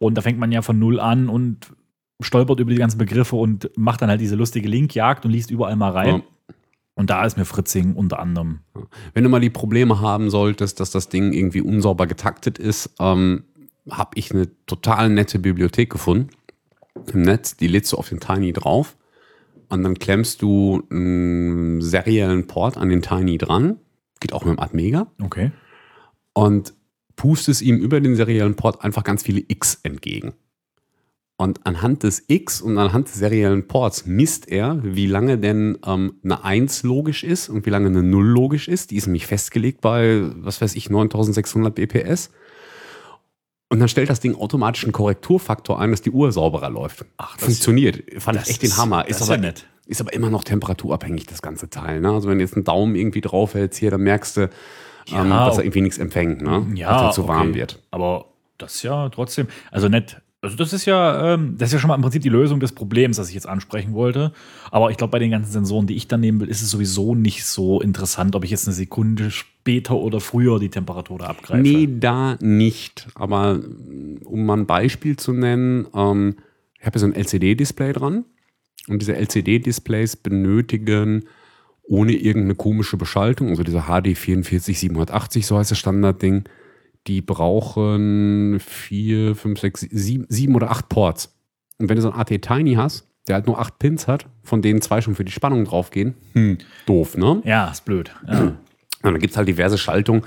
Und 0.00 0.14
da 0.16 0.22
fängt 0.22 0.38
man 0.38 0.50
ja 0.52 0.62
von 0.62 0.78
null 0.78 0.98
an 1.00 1.28
und 1.28 1.72
stolpert 2.20 2.58
über 2.58 2.70
die 2.72 2.76
ganzen 2.76 2.98
Begriffe 2.98 3.36
und 3.36 3.70
macht 3.76 4.02
dann 4.02 4.08
halt 4.10 4.20
diese 4.20 4.34
lustige 4.34 4.68
Linkjagd 4.68 5.24
und 5.24 5.30
liest 5.30 5.50
überall 5.52 5.76
mal 5.76 5.90
rein. 5.92 6.16
Ja. 6.16 6.54
Und 6.96 7.10
da 7.10 7.24
ist 7.24 7.36
mir 7.36 7.44
Fritzing 7.44 7.94
unter 7.94 8.18
anderem. 8.18 8.58
Wenn 9.14 9.22
du 9.22 9.30
mal 9.30 9.38
die 9.40 9.50
Probleme 9.50 10.00
haben 10.00 10.30
solltest, 10.30 10.80
dass 10.80 10.90
das 10.90 11.08
Ding 11.08 11.32
irgendwie 11.32 11.60
unsauber 11.60 12.08
getaktet 12.08 12.58
ist, 12.58 12.90
ähm, 12.98 13.44
habe 13.88 14.10
ich 14.14 14.32
eine 14.32 14.48
total 14.66 15.08
nette 15.08 15.38
Bibliothek 15.38 15.90
gefunden 15.90 16.30
im 17.12 17.22
Netz. 17.22 17.56
Die 17.56 17.68
lädst 17.68 17.92
du 17.92 17.96
auf 17.96 18.08
den 18.08 18.20
Tiny 18.20 18.52
drauf 18.52 18.96
und 19.68 19.82
dann 19.82 19.98
klemmst 19.98 20.42
du 20.42 20.82
einen 20.90 21.80
seriellen 21.80 22.46
Port 22.46 22.76
an 22.76 22.88
den 22.88 23.02
Tiny 23.02 23.38
dran. 23.38 23.78
Geht 24.20 24.32
auch 24.32 24.44
mit 24.44 24.56
dem 24.56 24.60
Atmega. 24.60 25.06
Okay. 25.22 25.52
und 26.38 26.72
pustest 27.16 27.62
ihm 27.62 27.78
über 27.78 28.00
den 28.00 28.14
seriellen 28.14 28.54
Port 28.54 28.84
einfach 28.84 29.02
ganz 29.02 29.24
viele 29.24 29.42
X 29.48 29.80
entgegen. 29.82 30.34
Und 31.36 31.66
anhand 31.66 32.04
des 32.04 32.24
X 32.28 32.60
und 32.60 32.78
anhand 32.78 33.08
des 33.08 33.14
seriellen 33.14 33.66
Ports 33.66 34.06
misst 34.06 34.48
er, 34.48 34.78
wie 34.84 35.06
lange 35.06 35.38
denn 35.38 35.78
ähm, 35.84 36.14
eine 36.22 36.44
1 36.44 36.84
logisch 36.84 37.24
ist 37.24 37.48
und 37.48 37.66
wie 37.66 37.70
lange 37.70 37.88
eine 37.88 38.04
0 38.04 38.24
logisch 38.24 38.68
ist. 38.68 38.92
Die 38.92 38.96
ist 38.96 39.06
nämlich 39.06 39.26
festgelegt 39.26 39.80
bei, 39.80 40.22
was 40.36 40.60
weiß 40.60 40.76
ich, 40.76 40.90
9600 40.90 41.74
BPS. 41.74 42.30
Und 43.70 43.80
dann 43.80 43.88
stellt 43.88 44.08
das 44.08 44.20
Ding 44.20 44.34
automatisch 44.34 44.84
einen 44.84 44.92
Korrekturfaktor 44.92 45.78
ein, 45.78 45.90
dass 45.90 46.00
die 46.00 46.10
Uhr 46.10 46.32
sauberer 46.32 46.70
läuft. 46.70 47.04
Ach, 47.18 47.34
das- 47.36 47.44
Funktioniert. 47.44 48.02
Fand 48.20 48.38
das 48.38 48.44
ich 48.46 48.50
echt 48.54 48.62
den 48.62 48.70
ist- 48.70 48.78
Hammer. 48.78 49.04
das 49.06 49.16
Ist, 49.18 49.22
aber, 49.22 49.34
ja 49.34 49.40
nett. 49.40 49.66
ist 49.86 50.00
aber 50.00 50.12
immer 50.14 50.30
noch 50.30 50.42
temperaturabhängig, 50.44 51.26
das 51.26 51.42
ganze 51.42 51.68
Teil. 51.68 52.00
Ne? 52.00 52.10
Also 52.10 52.28
wenn 52.28 52.38
du 52.38 52.44
jetzt 52.44 52.54
einen 52.54 52.64
Daumen 52.64 52.94
irgendwie 52.96 53.20
draufhältst 53.20 53.78
hier, 53.78 53.90
dann 53.90 54.00
merkst 54.02 54.36
du, 54.38 54.50
Ja, 55.08 55.22
ähm, 55.22 55.30
dass 55.30 55.58
er 55.58 55.64
irgendwie 55.64 55.82
nichts 55.82 55.98
empfängt, 55.98 56.40
ne? 56.42 56.66
Ja, 56.74 56.92
dass 56.92 57.02
er 57.02 57.10
zu 57.12 57.22
okay. 57.24 57.30
warm 57.30 57.54
wird. 57.54 57.78
Aber 57.90 58.26
das 58.58 58.82
ja 58.82 59.08
trotzdem, 59.10 59.48
also 59.70 59.88
nett. 59.88 60.20
Also 60.40 60.56
das 60.56 60.72
ist 60.72 60.84
ja, 60.84 61.34
ähm, 61.34 61.56
das 61.58 61.68
ist 61.68 61.72
ja 61.72 61.78
schon 61.80 61.88
mal 61.88 61.96
im 61.96 62.02
Prinzip 62.02 62.22
die 62.22 62.28
Lösung 62.28 62.60
des 62.60 62.70
Problems, 62.70 63.16
das 63.16 63.28
ich 63.28 63.34
jetzt 63.34 63.48
ansprechen 63.48 63.92
wollte. 63.92 64.32
Aber 64.70 64.90
ich 64.90 64.96
glaube, 64.96 65.10
bei 65.10 65.18
den 65.18 65.32
ganzen 65.32 65.50
Sensoren, 65.50 65.88
die 65.88 65.96
ich 65.96 66.06
dann 66.06 66.20
nehmen 66.20 66.40
will, 66.40 66.48
ist 66.48 66.62
es 66.62 66.70
sowieso 66.70 67.16
nicht 67.16 67.44
so 67.44 67.80
interessant, 67.80 68.36
ob 68.36 68.44
ich 68.44 68.50
jetzt 68.50 68.68
eine 68.68 68.74
Sekunde 68.74 69.32
später 69.32 69.96
oder 69.96 70.20
früher 70.20 70.60
die 70.60 70.68
Temperatur 70.68 71.18
da 71.18 71.26
abgreife. 71.26 71.62
Nee, 71.62 71.88
da 71.98 72.36
nicht. 72.40 73.08
Aber 73.16 73.60
um 74.24 74.46
mal 74.46 74.58
ein 74.58 74.66
Beispiel 74.66 75.16
zu 75.16 75.32
nennen, 75.32 75.88
ähm, 75.92 76.36
ich 76.78 76.86
habe 76.86 76.98
so 77.00 77.06
ein 77.06 77.14
LCD-Display 77.14 77.92
dran. 77.92 78.24
Und 78.86 79.02
diese 79.02 79.16
LCD-Displays 79.16 80.16
benötigen 80.16 81.24
ohne 81.82 82.12
irgendeine 82.12 82.54
komische 82.54 82.96
Beschaltung, 82.96 83.48
also 83.48 83.62
diese 83.62 83.82
HD 83.82 84.16
44780, 84.16 85.46
so 85.46 85.58
heißt 85.58 85.70
das 85.70 85.78
Standardding, 85.78 86.44
die 87.08 87.22
brauchen 87.22 88.60
vier, 88.60 89.34
fünf, 89.34 89.60
sechs, 89.60 89.80
sieben, 89.80 90.26
sieben 90.28 90.54
oder 90.54 90.70
acht 90.70 90.88
Ports. 90.88 91.34
Und 91.78 91.88
wenn 91.88 91.96
du 91.96 92.02
so 92.02 92.10
ein 92.10 92.18
AT 92.18 92.28
Tiny 92.28 92.74
hast, 92.74 93.08
der 93.26 93.36
halt 93.36 93.46
nur 93.46 93.58
acht 93.58 93.78
Pins 93.78 94.06
hat, 94.06 94.26
von 94.42 94.62
denen 94.62 94.80
zwei 94.80 95.00
schon 95.00 95.14
für 95.14 95.24
die 95.24 95.32
Spannung 95.32 95.64
draufgehen, 95.64 96.14
hm, 96.34 96.58
doof, 96.86 97.16
ne? 97.16 97.42
Ja, 97.44 97.70
ist 97.70 97.84
blöd. 97.84 98.12
Ja. 98.26 98.56
Und 99.02 99.12
dann 99.12 99.20
gibt 99.20 99.30
es 99.30 99.36
halt 99.36 99.46
diverse 99.46 99.78
Schaltungen, 99.78 100.22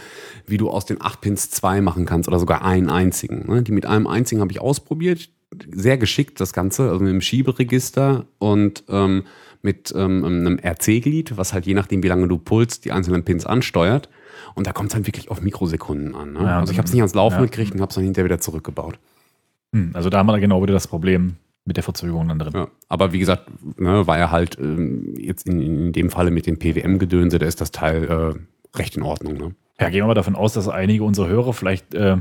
wie 0.47 0.57
du 0.57 0.69
aus 0.69 0.85
den 0.85 1.01
8 1.01 1.19
Pins 1.19 1.49
zwei 1.49 1.81
machen 1.81 2.05
kannst 2.05 2.29
oder 2.29 2.39
sogar 2.39 2.63
einen 2.63 2.89
einzigen. 2.89 3.45
Ne? 3.51 3.63
Die 3.63 3.73
mit 3.73 3.85
einem 3.85 4.07
einzigen 4.07 4.39
habe 4.39 4.51
ich 4.51 4.61
ausprobiert. 4.61 5.29
Sehr 5.73 5.97
geschickt 5.97 6.39
das 6.39 6.53
Ganze, 6.53 6.83
also 6.83 7.01
mit 7.01 7.09
einem 7.09 7.19
Schieberegister 7.19 8.25
und 8.39 8.85
ähm, 8.87 9.25
mit 9.61 9.93
ähm, 9.93 10.23
einem 10.23 10.57
RC-Glied, 10.57 11.35
was 11.35 11.53
halt 11.53 11.65
je 11.65 11.73
nachdem, 11.73 12.01
wie 12.01 12.07
lange 12.07 12.29
du 12.29 12.37
pulst, 12.37 12.85
die 12.85 12.93
einzelnen 12.93 13.25
Pins 13.25 13.45
ansteuert. 13.45 14.07
Und 14.55 14.67
da 14.67 14.73
kommt 14.73 14.89
es 14.89 14.93
dann 14.93 15.07
wirklich 15.07 15.29
auf 15.29 15.41
Mikrosekunden 15.41 16.15
an. 16.15 16.33
Ne? 16.33 16.43
Ja, 16.43 16.59
also 16.59 16.71
ich 16.71 16.77
habe 16.77 16.85
es 16.85 16.93
nicht 16.93 17.01
ans 17.01 17.13
Laufen 17.13 17.39
ja. 17.39 17.45
gekriegt 17.45 17.73
und 17.73 17.81
habe 17.81 17.89
es 17.89 17.95
dann 17.95 18.03
hinterher 18.03 18.25
wieder 18.25 18.39
zurückgebaut. 18.39 18.99
Hm, 19.73 19.91
also 19.93 20.09
da 20.09 20.19
haben 20.19 20.27
wir 20.27 20.39
genau 20.39 20.61
wieder 20.61 20.73
das 20.73 20.87
Problem 20.87 21.35
mit 21.65 21.77
der 21.77 21.83
Verzögerung 21.83 22.27
dann 22.27 22.39
drin. 22.39 22.53
Ja. 22.53 22.67
Aber 22.89 23.13
wie 23.13 23.19
gesagt, 23.19 23.49
ne, 23.79 24.07
war 24.07 24.17
er 24.17 24.31
halt 24.31 24.57
ähm, 24.59 25.13
jetzt 25.17 25.47
in, 25.47 25.61
in 25.61 25.91
dem 25.93 26.09
Falle 26.09 26.31
mit 26.31 26.47
dem 26.47 26.57
PWM-Gedönse, 26.57 27.39
da 27.39 27.45
ist 27.45 27.61
das 27.61 27.71
Teil 27.71 28.03
äh, 28.03 28.77
recht 28.77 28.97
in 28.97 29.03
Ordnung. 29.03 29.35
Ne? 29.35 29.55
Ja, 29.81 29.89
gehen 29.89 30.01
wir 30.03 30.07
mal 30.07 30.13
davon 30.13 30.35
aus, 30.35 30.53
dass 30.53 30.67
einige 30.69 31.03
unserer 31.03 31.27
Hörer 31.27 31.53
vielleicht 31.53 31.93
äh, 31.95 32.17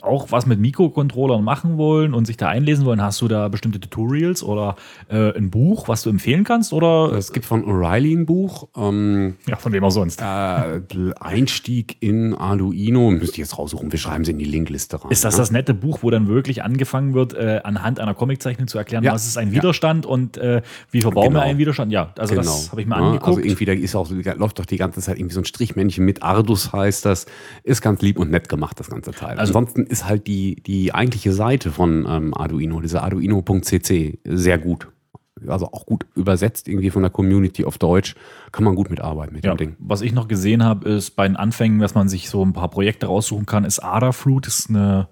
auch 0.00 0.30
was 0.30 0.46
mit 0.46 0.60
Mikrocontrollern 0.60 1.42
machen 1.42 1.76
wollen 1.76 2.14
und 2.14 2.24
sich 2.24 2.36
da 2.36 2.48
einlesen 2.48 2.86
wollen. 2.86 3.02
Hast 3.02 3.20
du 3.20 3.26
da 3.28 3.48
bestimmte 3.48 3.80
Tutorials 3.80 4.42
oder 4.44 4.76
äh, 5.10 5.36
ein 5.36 5.50
Buch, 5.50 5.88
was 5.88 6.02
du 6.02 6.10
empfehlen 6.10 6.44
kannst? 6.44 6.72
Oder 6.72 7.12
Es 7.12 7.32
gibt 7.32 7.46
von 7.46 7.64
O'Reilly 7.64 8.16
ein 8.16 8.26
Buch, 8.26 8.68
ähm, 8.76 9.34
ja, 9.48 9.56
von 9.56 9.72
wem 9.72 9.82
auch 9.82 9.90
sonst? 9.90 10.22
äh, 10.22 10.80
Einstieg 11.20 11.96
in 12.00 12.32
Arduino, 12.34 13.10
müsste 13.10 13.32
ich 13.32 13.38
jetzt 13.38 13.58
raussuchen, 13.58 13.90
wir 13.90 13.98
schreiben 13.98 14.24
sie 14.24 14.30
in 14.30 14.38
die 14.38 14.44
Linkliste 14.44 15.02
rein. 15.02 15.10
Ist 15.10 15.24
das 15.24 15.34
ne? 15.34 15.38
das 15.38 15.50
nette 15.50 15.74
Buch, 15.74 15.98
wo 16.02 16.10
dann 16.10 16.28
wirklich 16.28 16.62
angefangen 16.62 17.12
wird, 17.14 17.34
äh, 17.34 17.60
anhand 17.64 17.98
einer 17.98 18.14
Comiczeichnung 18.14 18.68
zu 18.68 18.78
erklären, 18.78 19.02
Ja. 19.02 19.12
was 19.12 19.26
ist 19.26 19.36
ein 19.36 19.48
Ja. 19.48 19.54
Widerstand 19.56 20.06
und 20.06 20.36
äh, 20.36 20.62
wie 20.92 21.00
verbauen 21.00 21.28
Genau. 21.30 21.40
wir 21.40 21.42
einen 21.42 21.58
Widerstand? 21.58 21.90
Ja, 21.90 22.12
also 22.18 22.36
das 22.36 22.70
habe 22.70 22.80
ich 22.82 22.86
mir 22.86 22.96
Ja, 22.96 23.02
angeguckt. 23.02 23.26
Also 23.26 23.40
irgendwie, 23.40 23.64
da 23.64 23.72
ist 23.72 23.96
auch, 23.96 24.08
da 24.22 24.32
läuft 24.34 24.60
doch 24.60 24.66
die 24.66 24.76
ganze 24.76 25.00
Zeit 25.00 25.18
irgendwie 25.18 25.34
so 25.34 25.40
ein 25.40 25.44
Strichmännchen 25.44 26.04
mit 26.04 26.22
Ardus 26.22 26.72
heißt 26.72 26.83
das. 27.04 27.26
Ist 27.62 27.80
ganz 27.82 28.00
lieb 28.02 28.18
und 28.18 28.30
nett 28.30 28.48
gemacht, 28.48 28.78
das 28.80 28.88
ganze 28.90 29.10
Teil. 29.12 29.38
Also- 29.38 29.52
Ansonsten 29.58 29.86
ist 29.86 30.06
halt 30.08 30.26
die, 30.26 30.56
die 30.62 30.94
eigentliche 30.94 31.32
Seite 31.32 31.70
von 31.70 32.06
ähm, 32.08 32.34
Arduino, 32.34 32.80
diese 32.80 33.02
arduino.cc, 33.02 34.18
sehr 34.24 34.58
gut. 34.58 34.88
also 35.46 35.66
auch 35.72 35.84
gut 35.86 36.06
übersetzt 36.14 36.68
irgendwie 36.68 36.90
von 36.90 37.02
der 37.02 37.10
Community 37.10 37.64
auf 37.64 37.76
Deutsch, 37.78 38.14
kann 38.52 38.64
man 38.64 38.74
gut 38.76 38.88
mitarbeiten 38.90 39.34
mit 39.34 39.44
Ja, 39.44 39.52
dem 39.54 39.58
Ding. 39.58 39.76
was 39.78 40.00
ich 40.00 40.12
noch 40.12 40.28
gesehen 40.28 40.62
habe, 40.64 40.88
ist 40.88 41.10
bei 41.16 41.26
den 41.26 41.36
Anfängen, 41.36 41.80
dass 41.80 41.94
man 41.94 42.08
sich 42.08 42.30
so 42.30 42.42
ein 42.44 42.52
paar 42.52 42.68
Projekte 42.70 43.06
raussuchen 43.06 43.44
kann, 43.44 43.64
ist 43.64 43.80
Adafruit, 43.80 44.46
ist 44.46 44.70
eine 44.70 45.08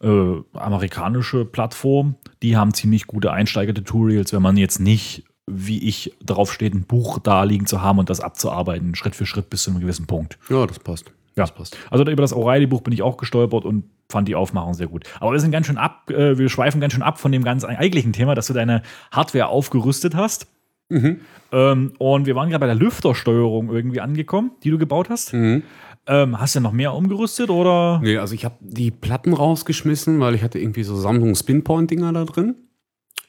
äh, 0.00 0.34
amerikanische 0.54 1.44
Plattform. 1.44 2.16
Die 2.42 2.56
haben 2.56 2.72
ziemlich 2.74 3.06
gute 3.06 3.30
Einsteiger-Tutorials, 3.32 4.32
wenn 4.32 4.42
man 4.42 4.56
jetzt 4.56 4.80
nicht, 4.80 5.24
wie 5.48 5.86
ich, 5.88 6.12
darauf 6.22 6.52
steht, 6.52 6.74
ein 6.74 6.84
Buch 6.84 7.18
da 7.18 7.44
liegen 7.44 7.66
zu 7.66 7.82
haben 7.82 7.98
und 7.98 8.10
das 8.10 8.20
abzuarbeiten, 8.20 8.94
Schritt 8.94 9.16
für 9.16 9.26
Schritt 9.26 9.50
bis 9.50 9.62
zu 9.64 9.70
einem 9.70 9.80
gewissen 9.80 10.06
Punkt. 10.06 10.38
Ja, 10.48 10.66
das 10.66 10.78
passt. 10.78 11.06
Ja. 11.36 11.44
Das 11.44 11.54
passt. 11.54 11.76
Also 11.90 12.04
über 12.04 12.22
das 12.22 12.34
O'Reilly-Buch 12.34 12.82
bin 12.82 12.92
ich 12.92 13.02
auch 13.02 13.16
gestolpert 13.16 13.64
und 13.64 13.84
fand 14.10 14.26
die 14.26 14.34
Aufmachung 14.34 14.74
sehr 14.74 14.88
gut. 14.88 15.04
Aber 15.20 15.32
wir 15.32 15.40
sind 15.40 15.52
ganz 15.52 15.66
schön 15.66 15.78
ab, 15.78 16.10
äh, 16.10 16.36
wir 16.36 16.48
schweifen 16.48 16.80
ganz 16.80 16.94
schön 16.94 17.02
ab 17.02 17.18
von 17.18 17.30
dem 17.30 17.44
ganz 17.44 17.64
eigentlichen 17.64 18.12
Thema, 18.12 18.34
dass 18.34 18.48
du 18.48 18.54
deine 18.54 18.82
Hardware 19.12 19.48
aufgerüstet 19.48 20.14
hast. 20.14 20.46
Mhm. 20.88 21.20
Ähm, 21.52 21.92
und 21.98 22.26
wir 22.26 22.34
waren 22.34 22.48
gerade 22.48 22.60
bei 22.60 22.66
der 22.66 22.74
Lüftersteuerung 22.74 23.70
irgendwie 23.70 24.00
angekommen, 24.00 24.52
die 24.64 24.70
du 24.70 24.78
gebaut 24.78 25.10
hast. 25.10 25.32
Mhm. 25.32 25.62
Ähm, 26.06 26.40
hast 26.40 26.56
du 26.56 26.60
noch 26.60 26.72
mehr 26.72 26.94
umgerüstet 26.94 27.50
oder? 27.50 28.00
Nee, 28.02 28.16
also 28.16 28.34
ich 28.34 28.44
habe 28.46 28.56
die 28.60 28.90
Platten 28.90 29.34
rausgeschmissen, 29.34 30.18
weil 30.20 30.34
ich 30.34 30.42
hatte 30.42 30.58
irgendwie 30.58 30.82
so 30.82 30.96
Samsung 30.96 31.34
Spinpoint-Dinger 31.34 32.12
da 32.14 32.24
drin. 32.24 32.54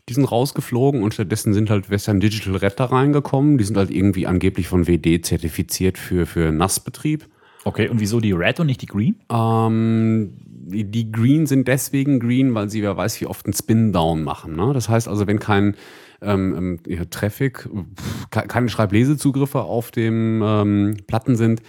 Die 0.10 0.14
sind 0.14 0.26
rausgeflogen 0.26 1.04
und 1.04 1.14
stattdessen 1.14 1.54
sind 1.54 1.70
halt 1.70 1.90
Western 1.92 2.20
Digital 2.20 2.56
Red 2.56 2.80
da 2.80 2.86
reingekommen. 2.86 3.60
Die 3.60 3.64
sind 3.64 3.78
halt 3.78 3.92
irgendwie 3.92 4.26
angeblich 4.26 4.68
von 4.68 4.88
WD 4.88 5.24
zertifiziert 5.24 6.00
für, 6.00 6.26
für 6.26 6.52
Nassbetrieb. 6.52 7.28
Okay, 7.64 7.90
und 7.90 8.00
wieso 8.00 8.20
die 8.20 8.32
Red 8.32 8.60
und 8.60 8.66
nicht 8.68 8.82
die 8.82 8.88
Green? 8.88 9.16
Ähm, 9.32 10.32
die, 10.46 10.86
die 10.86 11.12
Green 11.12 11.46
sind 11.46 11.68
deswegen 11.68 12.20
green, 12.20 12.56
weil 12.56 12.70
sie, 12.70 12.82
wer 12.82 12.98
weiß, 12.98 13.22
wie 13.22 13.28
oft 13.28 13.46
einen 13.46 13.54
Spin-Down 13.54 14.24
machen. 14.24 14.56
Ne? 14.56 14.72
Das 14.74 14.90
heißt 14.90 15.08
also, 15.08 15.28
wenn 15.28 15.40
kein 15.40 15.76
ähm, 16.22 16.56
ähm, 16.58 16.80
ja, 16.88 17.06
Traffic, 17.06 17.60
pff, 17.70 18.30
ke- 18.32 18.48
keine 18.48 18.70
Schreiblesezugriffe 18.70 19.62
auf 19.62 19.92
dem 19.92 20.42
ähm, 20.44 20.98
Platten 21.06 21.36
sind, 21.36 21.62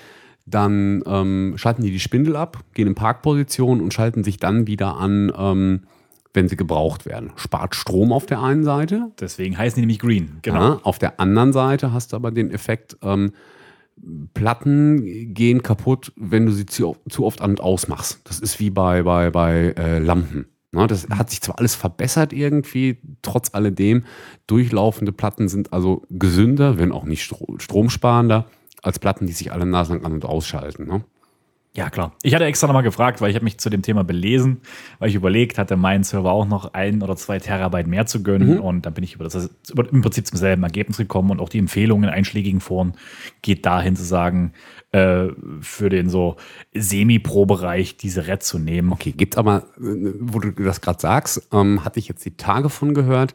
dann 0.47 1.03
ähm, 1.07 1.55
schalten 1.57 1.83
die 1.83 1.91
die 1.91 2.01
Spindel 2.01 2.37
ab, 2.37 2.65
gehen 2.75 2.87
in 2.89 2.95
Parkposition 2.95 3.81
und 3.81 3.93
schalten 3.93 4.25
sich 4.25 4.39
dann 4.39 4.67
wieder 4.67 4.97
an, 4.97 5.33
ähm, 5.37 5.81
wenn 6.35 6.49
sie 6.49 6.57
gebraucht 6.57 7.07
werden. 7.07 7.33
Spart 7.37 7.75
Strom 7.75 8.13
auf 8.13 8.27
der 8.27 8.41
einen 8.43 8.65
Seite, 8.65 9.11
Deswegen 9.21 9.59
heißen 9.59 9.77
die 9.77 9.83
nämlich 9.83 9.99
Green. 9.99 10.39
Genau. 10.43 10.61
ja, 10.61 10.81
auf 10.83 10.99
der 10.99 11.21
anderen 11.21 11.53
Seite 11.53 11.93
hast 11.93 12.13
du 12.13 12.17
aber 12.17 12.31
den 12.31 12.51
Effekt, 12.51 12.97
ähm, 13.03 13.33
Platten 14.33 15.35
gehen 15.35 15.63
kaputt, 15.63 16.13
wenn 16.17 16.47
du 16.47 16.53
sie 16.53 16.67
zu, 16.67 16.97
zu 17.09 17.27
oft 17.27 17.43
an 17.43 17.51
und 17.51 17.61
aus 17.61 17.89
machst. 17.89 18.21
Das 18.25 18.41
ist 18.41 18.59
wie 18.59 18.71
bei, 18.71 19.03
bei, 19.03 19.31
bei 19.31 19.75
äh, 19.77 19.99
Lampen. 19.99 20.47
Ne, 20.73 20.87
das 20.87 21.09
hat 21.11 21.31
sich 21.31 21.41
zwar 21.41 21.59
alles 21.59 21.75
verbessert 21.75 22.33
irgendwie, 22.33 22.99
trotz 23.23 23.55
alledem, 23.55 24.05
durchlaufende 24.47 25.11
Platten 25.11 25.49
sind 25.49 25.73
also 25.73 26.03
gesünder, 26.11 26.79
wenn 26.79 26.93
auch 26.93 27.05
nicht 27.05 27.25
stro 27.25 27.57
stromsparender, 27.59 28.47
als 28.81 29.01
Platten, 29.01 29.27
die 29.27 29.33
sich 29.33 29.51
alle 29.53 29.67
Nase 29.67 29.95
lang 29.95 30.05
an- 30.05 30.13
und 30.13 30.25
ausschalten. 30.25 30.87
Ne? 30.87 31.05
Ja, 31.77 31.89
klar. 31.89 32.17
Ich 32.23 32.35
hatte 32.35 32.45
extra 32.47 32.67
nochmal 32.67 32.83
gefragt, 32.83 33.21
weil 33.21 33.31
ich 33.31 33.37
habe 33.37 33.45
mich 33.45 33.59
zu 33.59 33.71
dem 33.71 33.83
Thema 33.83 34.03
belesen, 34.03 34.61
weil 34.99 35.09
ich 35.09 35.15
überlegt 35.15 35.57
hatte, 35.57 35.77
meinen 35.77 36.03
Server 36.03 36.33
auch 36.33 36.47
noch 36.47 36.75
ein 36.75 37.01
oder 37.01 37.15
zwei 37.15 37.39
Terabyte 37.39 37.87
mehr 37.87 38.07
zu 38.07 38.25
gönnen. 38.25 38.59
Und 38.59 38.87
dann 38.87 38.95
bin 38.95 39.05
ich 39.05 39.15
über 39.15 39.23
das 39.23 39.51
über, 39.71 39.89
im 39.89 40.03
Prinzip 40.03 40.27
zum 40.27 40.37
selben 40.37 40.65
Ergebnis 40.65 40.97
gekommen 40.97 41.31
und 41.31 41.41
auch 41.41 41.49
die 41.49 41.59
Empfehlung 41.59 42.03
in 42.03 42.09
einschlägigen 42.09 42.61
Foren 42.61 42.95
geht 43.43 43.67
dahin 43.67 43.95
zu 43.95 44.03
sagen, 44.03 44.53
äh, 44.91 45.29
für 45.61 45.91
den 45.91 46.09
so 46.09 46.37
Semi-Pro-Bereich 46.75 47.97
diese 47.97 48.27
Red 48.27 48.43
zu 48.43 48.59
nehmen. 48.59 48.93
Okay, 48.93 49.13
gibt 49.13 49.39
aber, 49.39 49.67
wo 49.77 50.41
du 50.41 50.51
das 50.51 50.81
gerade 50.81 51.01
sagst, 51.01 51.49
ähm, 51.53 51.85
hatte 51.85 52.01
ich 52.01 52.09
jetzt 52.09 52.25
die 52.25 52.37
Tage 52.37 52.69
von 52.69 52.95
gehört, 52.95 53.35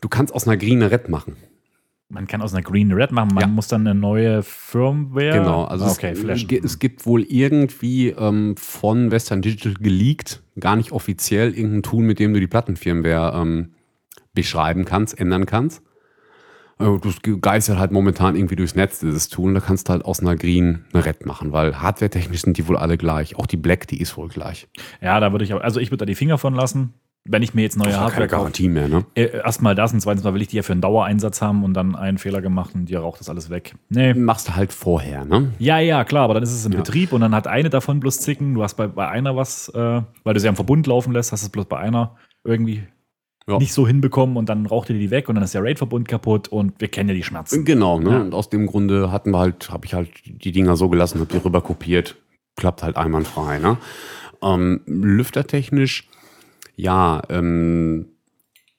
du 0.00 0.08
kannst 0.08 0.34
aus 0.34 0.46
einer 0.46 0.56
Green 0.56 0.82
eine 0.82 0.90
Red 0.90 1.10
machen. 1.10 1.36
Man 2.08 2.28
kann 2.28 2.40
aus 2.40 2.54
einer 2.54 2.62
Green 2.62 2.92
Red 2.92 3.10
machen, 3.10 3.30
man 3.34 3.40
Ja. 3.42 3.46
muss 3.48 3.66
dann 3.66 3.80
eine 3.86 3.98
neue 3.98 4.44
Firmware. 4.44 5.32
Genau, 5.38 5.64
also 5.64 5.86
okay, 5.86 6.12
es, 6.12 6.44
es 6.64 6.78
gibt 6.78 7.04
wohl 7.04 7.22
irgendwie 7.24 8.10
ähm, 8.10 8.56
von 8.56 9.10
Western 9.10 9.42
Digital 9.42 9.74
geleakt, 9.74 10.40
gar 10.60 10.76
nicht 10.76 10.92
offiziell, 10.92 11.52
irgendein 11.52 11.82
Tool, 11.82 12.04
mit 12.04 12.20
dem 12.20 12.32
du 12.32 12.38
die 12.38 12.46
Plattenfirmware 12.46 13.36
ähm, 13.40 13.72
beschreiben 14.34 14.84
kannst, 14.84 15.18
ändern 15.18 15.46
kannst. 15.46 15.82
Äh, 16.78 16.86
Das 17.02 17.16
geistert 17.40 17.78
halt 17.78 17.90
momentan 17.90 18.36
irgendwie 18.36 18.54
durchs 18.56 18.76
Netz, 18.76 19.00
dieses 19.00 19.28
Tool. 19.28 19.48
und 19.48 19.54
Da 19.54 19.60
kannst 19.60 19.88
du 19.88 19.92
halt 19.94 20.04
aus 20.04 20.20
einer 20.20 20.36
Green 20.36 20.84
eine 20.92 21.04
Red 21.04 21.26
machen, 21.26 21.50
weil 21.50 21.80
hardwaretechnisch 21.80 22.42
sind 22.42 22.56
die 22.56 22.68
wohl 22.68 22.76
alle 22.76 22.98
gleich. 22.98 23.34
Auch 23.36 23.46
die 23.46 23.56
Black, 23.56 23.88
die 23.88 24.00
ist 24.00 24.16
wohl 24.16 24.28
gleich. 24.28 24.68
Ja, 25.00 25.18
da 25.18 25.32
würde 25.32 25.44
ich, 25.44 25.52
auch- 25.54 25.60
also 25.60 25.80
ich 25.80 25.88
würde 25.90 25.98
da 26.02 26.06
die 26.06 26.14
Finger 26.14 26.38
von 26.38 26.54
lassen, 26.54 26.94
wenn 27.28 27.42
ich 27.42 27.54
mir 27.54 27.62
jetzt 27.62 27.76
neue 27.76 27.92
Hardware 27.94 28.12
keine. 28.12 28.26
Garantie 28.28 28.68
mehr, 28.68 28.88
ne? 28.88 29.04
Äh, 29.14 29.38
Erstmal 29.38 29.74
das 29.74 29.92
und 29.92 30.00
zweitens 30.00 30.24
mal 30.24 30.34
will 30.34 30.42
ich 30.42 30.48
die 30.48 30.56
ja 30.56 30.62
für 30.62 30.72
einen 30.72 30.80
Dauereinsatz 30.80 31.42
haben 31.42 31.64
und 31.64 31.74
dann 31.74 31.94
einen 31.96 32.18
Fehler 32.18 32.40
gemacht 32.40 32.74
und 32.74 32.86
dir 32.88 33.00
raucht 33.00 33.20
das 33.20 33.28
alles 33.28 33.50
weg. 33.50 33.74
Nee. 33.88 34.14
Machst 34.14 34.48
du 34.48 34.56
halt 34.56 34.72
vorher, 34.72 35.24
ne? 35.24 35.52
Ja, 35.58 35.78
ja, 35.78 36.04
klar, 36.04 36.24
aber 36.24 36.34
dann 36.34 36.42
ist 36.42 36.52
es 36.52 36.64
im 36.66 36.72
Ja. 36.72 36.78
Betrieb 36.78 37.12
und 37.12 37.20
dann 37.20 37.34
hat 37.34 37.46
eine 37.46 37.70
davon 37.70 38.00
bloß 38.00 38.18
Zicken. 38.20 38.54
Du 38.54 38.62
hast 38.62 38.74
bei, 38.74 38.86
bei 38.86 39.08
einer 39.08 39.36
was, 39.36 39.68
äh, 39.70 40.02
weil 40.24 40.34
du 40.34 40.40
sie 40.40 40.48
am 40.48 40.56
Verbund 40.56 40.86
laufen 40.86 41.12
lässt, 41.12 41.32
hast 41.32 41.42
du 41.42 41.46
es 41.46 41.50
bloß 41.50 41.66
bei 41.66 41.78
einer 41.78 42.16
irgendwie 42.44 42.82
Ja. 43.48 43.58
nicht 43.58 43.72
so 43.72 43.86
hinbekommen 43.86 44.36
und 44.36 44.48
dann 44.48 44.66
raucht 44.66 44.90
ihr 44.90 44.98
die 44.98 45.10
weg 45.10 45.28
und 45.28 45.34
dann 45.36 45.44
ist 45.44 45.54
der 45.54 45.62
RAID-Verbund 45.62 46.08
kaputt 46.08 46.48
und 46.48 46.80
wir 46.80 46.88
kennen 46.88 47.08
ja 47.10 47.14
die 47.14 47.22
Schmerzen. 47.22 47.64
Genau, 47.64 47.98
ne? 48.00 48.10
Ja. 48.10 48.20
Und 48.20 48.34
aus 48.34 48.50
dem 48.50 48.66
Grunde 48.66 49.10
hatten 49.12 49.30
wir 49.30 49.38
halt, 49.38 49.70
habe 49.70 49.86
ich 49.86 49.94
halt 49.94 50.10
die 50.24 50.52
Dinger 50.52 50.76
so 50.76 50.88
gelassen, 50.88 51.20
habe 51.20 51.32
die 51.32 51.38
rüber 51.44 51.60
kopiert, 51.60 52.16
klappt 52.56 52.82
halt 52.82 52.96
einwandfrei, 52.96 53.58
ne? 53.58 53.76
Ähm, 54.42 54.80
lüftertechnisch, 54.86 56.08
ja, 56.76 57.22
ähm, 57.30 58.06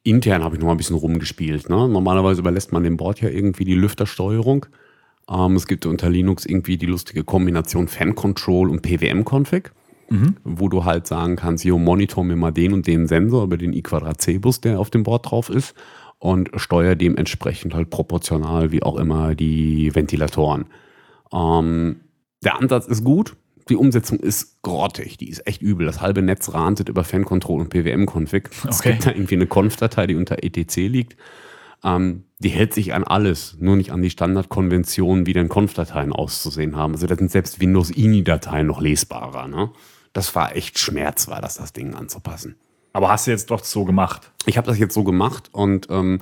intern 0.04 0.44
habe 0.44 0.56
ich 0.56 0.60
noch 0.62 0.68
mal 0.68 0.74
ein 0.74 0.78
bisschen 0.78 0.96
rumgespielt, 0.96 1.70
ne? 1.70 1.88
Normalerweise 1.90 2.40
überlässt 2.42 2.72
man 2.72 2.84
dem 2.84 2.96
Board 2.98 3.20
ja 3.22 3.30
irgendwie 3.30 3.66
die 3.66 3.76
Lüftersteuerung. 3.76 4.66
Ähm, 5.30 5.56
es 5.56 5.68
gibt 5.68 5.86
unter 5.86 6.10
Linux 6.10 6.46
irgendwie 6.46 6.78
die 6.78 6.86
lustige 6.86 7.24
Kombination 7.24 7.88
Fan 7.88 8.16
Control 8.16 8.70
und 8.70 8.82
PWM-Config, 8.82 9.72
Mhm. 10.10 10.38
wo 10.46 10.70
du 10.70 10.86
halt 10.86 11.06
sagen 11.06 11.36
kannst, 11.36 11.66
jo, 11.66 11.78
monitor 11.78 12.24
mir 12.24 12.38
mal 12.38 12.52
den 12.52 12.72
und 12.72 12.88
den 12.88 13.08
Sensor 13.08 13.44
über 13.44 13.58
den 13.58 13.74
i2C-Bus, 13.74 14.62
der 14.62 14.80
auf 14.80 14.90
dem 14.90 15.04
Board 15.04 15.30
drauf 15.30 15.50
ist 15.50 15.76
und 16.20 16.50
steuer 16.56 16.96
dementsprechend 16.96 17.74
halt 17.74 17.90
proportional 17.90 18.72
wie 18.72 18.84
auch 18.84 18.96
immer 18.98 19.36
die 19.36 19.94
Ventilatoren. 19.94 20.68
Ähm, 21.34 21.98
der 22.42 22.58
Ansatz 22.58 22.88
ist 22.88 23.04
gut, 23.04 23.36
die 23.68 23.76
Umsetzung 23.76 24.20
ist 24.20 24.62
grottig, 24.62 25.18
die 25.18 25.30
ist 25.30 25.46
echt 25.48 25.62
übel. 25.62 25.86
Das 25.86 26.02
halbe 26.02 26.22
Netz 26.22 26.54
rantet 26.54 26.90
über 26.90 27.04
Fan-Control 27.04 27.62
und 27.62 27.70
PWM-Config. 27.70 28.50
Es 28.68 28.80
Okay. 28.80 28.92
gibt 28.94 29.06
da 29.06 29.12
irgendwie 29.12 29.36
eine 29.36 29.48
Conf-Datei, 29.48 30.08
die 30.08 30.16
unter 30.16 30.44
ETC 30.44 30.76
liegt. 30.88 31.16
Ähm, 31.84 32.24
die 32.40 32.50
hält 32.50 32.74
sich 32.74 32.94
an 32.94 33.04
alles, 33.04 33.56
nur 33.60 33.76
nicht 33.76 33.92
an 33.92 34.02
die 34.02 34.10
Standardkonventionen, 34.10 35.26
wie 35.28 35.34
denn 35.34 35.48
Conf-Dateien 35.50 36.12
auszusehen 36.12 36.76
haben. 36.76 36.94
Also 36.94 37.06
da 37.08 37.16
sind 37.16 37.30
selbst 37.32 37.60
Windows-INI-Dateien 37.60 38.66
noch 38.68 38.82
lesbarer. 38.82 39.48
Ne? 39.48 39.70
Das 40.14 40.34
war 40.36 40.56
echt 40.56 40.80
Schmerz, 40.80 41.28
war 41.28 41.42
das, 41.42 41.56
das 41.56 41.74
Ding 41.74 41.94
anzupassen. 41.94 42.56
Aber 42.94 43.10
hast 43.10 43.28
du 43.28 43.32
jetzt 43.32 43.52
doch 43.52 43.64
so 43.64 43.86
gemacht? 43.86 44.32
Ich 44.48 44.58
habe 44.58 44.66
das 44.68 44.80
jetzt 44.80 44.94
so 44.96 45.04
gemacht 45.04 45.50
und 45.52 45.88
ähm, 45.92 46.20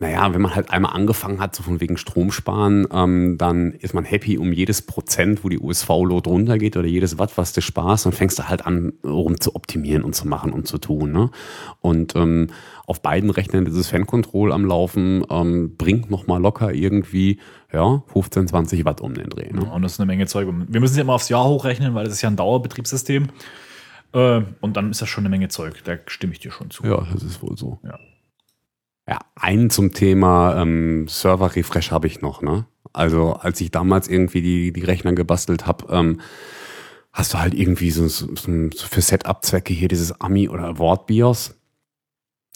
naja, 0.00 0.32
wenn 0.32 0.40
man 0.40 0.54
halt 0.54 0.70
einmal 0.70 0.92
angefangen 0.92 1.40
hat, 1.40 1.56
so 1.56 1.64
von 1.64 1.80
wegen 1.80 1.96
Strom 1.96 2.30
sparen, 2.30 2.86
ähm, 2.92 3.36
dann 3.36 3.72
ist 3.72 3.94
man 3.94 4.04
happy 4.04 4.38
um 4.38 4.52
jedes 4.52 4.82
Prozent, 4.82 5.42
wo 5.42 5.48
die 5.48 5.58
USV-Load 5.58 6.30
runtergeht 6.30 6.76
oder 6.76 6.86
jedes 6.86 7.18
Watt, 7.18 7.36
was 7.36 7.52
du 7.52 7.60
sparst, 7.60 8.06
dann 8.06 8.12
fängst 8.12 8.38
du 8.38 8.48
halt 8.48 8.64
an, 8.64 8.92
rum 9.04 9.40
zu 9.40 9.56
optimieren 9.56 10.04
und 10.04 10.14
zu 10.14 10.28
machen 10.28 10.52
und 10.52 10.68
zu 10.68 10.78
tun. 10.78 11.10
Ne? 11.10 11.30
Und 11.80 12.14
ähm, 12.14 12.50
auf 12.86 13.02
beiden 13.02 13.30
Rechnern 13.30 13.64
dieses 13.64 13.88
Fan-Control 13.88 14.52
am 14.52 14.64
Laufen 14.64 15.24
ähm, 15.30 15.76
bringt 15.76 16.10
nochmal 16.10 16.40
locker 16.40 16.72
irgendwie 16.72 17.40
ja, 17.72 18.04
15, 18.12 18.46
20 18.48 18.84
Watt 18.84 19.00
um 19.00 19.14
den 19.14 19.28
Dreh. 19.28 19.52
Ne? 19.52 19.64
Und 19.64 19.82
das 19.82 19.94
ist 19.94 20.00
eine 20.00 20.06
Menge 20.06 20.26
Zeug. 20.26 20.46
Wir 20.46 20.80
müssen 20.80 20.92
es 20.92 20.96
ja 20.96 21.02
immer 21.02 21.14
aufs 21.14 21.28
Jahr 21.28 21.44
hochrechnen, 21.44 21.94
weil 21.94 22.04
das 22.04 22.14
ist 22.14 22.22
ja 22.22 22.30
ein 22.30 22.36
Dauerbetriebssystem. 22.36 23.28
Äh, 24.12 24.42
und 24.60 24.76
dann 24.76 24.92
ist 24.92 25.02
das 25.02 25.08
schon 25.08 25.22
eine 25.22 25.28
Menge 25.28 25.48
Zeug. 25.48 25.82
Da 25.82 25.96
stimme 26.06 26.34
ich 26.34 26.38
dir 26.38 26.52
schon 26.52 26.70
zu. 26.70 26.84
Ja, 26.84 27.04
das 27.12 27.24
ist 27.24 27.42
wohl 27.42 27.56
so. 27.56 27.80
Ja. 27.82 27.98
Ja, 29.08 29.18
einen 29.36 29.70
zum 29.70 29.92
Thema 29.94 30.60
ähm, 30.60 31.08
Server-Refresh 31.08 31.90
habe 31.90 32.06
ich 32.06 32.20
noch. 32.20 32.42
Ne? 32.42 32.66
Also 32.92 33.32
als 33.34 33.60
ich 33.60 33.70
damals 33.70 34.06
irgendwie 34.08 34.42
die, 34.42 34.72
die 34.72 34.84
Rechner 34.84 35.12
gebastelt 35.14 35.66
habe, 35.66 35.86
ähm, 35.92 36.20
hast 37.12 37.32
du 37.34 37.38
halt 37.38 37.54
irgendwie 37.54 37.90
so, 37.90 38.06
so, 38.08 38.26
so 38.36 38.52
so 38.74 38.86
für 38.86 39.00
Setup-Zwecke 39.00 39.72
hier 39.72 39.88
dieses 39.88 40.12
Ami- 40.20 40.48
oder 40.48 40.78
Word-BIOS. 40.78 41.54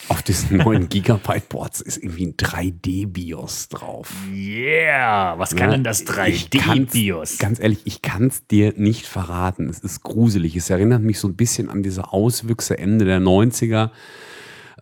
Auf 0.09 0.21
diesen 0.21 0.57
neuen 0.63 0.89
Gigabyte-Boards 0.89 1.81
ist 1.81 1.97
irgendwie 1.97 2.27
ein 2.27 2.33
3D-BIOS 2.37 3.69
drauf. 3.69 4.11
Yeah! 4.31 5.39
Was 5.39 5.55
kann 5.55 5.71
denn 5.71 5.83
das 5.83 6.01
Ich 6.01 6.49
kann's- 6.51 6.91
3D-BIOS? 6.93 7.37
Ganz 7.39 7.59
ehrlich, 7.59 7.79
ich 7.85 8.01
kann 8.03 8.27
es 8.27 8.45
dir 8.45 8.73
nicht 8.75 9.07
verraten. 9.07 9.69
Es 9.69 9.79
ist 9.79 10.03
gruselig. 10.03 10.55
Es 10.55 10.69
erinnert 10.69 11.01
mich 11.01 11.19
so 11.19 11.27
ein 11.27 11.35
bisschen 11.35 11.69
an 11.69 11.81
diese 11.83 12.11
Auswüchse 12.13 12.77
Ende 12.77 13.05
der 13.05 13.19
90er. 13.21 13.89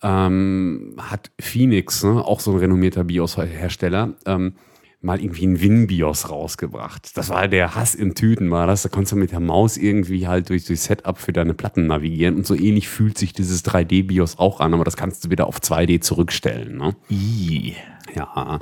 Ähm, 0.04 0.96
hat 0.98 1.32
Phoenix, 1.40 2.04
ne, 2.04 2.24
auch 2.24 2.40
so 2.40 2.52
ein 2.52 2.58
renommierter 2.58 3.04
BIOS-Hersteller, 3.04 4.14
ähm, 4.26 4.56
mal 5.02 5.20
irgendwie 5.20 5.48
ein 5.48 5.62
WinBIOS 5.62 6.30
rausgebracht. 6.30 7.18
Das 7.18 7.30
war 7.30 7.48
der 7.48 7.76
Hass 7.76 7.96
in 7.96 8.14
Tüten, 8.14 8.52
war 8.52 8.68
das. 8.68 8.84
Da 8.84 8.90
konntest 8.90 9.14
du 9.14 9.16
mit 9.16 9.32
der 9.32 9.40
Maus 9.40 9.78
irgendwie 9.78 10.28
halt 10.28 10.50
durch 10.50 10.66
das 10.66 10.84
Setup 10.84 11.18
für 11.18 11.34
deine 11.34 11.54
Platten 11.54 11.88
navigieren. 11.88 12.36
Und 12.36 12.46
so 12.46 12.54
ähnlich 12.54 12.88
fühlt 12.88 13.18
sich 13.18 13.34
dieses 13.34 13.66
3D-BIOS 13.66 14.38
auch 14.38 14.60
an, 14.60 14.74
aber 14.74 14.84
das 14.84 14.98
kannst 14.98 15.26
du 15.26 15.30
wieder 15.32 15.48
auf 15.48 15.58
2D 15.58 16.02
zurückstellen. 16.02 16.78
Ne? 16.78 16.96
I. 17.10 17.76
Ja. 18.16 18.60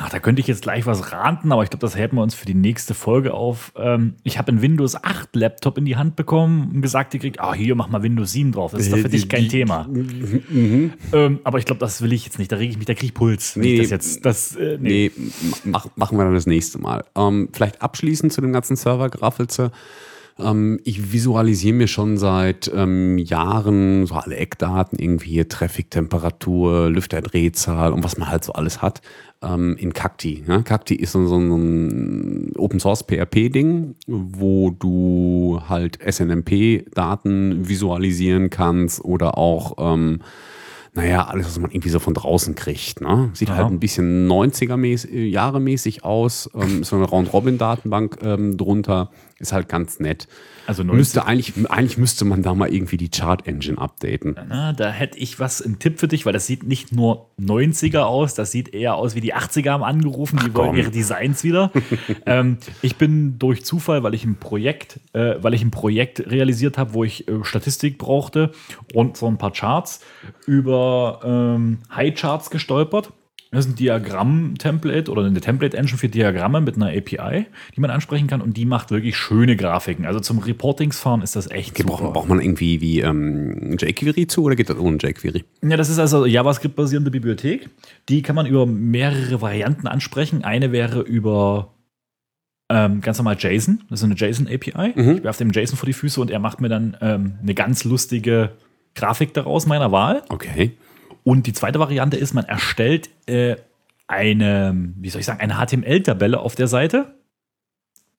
Ach, 0.00 0.08
da 0.10 0.18
könnte 0.20 0.40
ich 0.40 0.46
jetzt 0.46 0.62
gleich 0.62 0.86
was 0.86 1.12
raten, 1.12 1.50
aber 1.50 1.64
ich 1.64 1.70
glaube, 1.70 1.80
das 1.80 1.96
hätten 1.96 2.16
wir 2.16 2.22
uns 2.22 2.34
für 2.34 2.46
die 2.46 2.54
nächste 2.54 2.94
Folge 2.94 3.34
auf. 3.34 3.72
Ähm, 3.76 4.14
ich 4.22 4.38
habe 4.38 4.48
einen 4.52 4.62
Windows 4.62 4.94
8 5.02 5.34
Laptop 5.34 5.76
in 5.76 5.84
die 5.84 5.96
Hand 5.96 6.14
bekommen 6.14 6.70
und 6.72 6.82
gesagt 6.82 7.10
gekriegt, 7.10 7.40
ah, 7.40 7.52
hier 7.52 7.74
mach 7.74 7.88
mal 7.88 8.02
Windows 8.02 8.30
7 8.32 8.52
drauf. 8.52 8.70
Das 8.72 8.82
ist 8.82 8.92
doch 8.92 8.98
für 8.98 9.08
dich 9.08 9.28
kein 9.28 9.48
Thema. 9.48 9.88
Ähm, 11.12 11.40
aber 11.44 11.58
ich 11.58 11.64
glaube, 11.64 11.78
das 11.80 12.02
will 12.02 12.12
ich 12.12 12.24
jetzt 12.24 12.38
nicht. 12.38 12.52
Da 12.52 12.56
rege 12.56 12.70
ich 12.70 12.76
mich, 12.76 12.86
da 12.86 12.94
kriege 12.94 13.06
ich 13.06 13.14
Puls. 13.14 13.56
wenn 13.56 13.62
Nee. 13.62 13.74
ich 13.74 13.80
das 13.82 13.90
jetzt, 13.90 14.24
das, 14.24 14.56
äh, 14.56 14.78
nee. 14.80 15.10
Nee, 15.16 15.30
mach, 15.64 15.86
machen 15.96 16.18
wir 16.18 16.24
dann 16.24 16.34
das 16.34 16.46
nächste 16.46 16.78
Mal. 16.78 17.04
Ähm, 17.16 17.48
vielleicht 17.52 17.82
abschließend 17.82 18.32
zu 18.32 18.40
dem 18.40 18.52
ganzen 18.52 18.76
Server-Graffelze. 18.76 19.70
Ähm, 20.38 20.80
ich 20.84 21.12
visualisiere 21.12 21.74
mir 21.74 21.88
schon 21.88 22.16
seit 22.16 22.70
ähm, 22.74 23.18
Jahren 23.18 24.06
so 24.06 24.14
alle 24.14 24.36
Eckdaten, 24.36 24.98
irgendwie 24.98 25.30
hier 25.30 25.48
Traffic, 25.48 25.90
Temperatur, 25.90 26.90
Lüfterdrehzahl 26.90 27.92
und 27.92 28.04
was 28.04 28.18
man 28.18 28.30
halt 28.30 28.44
so 28.44 28.52
alles 28.52 28.80
hat, 28.80 29.02
ähm, 29.42 29.76
in 29.76 29.92
Cacti. 29.92 30.44
Ja? 30.46 30.62
Cacti 30.62 30.94
ist 30.94 31.12
so, 31.12 31.26
so 31.26 31.38
ein 31.38 32.52
Open 32.56 32.80
Source 32.80 33.04
PHP-Ding, 33.04 33.94
wo 34.06 34.70
du 34.70 35.60
halt 35.68 35.98
SNMP-Daten 36.00 37.68
visualisieren 37.68 38.50
kannst 38.50 39.04
oder 39.04 39.38
auch 39.38 39.74
ähm, 39.78 40.20
naja, 40.94 41.26
alles, 41.26 41.46
was 41.46 41.58
man 41.58 41.70
irgendwie 41.70 41.90
so 41.90 41.98
von 41.98 42.14
draußen 42.14 42.54
kriegt. 42.54 43.00
Ne? 43.00 43.30
Sieht 43.34 43.50
Aha. 43.50 43.58
halt 43.58 43.68
ein 43.68 43.80
bisschen 43.80 44.28
90er-Jahre 44.28 45.60
mäßig 45.60 46.04
aus. 46.04 46.50
Ähm, 46.54 46.82
ist 46.82 46.88
so 46.88 46.96
eine 46.96 47.04
Round-Robin-Datenbank 47.04 48.18
ähm, 48.22 48.56
drunter. 48.56 49.10
Ist 49.38 49.52
halt 49.52 49.68
ganz 49.68 50.00
nett. 50.00 50.28
Also 50.68 50.82
90 50.82 50.98
Müsste 50.98 51.24
eigentlich, 51.24 51.70
eigentlich 51.70 51.96
müsste 51.96 52.26
man 52.26 52.42
da 52.42 52.54
mal 52.54 52.70
irgendwie 52.70 52.98
die 52.98 53.08
Chart-Engine 53.08 53.78
updaten. 53.78 54.36
Na, 54.50 54.74
da 54.74 54.90
hätte 54.90 55.18
ich 55.18 55.40
was, 55.40 55.62
einen 55.62 55.78
Tipp 55.78 55.98
für 55.98 56.08
dich, 56.08 56.26
weil 56.26 56.34
das 56.34 56.46
sieht 56.46 56.62
nicht 56.62 56.92
nur 56.92 57.30
90er 57.40 58.00
aus, 58.00 58.34
das 58.34 58.50
sieht 58.50 58.74
eher 58.74 58.94
aus 58.96 59.14
wie 59.14 59.22
die 59.22 59.34
80er 59.34 59.70
haben 59.70 59.82
angerufen, 59.82 60.38
die 60.44 60.54
wollen 60.54 60.68
komm. 60.68 60.76
ihre 60.76 60.90
Designs 60.90 61.42
wieder. 61.42 61.72
ähm, 62.26 62.58
ich 62.82 62.96
bin 62.96 63.38
durch 63.38 63.64
Zufall, 63.64 64.02
weil 64.02 64.12
ich 64.12 64.26
ein 64.26 64.36
Projekt, 64.36 65.00
äh, 65.14 65.36
weil 65.40 65.54
ich 65.54 65.62
ein 65.62 65.70
Projekt 65.70 66.30
realisiert 66.30 66.76
habe, 66.76 66.92
wo 66.92 67.02
ich 67.02 67.26
äh, 67.28 67.42
Statistik 67.44 67.96
brauchte 67.96 68.52
und 68.92 69.16
so 69.16 69.26
ein 69.26 69.38
paar 69.38 69.52
Charts 69.52 70.00
über 70.44 71.20
ähm, 71.24 71.78
High-Charts 71.96 72.50
gestolpert. 72.50 73.14
Das 73.50 73.64
ist 73.64 73.72
ein 73.72 73.76
Diagramm-Template 73.76 75.10
oder 75.10 75.24
eine 75.24 75.40
Template-Engine 75.40 75.96
für 75.96 76.08
Diagramme 76.08 76.60
mit 76.60 76.76
einer 76.76 76.88
API, 76.88 77.46
die 77.74 77.80
man 77.80 77.90
ansprechen 77.90 78.26
kann 78.26 78.42
und 78.42 78.56
die 78.58 78.66
macht 78.66 78.90
wirklich 78.90 79.16
schöne 79.16 79.56
Grafiken. 79.56 80.04
Also 80.04 80.20
zum 80.20 80.38
Reportingsfahren 80.38 81.22
ist 81.22 81.34
das 81.34 81.50
echt 81.50 81.70
Okay, 81.70 81.82
super. 81.82 82.02
braucht, 82.02 82.12
braucht 82.12 82.28
man 82.28 82.40
irgendwie 82.40 82.82
wie 82.82 83.00
ähm, 83.00 83.76
jQuery 83.78 84.26
zu 84.26 84.42
oder 84.42 84.54
geht 84.54 84.68
das 84.68 84.76
ohne 84.78 84.98
jQuery? 84.98 85.44
Ja, 85.62 85.76
das 85.78 85.88
ist 85.88 85.98
also 85.98 86.26
JavaScript-basierende 86.26 87.10
Bibliothek. 87.10 87.70
Die 88.10 88.20
kann 88.20 88.36
man 88.36 88.44
über 88.44 88.66
mehrere 88.66 89.40
Varianten 89.40 89.86
ansprechen. 89.86 90.44
Eine 90.44 90.70
wäre 90.72 91.00
über 91.00 91.72
ähm, 92.68 93.00
ganz 93.00 93.16
normal 93.16 93.36
JSON. 93.38 93.82
Das 93.88 94.00
ist 94.00 94.04
eine 94.04 94.14
JSON-API. 94.14 94.92
Mhm. 94.94 95.16
Ich 95.16 95.24
werfe 95.24 95.42
dem 95.42 95.52
JSON 95.52 95.78
vor 95.78 95.86
die 95.86 95.94
Füße 95.94 96.20
und 96.20 96.30
er 96.30 96.38
macht 96.38 96.60
mir 96.60 96.68
dann 96.68 96.98
ähm, 97.00 97.38
eine 97.40 97.54
ganz 97.54 97.84
lustige 97.84 98.50
Grafik 98.94 99.32
daraus 99.32 99.64
meiner 99.64 99.90
Wahl. 99.90 100.22
Okay. 100.28 100.72
Und 101.28 101.46
die 101.46 101.52
zweite 101.52 101.78
Variante 101.78 102.16
ist, 102.16 102.32
man 102.32 102.46
erstellt 102.46 103.10
äh, 103.26 103.56
eine, 104.06 104.74
wie 104.96 105.10
soll 105.10 105.20
ich 105.20 105.26
sagen, 105.26 105.40
eine 105.40 105.58
HTML-Tabelle 105.58 106.40
auf 106.40 106.54
der 106.54 106.68
Seite, 106.68 107.17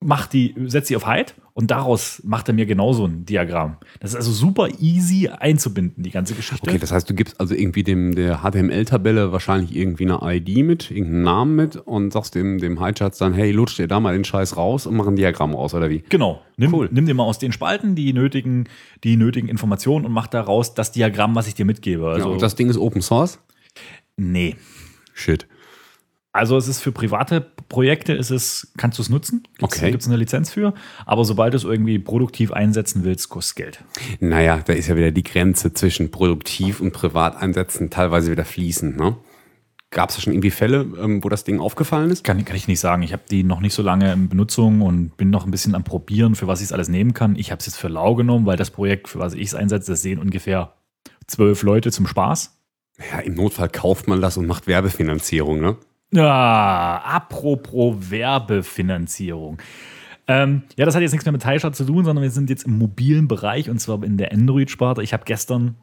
macht 0.01 0.31
die, 0.31 0.55
setzt 0.67 0.87
sie 0.87 0.95
auf 0.95 1.05
Height 1.05 1.35
und 1.53 1.71
daraus 1.71 2.21
macht 2.23 2.47
er 2.47 2.53
mir 2.53 2.65
genauso 2.65 3.03
ein 3.05 3.25
Diagramm. 3.25 3.75
Das 3.99 4.11
ist 4.11 4.15
also 4.15 4.31
super 4.31 4.69
easy 4.79 5.27
einzubinden, 5.27 6.03
die 6.03 6.09
ganze 6.11 6.35
Geschichte. 6.35 6.69
Okay, 6.69 6.79
das 6.79 6.93
heißt, 6.93 7.09
du 7.09 7.13
gibst 7.13 7.37
also 7.41 7.53
irgendwie 7.53 7.83
dem 7.83 8.15
der 8.15 8.37
HTML-Tabelle 8.41 9.33
wahrscheinlich 9.33 9.75
irgendwie 9.75 10.09
eine 10.09 10.19
ID 10.37 10.65
mit, 10.65 10.89
irgendeinen 10.89 11.23
Namen 11.23 11.55
mit 11.57 11.75
und 11.75 12.13
sagst 12.13 12.33
dem, 12.35 12.59
dem 12.59 12.79
Highcharts 12.79 13.17
dann, 13.17 13.33
hey, 13.33 13.51
lutsch 13.51 13.75
dir 13.77 13.89
da 13.89 13.99
mal 13.99 14.13
den 14.13 14.23
Scheiß 14.23 14.55
raus 14.55 14.85
und 14.87 14.95
mach 14.95 15.05
ein 15.07 15.17
Diagramm 15.17 15.53
raus, 15.53 15.73
oder 15.73 15.89
wie? 15.89 16.01
Genau. 16.07 16.41
Nimm, 16.55 16.73
Cool. 16.73 16.87
nimm 16.91 17.05
dir 17.05 17.13
mal 17.13 17.23
aus 17.25 17.39
den 17.39 17.51
Spalten 17.51 17.95
die 17.95 18.13
nötigen, 18.13 18.69
die 19.03 19.17
nötigen 19.17 19.49
Informationen 19.49 20.05
und 20.05 20.13
mach 20.13 20.27
daraus 20.27 20.75
das 20.75 20.93
Diagramm, 20.93 21.35
was 21.35 21.47
ich 21.47 21.55
dir 21.55 21.65
mitgebe. 21.65 22.03
Ja, 22.03 22.11
Also, 22.13 22.31
und 22.31 22.41
das 22.41 22.55
Ding 22.55 22.69
ist 22.69 22.77
Open 22.77 23.01
Source? 23.01 23.39
nee. 24.15 24.55
Shit. 25.13 25.45
Also 26.31 26.57
es 26.57 26.67
ist 26.67 26.81
für 26.81 26.91
private 26.91 27.41
Projekte, 27.69 28.13
ist 28.13 28.29
es, 28.29 28.71
kannst 28.77 28.99
du 28.99 29.01
es 29.01 29.09
nutzen. 29.09 29.43
Gibt's, 29.57 29.77
Okay. 29.77 29.91
Gibt 29.91 30.03
es 30.03 30.07
eine 30.07 30.17
Lizenz 30.17 30.51
für. 30.51 30.73
Aber 31.05 31.25
sobald 31.25 31.53
du 31.53 31.57
es 31.57 31.63
irgendwie 31.63 31.97
produktiv 31.97 32.51
einsetzen 32.51 33.03
willst, 33.03 33.29
kostet 33.29 33.49
es 33.49 33.55
Geld. 33.55 33.83
Naja, 34.19 34.61
da 34.65 34.73
ist 34.73 34.87
ja 34.87 34.95
wieder 34.95 35.11
die 35.11 35.23
Grenze 35.23 35.73
zwischen 35.73 36.11
produktiv 36.11 36.81
und 36.81 36.91
Privateinsätzen 36.91 37.89
teilweise 37.89 38.31
wieder 38.31 38.45
fließend. 38.45 38.97
Ne? 38.97 39.17
Gab 39.91 40.09
es 40.09 40.17
da 40.17 40.21
schon 40.21 40.33
irgendwie 40.33 40.51
Fälle, 40.51 40.85
ähm, 41.01 41.23
wo 41.23 41.29
das 41.29 41.45
Ding 41.45 41.59
aufgefallen 41.59 42.11
ist? 42.11 42.23
Kann, 42.23 42.45
kann 42.45 42.55
ich 42.55 42.67
nicht 42.67 42.79
sagen. 42.79 43.01
Ich 43.01 43.11
habe 43.11 43.23
die 43.29 43.43
noch 43.43 43.59
nicht 43.59 43.73
so 43.73 43.81
lange 43.81 44.13
in 44.13 44.29
Benutzung 44.29 44.81
und 44.81 45.17
bin 45.17 45.31
noch 45.31 45.45
ein 45.45 45.51
bisschen 45.51 45.73
am 45.73 45.83
Probieren, 45.83 46.35
für 46.35 46.45
was 46.45 46.59
ich 46.61 46.65
es 46.65 46.73
alles 46.73 46.89
nehmen 46.89 47.15
kann. 47.15 47.35
Ich 47.35 47.49
habe 47.49 47.59
es 47.59 47.65
jetzt 47.65 47.77
für 47.77 47.87
lau 47.87 48.13
genommen, 48.13 48.45
weil 48.45 48.57
das 48.57 48.69
Projekt, 48.69 49.07
für 49.07 49.17
was 49.17 49.33
ich 49.33 49.47
es 49.47 49.55
einsetze, 49.55 49.91
das 49.93 50.03
sehen 50.03 50.19
ungefähr 50.19 50.73
zwölf 51.25 51.63
Leute 51.63 51.91
zum 51.91 52.05
Spaß. 52.05 52.55
Ja, 53.11 53.19
im 53.19 53.33
Notfall 53.33 53.69
kauft 53.69 54.07
man 54.07 54.21
das 54.21 54.37
und 54.37 54.45
macht 54.45 54.67
Werbefinanzierung, 54.67 55.59
ne? 55.59 55.77
Ja, 56.11 57.01
apropos 57.05 58.09
Werbefinanzierung. 58.09 59.59
Ähm, 60.27 60.63
ja, 60.77 60.85
das 60.85 60.95
hat 60.95 61.01
jetzt 61.01 61.11
nichts 61.11 61.25
mehr 61.25 61.31
mit 61.31 61.41
Teilstadt 61.41 61.75
zu 61.75 61.85
tun, 61.85 62.05
sondern 62.05 62.21
wir 62.23 62.31
sind 62.31 62.49
jetzt 62.49 62.65
im 62.65 62.77
mobilen 62.77 63.27
Bereich 63.27 63.69
und 63.69 63.79
zwar 63.79 64.03
in 64.03 64.17
der 64.17 64.31
Android-Sparte. 64.31 65.01
Ich 65.01 65.13
habe 65.13 65.23
gestern 65.25 65.75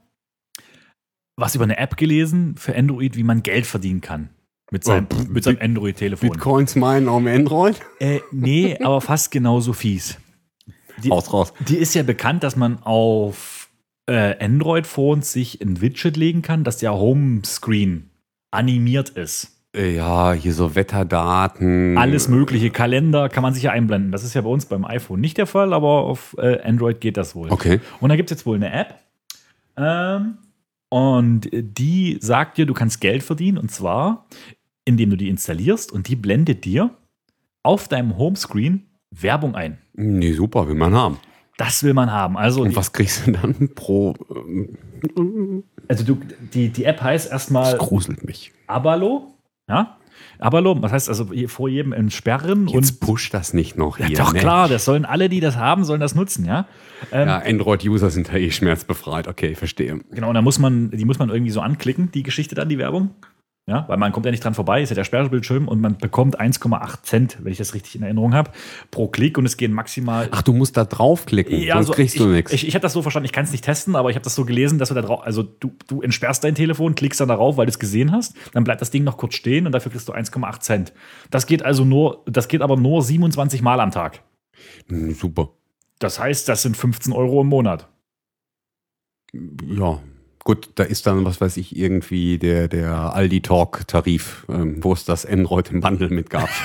was 1.36 1.54
über 1.54 1.64
eine 1.64 1.78
App 1.78 1.96
gelesen 1.96 2.56
für 2.56 2.74
Android, 2.76 3.16
wie 3.16 3.22
man 3.22 3.42
Geld 3.42 3.66
verdienen 3.66 4.00
kann. 4.00 4.30
Mit 4.70 4.84
seinem, 4.84 5.06
Oh, 5.12 5.22
mit 5.28 5.44
seinem 5.44 5.58
Android-Telefon. 5.60 6.30
Bitcoins 6.30 6.74
meinen 6.76 7.08
auf 7.08 7.18
dem 7.18 7.28
Android? 7.28 7.80
Äh, 8.00 8.20
nee, 8.32 8.76
aber 8.82 9.00
fast 9.00 9.30
genauso 9.30 9.72
fies. 9.72 10.18
Die, 11.04 11.10
Raus, 11.10 11.32
raus. 11.32 11.52
die 11.68 11.76
ist 11.76 11.94
ja 11.94 12.02
bekannt, 12.02 12.42
dass 12.42 12.56
man 12.56 12.82
auf 12.82 13.68
äh, 14.06 14.42
Android-Phones 14.44 15.32
sich 15.32 15.60
ein 15.60 15.80
Widget 15.80 16.16
legen 16.16 16.42
kann, 16.42 16.64
dass 16.64 16.78
der 16.78 16.94
Homescreen 16.94 18.10
animiert 18.50 19.10
ist. 19.10 19.55
Ja, 19.76 20.32
hier 20.32 20.54
so 20.54 20.74
Wetterdaten. 20.74 21.98
Alles 21.98 22.28
mögliche, 22.28 22.70
Kalender 22.70 23.28
kann 23.28 23.42
man 23.42 23.52
sich 23.52 23.64
ja 23.64 23.72
einblenden. 23.72 24.10
Das 24.10 24.24
ist 24.24 24.34
ja 24.34 24.40
bei 24.40 24.48
uns 24.48 24.64
beim 24.66 24.84
iPhone 24.86 25.20
nicht 25.20 25.36
der 25.36 25.46
Fall, 25.46 25.74
aber 25.74 26.04
auf 26.04 26.34
äh, 26.38 26.60
Android 26.62 27.00
geht 27.00 27.16
das 27.16 27.34
wohl. 27.34 27.50
Okay. 27.50 27.80
Und 28.00 28.08
da 28.08 28.16
gibt 28.16 28.30
es 28.30 28.38
jetzt 28.38 28.46
wohl 28.46 28.56
eine 28.56 28.72
App. 28.72 28.94
Ähm, 29.76 30.38
und 30.88 31.48
die 31.52 32.18
sagt 32.20 32.56
dir, 32.56 32.64
du 32.64 32.72
kannst 32.72 33.00
Geld 33.00 33.22
verdienen. 33.22 33.58
Und 33.58 33.70
zwar, 33.70 34.26
indem 34.86 35.10
du 35.10 35.16
die 35.16 35.28
installierst 35.28 35.92
und 35.92 36.08
die 36.08 36.16
blendet 36.16 36.64
dir 36.64 36.90
auf 37.62 37.88
deinem 37.88 38.16
Homescreen 38.16 38.86
Werbung 39.10 39.54
ein. 39.54 39.78
Nee, 39.94 40.32
super, 40.32 40.68
will 40.68 40.74
man 40.74 40.94
haben. 40.94 41.18
Das 41.58 41.82
will 41.82 41.94
man 41.94 42.10
haben. 42.10 42.36
Also, 42.36 42.62
Und 42.62 42.76
was 42.76 42.92
kriegst 42.92 43.26
du 43.26 43.32
dann 43.32 43.70
pro. 43.74 44.14
ähm, 45.16 45.64
also 45.88 46.04
du, 46.04 46.18
die, 46.54 46.68
die 46.68 46.84
App 46.84 47.02
heißt 47.02 47.26
Das 47.26 47.32
erstmal 47.32 47.76
gruselt 47.76 48.24
mich. 48.24 48.52
Abalo. 48.66 49.35
Ja? 49.68 49.96
Abalo, 50.38 50.74
das 50.74 50.92
heißt 50.92 51.08
also 51.08 51.30
vor 51.48 51.68
jedem 51.68 51.92
entsperren 51.92 52.68
Jetzt 52.68 52.92
und. 52.92 53.00
pusht 53.00 53.34
das 53.34 53.52
nicht 53.54 53.76
noch 53.76 53.98
Ja, 53.98 54.06
hier. 54.06 54.16
doch 54.18 54.32
ne? 54.32 54.38
klar, 54.38 54.68
das 54.68 54.84
sollen 54.84 55.04
alle, 55.04 55.28
die 55.28 55.40
das 55.40 55.56
haben, 55.56 55.84
sollen 55.84 56.00
das 56.00 56.14
nutzen, 56.14 56.44
ja. 56.44 56.66
Ähm, 57.12 57.28
Ja, 57.28 57.38
Android-User 57.38 58.10
sind 58.10 58.28
ja 58.28 58.34
eh 58.36 58.50
schmerzbefreit. 58.50 59.28
Okay, 59.28 59.54
verstehe. 59.54 60.00
Genau, 60.10 60.28
und 60.28 60.34
da 60.34 60.42
muss 60.42 60.58
man, 60.58 60.90
die 60.90 61.04
muss 61.04 61.18
man 61.18 61.30
irgendwie 61.30 61.50
so 61.52 61.60
anklicken, 61.60 62.10
die 62.12 62.22
Geschichte 62.22 62.54
dann, 62.54 62.68
die 62.68 62.78
Werbung. 62.78 63.10
Ja, 63.68 63.84
weil 63.88 63.96
man 63.96 64.12
kommt 64.12 64.24
ja 64.24 64.30
nicht 64.30 64.44
dran 64.44 64.54
vorbei, 64.54 64.80
ist 64.80 64.90
ja 64.90 64.94
der 64.94 65.02
Sperrbildschirm 65.02 65.66
und 65.66 65.80
man 65.80 65.98
bekommt 65.98 66.40
1,8 66.40 67.02
Cent, 67.02 67.38
wenn 67.42 67.50
ich 67.50 67.58
das 67.58 67.74
richtig 67.74 67.96
in 67.96 68.02
Erinnerung 68.04 68.32
habe, 68.32 68.52
pro 68.92 69.08
Klick 69.08 69.38
und 69.38 69.44
es 69.44 69.56
gehen 69.56 69.72
maximal. 69.72 70.28
Ach, 70.30 70.42
du 70.42 70.52
musst 70.52 70.76
da 70.76 70.84
draufklicken, 70.84 71.66
sonst 71.72 71.88
so, 71.88 71.92
kriegst 71.92 72.14
ich, 72.14 72.20
du 72.20 72.28
nichts. 72.28 72.52
Ich, 72.52 72.68
ich 72.68 72.74
habe 72.76 72.82
das 72.82 72.92
so 72.92 73.02
verstanden, 73.02 73.24
ich 73.24 73.32
kann 73.32 73.44
es 73.44 73.50
nicht 73.50 73.64
testen, 73.64 73.96
aber 73.96 74.10
ich 74.10 74.14
habe 74.14 74.22
das 74.22 74.36
so 74.36 74.44
gelesen, 74.44 74.78
dass 74.78 74.90
du 74.90 74.94
da 74.94 75.02
drauf, 75.02 75.24
also 75.24 75.42
du, 75.42 75.72
du 75.88 76.00
entsperrst 76.00 76.44
dein 76.44 76.54
Telefon, 76.54 76.94
klickst 76.94 77.20
dann 77.20 77.26
darauf, 77.26 77.56
weil 77.56 77.66
du 77.66 77.70
es 77.70 77.80
gesehen 77.80 78.12
hast, 78.12 78.36
dann 78.52 78.62
bleibt 78.62 78.80
das 78.82 78.92
Ding 78.92 79.02
noch 79.02 79.16
kurz 79.16 79.34
stehen 79.34 79.66
und 79.66 79.72
dafür 79.72 79.90
kriegst 79.90 80.08
du 80.08 80.12
1,8 80.12 80.60
Cent. 80.60 80.92
Das 81.32 81.46
geht 81.46 81.64
also 81.64 81.84
nur, 81.84 82.22
das 82.26 82.46
geht 82.46 82.62
aber 82.62 82.76
nur 82.76 83.02
27 83.02 83.62
Mal 83.62 83.80
am 83.80 83.90
Tag. 83.90 84.22
Super. 84.88 85.48
Das 85.98 86.20
heißt, 86.20 86.48
das 86.48 86.62
sind 86.62 86.76
15 86.76 87.12
Euro 87.12 87.40
im 87.40 87.48
Monat. 87.48 87.88
Ja. 89.66 90.00
Gut, 90.46 90.70
da 90.76 90.84
ist 90.84 91.08
dann, 91.08 91.24
was 91.24 91.40
weiß 91.40 91.56
ich, 91.56 91.76
irgendwie 91.76 92.38
der, 92.38 92.68
der 92.68 93.12
Aldi-Talk-Tarif, 93.12 94.46
ähm, 94.48 94.76
wo 94.78 94.92
es 94.92 95.04
das 95.04 95.26
Android 95.26 95.72
im 95.72 95.80
Bundle 95.80 96.08
mit 96.08 96.30
gab. 96.30 96.48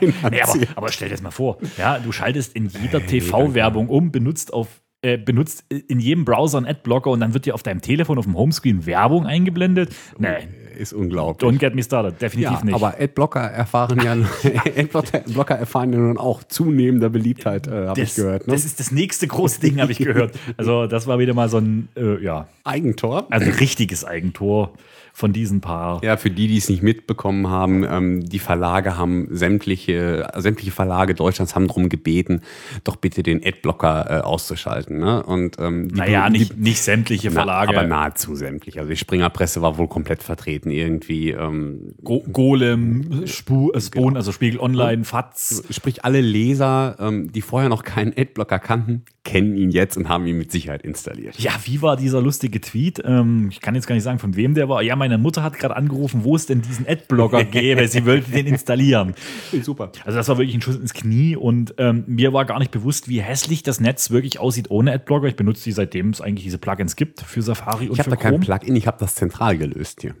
Nee, 0.00 0.40
aber, 0.40 0.54
aber 0.74 0.90
stell 0.90 1.08
dir 1.08 1.14
das 1.14 1.20
mal 1.20 1.30
vor, 1.30 1.58
ja, 1.76 1.98
du 1.98 2.12
schaltest 2.12 2.56
in 2.56 2.64
jeder 2.64 3.00
Nee, 3.00 3.20
TV-Werbung 3.20 3.90
um, 3.90 4.10
benutzt 4.10 4.54
auf 4.54 4.80
äh, 5.02 5.18
benutzt 5.18 5.66
in 5.68 6.00
jedem 6.00 6.24
Browser 6.24 6.56
einen 6.56 6.66
Adblocker 6.66 7.10
und 7.10 7.20
dann 7.20 7.34
wird 7.34 7.44
dir 7.44 7.54
auf 7.54 7.62
deinem 7.62 7.82
Telefon 7.82 8.16
auf 8.16 8.24
dem 8.24 8.38
Homescreen 8.38 8.86
Werbung 8.86 9.26
eingeblendet. 9.26 9.94
Nee, 10.16 10.48
ist 10.76 10.92
unglaublich. 10.92 11.50
Don't 11.50 11.58
get 11.58 11.74
me 11.74 11.82
started, 11.82 12.20
definitiv 12.20 12.58
ja, 12.58 12.64
nicht. 12.64 12.74
aber 12.74 12.94
Adblocker 12.98 13.40
erfahren 13.40 14.00
ja, 14.02 14.12
Adblocker 14.76 15.54
erfahren 15.54 15.92
ja 15.92 15.98
nun 15.98 16.18
auch 16.18 16.42
zunehmender 16.44 17.08
Beliebtheit, 17.08 17.66
äh, 17.66 17.88
habe 17.88 18.00
ich 18.00 18.14
gehört. 18.14 18.46
Ne? 18.46 18.52
das 18.52 18.64
ist 18.64 18.80
das 18.80 18.90
nächste 18.90 19.26
große 19.26 19.60
Ding, 19.60 19.80
habe 19.80 19.92
ich 19.92 19.98
gehört. 19.98 20.38
Also, 20.56 20.86
das 20.86 21.06
war 21.06 21.18
wieder 21.18 21.34
mal 21.34 21.48
so 21.48 21.58
ein, 21.58 21.88
äh, 21.96 22.22
ja, 22.22 22.48
Eigentor. 22.64 23.26
also 23.30 23.46
ein 23.46 23.56
richtiges 23.56 24.04
Eigentor 24.04 24.72
von 25.16 25.32
diesen 25.32 25.60
paar. 25.60 26.02
Ja, 26.02 26.16
für 26.16 26.28
die, 26.28 26.48
die 26.48 26.56
es 26.56 26.68
nicht 26.68 26.82
mitbekommen 26.82 27.48
haben, 27.48 27.84
ähm, 27.88 28.28
die 28.28 28.40
Verlage 28.40 28.98
haben 28.98 29.28
sämtliche, 29.30 30.26
sämtliche 30.34 30.72
Verlage 30.72 31.14
Deutschlands 31.14 31.54
haben 31.54 31.68
darum 31.68 31.88
gebeten, 31.88 32.42
doch 32.82 32.96
bitte 32.96 33.22
den 33.22 33.40
Adblocker 33.46 34.06
äh, 34.10 34.20
auszuschalten. 34.22 34.98
Ne? 34.98 35.22
Und 35.22 35.56
ähm, 35.60 35.88
die, 35.88 35.94
Naja, 35.94 36.28
die, 36.28 36.38
nicht, 36.38 36.58
nicht 36.58 36.82
sämtliche 36.82 37.30
Verlage. 37.30 37.72
Na, 37.72 37.78
aber 37.78 37.88
nahezu 37.88 38.34
sämtlich. 38.34 38.80
Also 38.80 38.90
die 38.90 38.96
Springerpresse 38.96 39.62
war 39.62 39.78
wohl 39.78 39.86
komplett 39.86 40.24
vertreten 40.24 40.63
irgendwie. 40.70 41.30
Ähm, 41.30 41.94
Go 42.02 42.20
Golem, 42.32 43.26
Spu 43.26 43.70
äh, 43.72 43.80
Spoon, 43.80 44.16
also 44.16 44.32
Spiegel 44.32 44.60
Online, 44.60 45.04
FATS. 45.04 45.64
sprich, 45.70 46.04
alle 46.04 46.20
Leser, 46.20 46.96
ähm, 46.98 47.32
die 47.32 47.42
vorher 47.42 47.68
noch 47.68 47.82
keinen 47.82 48.12
Adblocker 48.16 48.58
kannten, 48.58 49.04
kennen 49.24 49.56
ihn 49.56 49.70
jetzt 49.70 49.96
und 49.96 50.08
haben 50.08 50.26
ihn 50.26 50.36
mit 50.36 50.52
Sicherheit 50.52 50.82
installiert. 50.82 51.38
Ja, 51.38 51.52
wie 51.64 51.80
war 51.82 51.96
dieser 51.96 52.20
lustige 52.20 52.60
Tweet? 52.60 53.02
Ähm, 53.04 53.48
ich 53.50 53.60
kann 53.60 53.74
jetzt 53.74 53.86
gar 53.86 53.94
nicht 53.94 54.04
sagen, 54.04 54.18
von 54.18 54.36
wem 54.36 54.54
der 54.54 54.68
war. 54.68 54.82
Ja, 54.82 54.96
meine 54.96 55.18
Mutter 55.18 55.42
hat 55.42 55.58
gerade 55.58 55.76
angerufen, 55.76 56.24
wo 56.24 56.36
es 56.36 56.46
denn 56.46 56.62
diesen 56.62 56.86
Adblocker 56.86 57.44
gäbe. 57.44 57.88
Sie 57.88 58.04
wollte 58.06 58.30
den 58.30 58.46
installieren. 58.46 59.14
Super. 59.62 59.92
Also 60.04 60.18
das 60.18 60.28
war 60.28 60.38
wirklich 60.38 60.54
ein 60.54 60.62
Schuss 60.62 60.76
ins 60.76 60.92
Knie 60.92 61.36
und 61.36 61.74
ähm, 61.78 62.04
mir 62.06 62.32
war 62.32 62.44
gar 62.44 62.58
nicht 62.58 62.70
bewusst, 62.70 63.08
wie 63.08 63.20
hässlich 63.22 63.62
das 63.62 63.80
Netz 63.80 64.10
wirklich 64.10 64.38
aussieht 64.40 64.70
ohne 64.70 64.92
Adblocker. 64.92 65.26
Ich 65.26 65.36
benutze 65.36 65.64
die 65.64 65.72
seitdem 65.72 66.10
es 66.10 66.20
eigentlich 66.20 66.44
diese 66.44 66.58
Plugins 66.58 66.96
gibt 66.96 67.20
für 67.20 67.42
Safari 67.42 67.88
und 67.88 67.94
Ich 67.94 67.98
habe 68.00 68.10
für 68.10 68.16
da 68.16 68.22
kein. 68.22 68.40
Plugin, 68.40 68.76
ich 68.76 68.86
habe 68.86 68.98
das 69.00 69.14
zentral 69.14 69.56
gelöst 69.56 70.02
hier. 70.02 70.14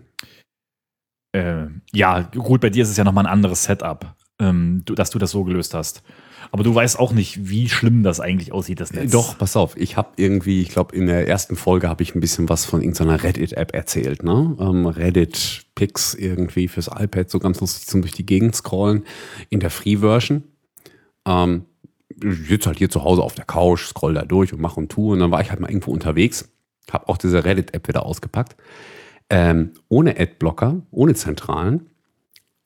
Äh, 1.34 1.66
ja, 1.92 2.20
gut, 2.20 2.60
bei 2.60 2.70
dir 2.70 2.84
ist 2.84 2.90
es 2.90 2.96
ja 2.96 3.02
nochmal 3.02 3.26
ein 3.26 3.32
anderes 3.32 3.64
Setup, 3.64 4.14
ähm, 4.38 4.82
du, 4.84 4.94
dass 4.94 5.10
du 5.10 5.18
das 5.18 5.32
so 5.32 5.42
gelöst 5.42 5.74
hast. 5.74 6.02
Aber 6.52 6.62
du 6.62 6.72
weißt 6.72 7.00
auch 7.00 7.12
nicht, 7.12 7.48
wie 7.48 7.68
schlimm 7.68 8.04
das 8.04 8.20
eigentlich 8.20 8.52
aussieht, 8.52 8.78
das 8.78 8.92
Netz. 8.92 9.10
Doch, 9.10 9.36
pass 9.36 9.56
auf. 9.56 9.76
Ich 9.76 9.96
habe 9.96 10.10
irgendwie, 10.16 10.62
ich 10.62 10.68
glaube, 10.68 10.94
in 10.94 11.06
der 11.06 11.26
ersten 11.26 11.56
Folge 11.56 11.88
habe 11.88 12.04
ich 12.04 12.14
ein 12.14 12.20
bisschen 12.20 12.48
was 12.48 12.64
von 12.64 12.80
irgendeiner 12.80 13.24
Reddit-App 13.24 13.74
erzählt. 13.74 14.22
Ne? 14.22 14.56
Ähm, 14.60 14.86
Reddit-Picks 14.86 16.14
irgendwie 16.14 16.68
fürs 16.68 16.88
iPad, 16.88 17.28
so 17.28 17.40
ganz 17.40 17.60
lustig 17.60 17.88
zum 17.88 18.02
durch 18.02 18.12
die 18.12 18.26
Gegend 18.26 18.54
scrollen 18.54 19.04
in 19.48 19.58
der 19.58 19.70
Free-Version. 19.70 20.44
Ähm, 21.26 21.64
ich 22.22 22.46
sitze 22.46 22.68
halt 22.68 22.78
hier 22.78 22.90
zu 22.90 23.02
Hause 23.02 23.22
auf 23.22 23.34
der 23.34 23.46
Couch, 23.46 23.86
scroll 23.86 24.14
da 24.14 24.22
durch 24.22 24.52
und 24.52 24.60
mache 24.60 24.78
und 24.78 24.92
tue. 24.92 25.14
Und 25.14 25.18
dann 25.18 25.32
war 25.32 25.40
ich 25.40 25.50
halt 25.50 25.58
mal 25.58 25.70
irgendwo 25.70 25.90
unterwegs, 25.90 26.52
habe 26.92 27.08
auch 27.08 27.16
diese 27.16 27.44
Reddit-App 27.44 27.88
wieder 27.88 28.06
ausgepackt. 28.06 28.54
Ähm, 29.30 29.72
ohne 29.88 30.18
Adblocker, 30.18 30.82
ohne 30.90 31.14
zentralen, 31.14 31.86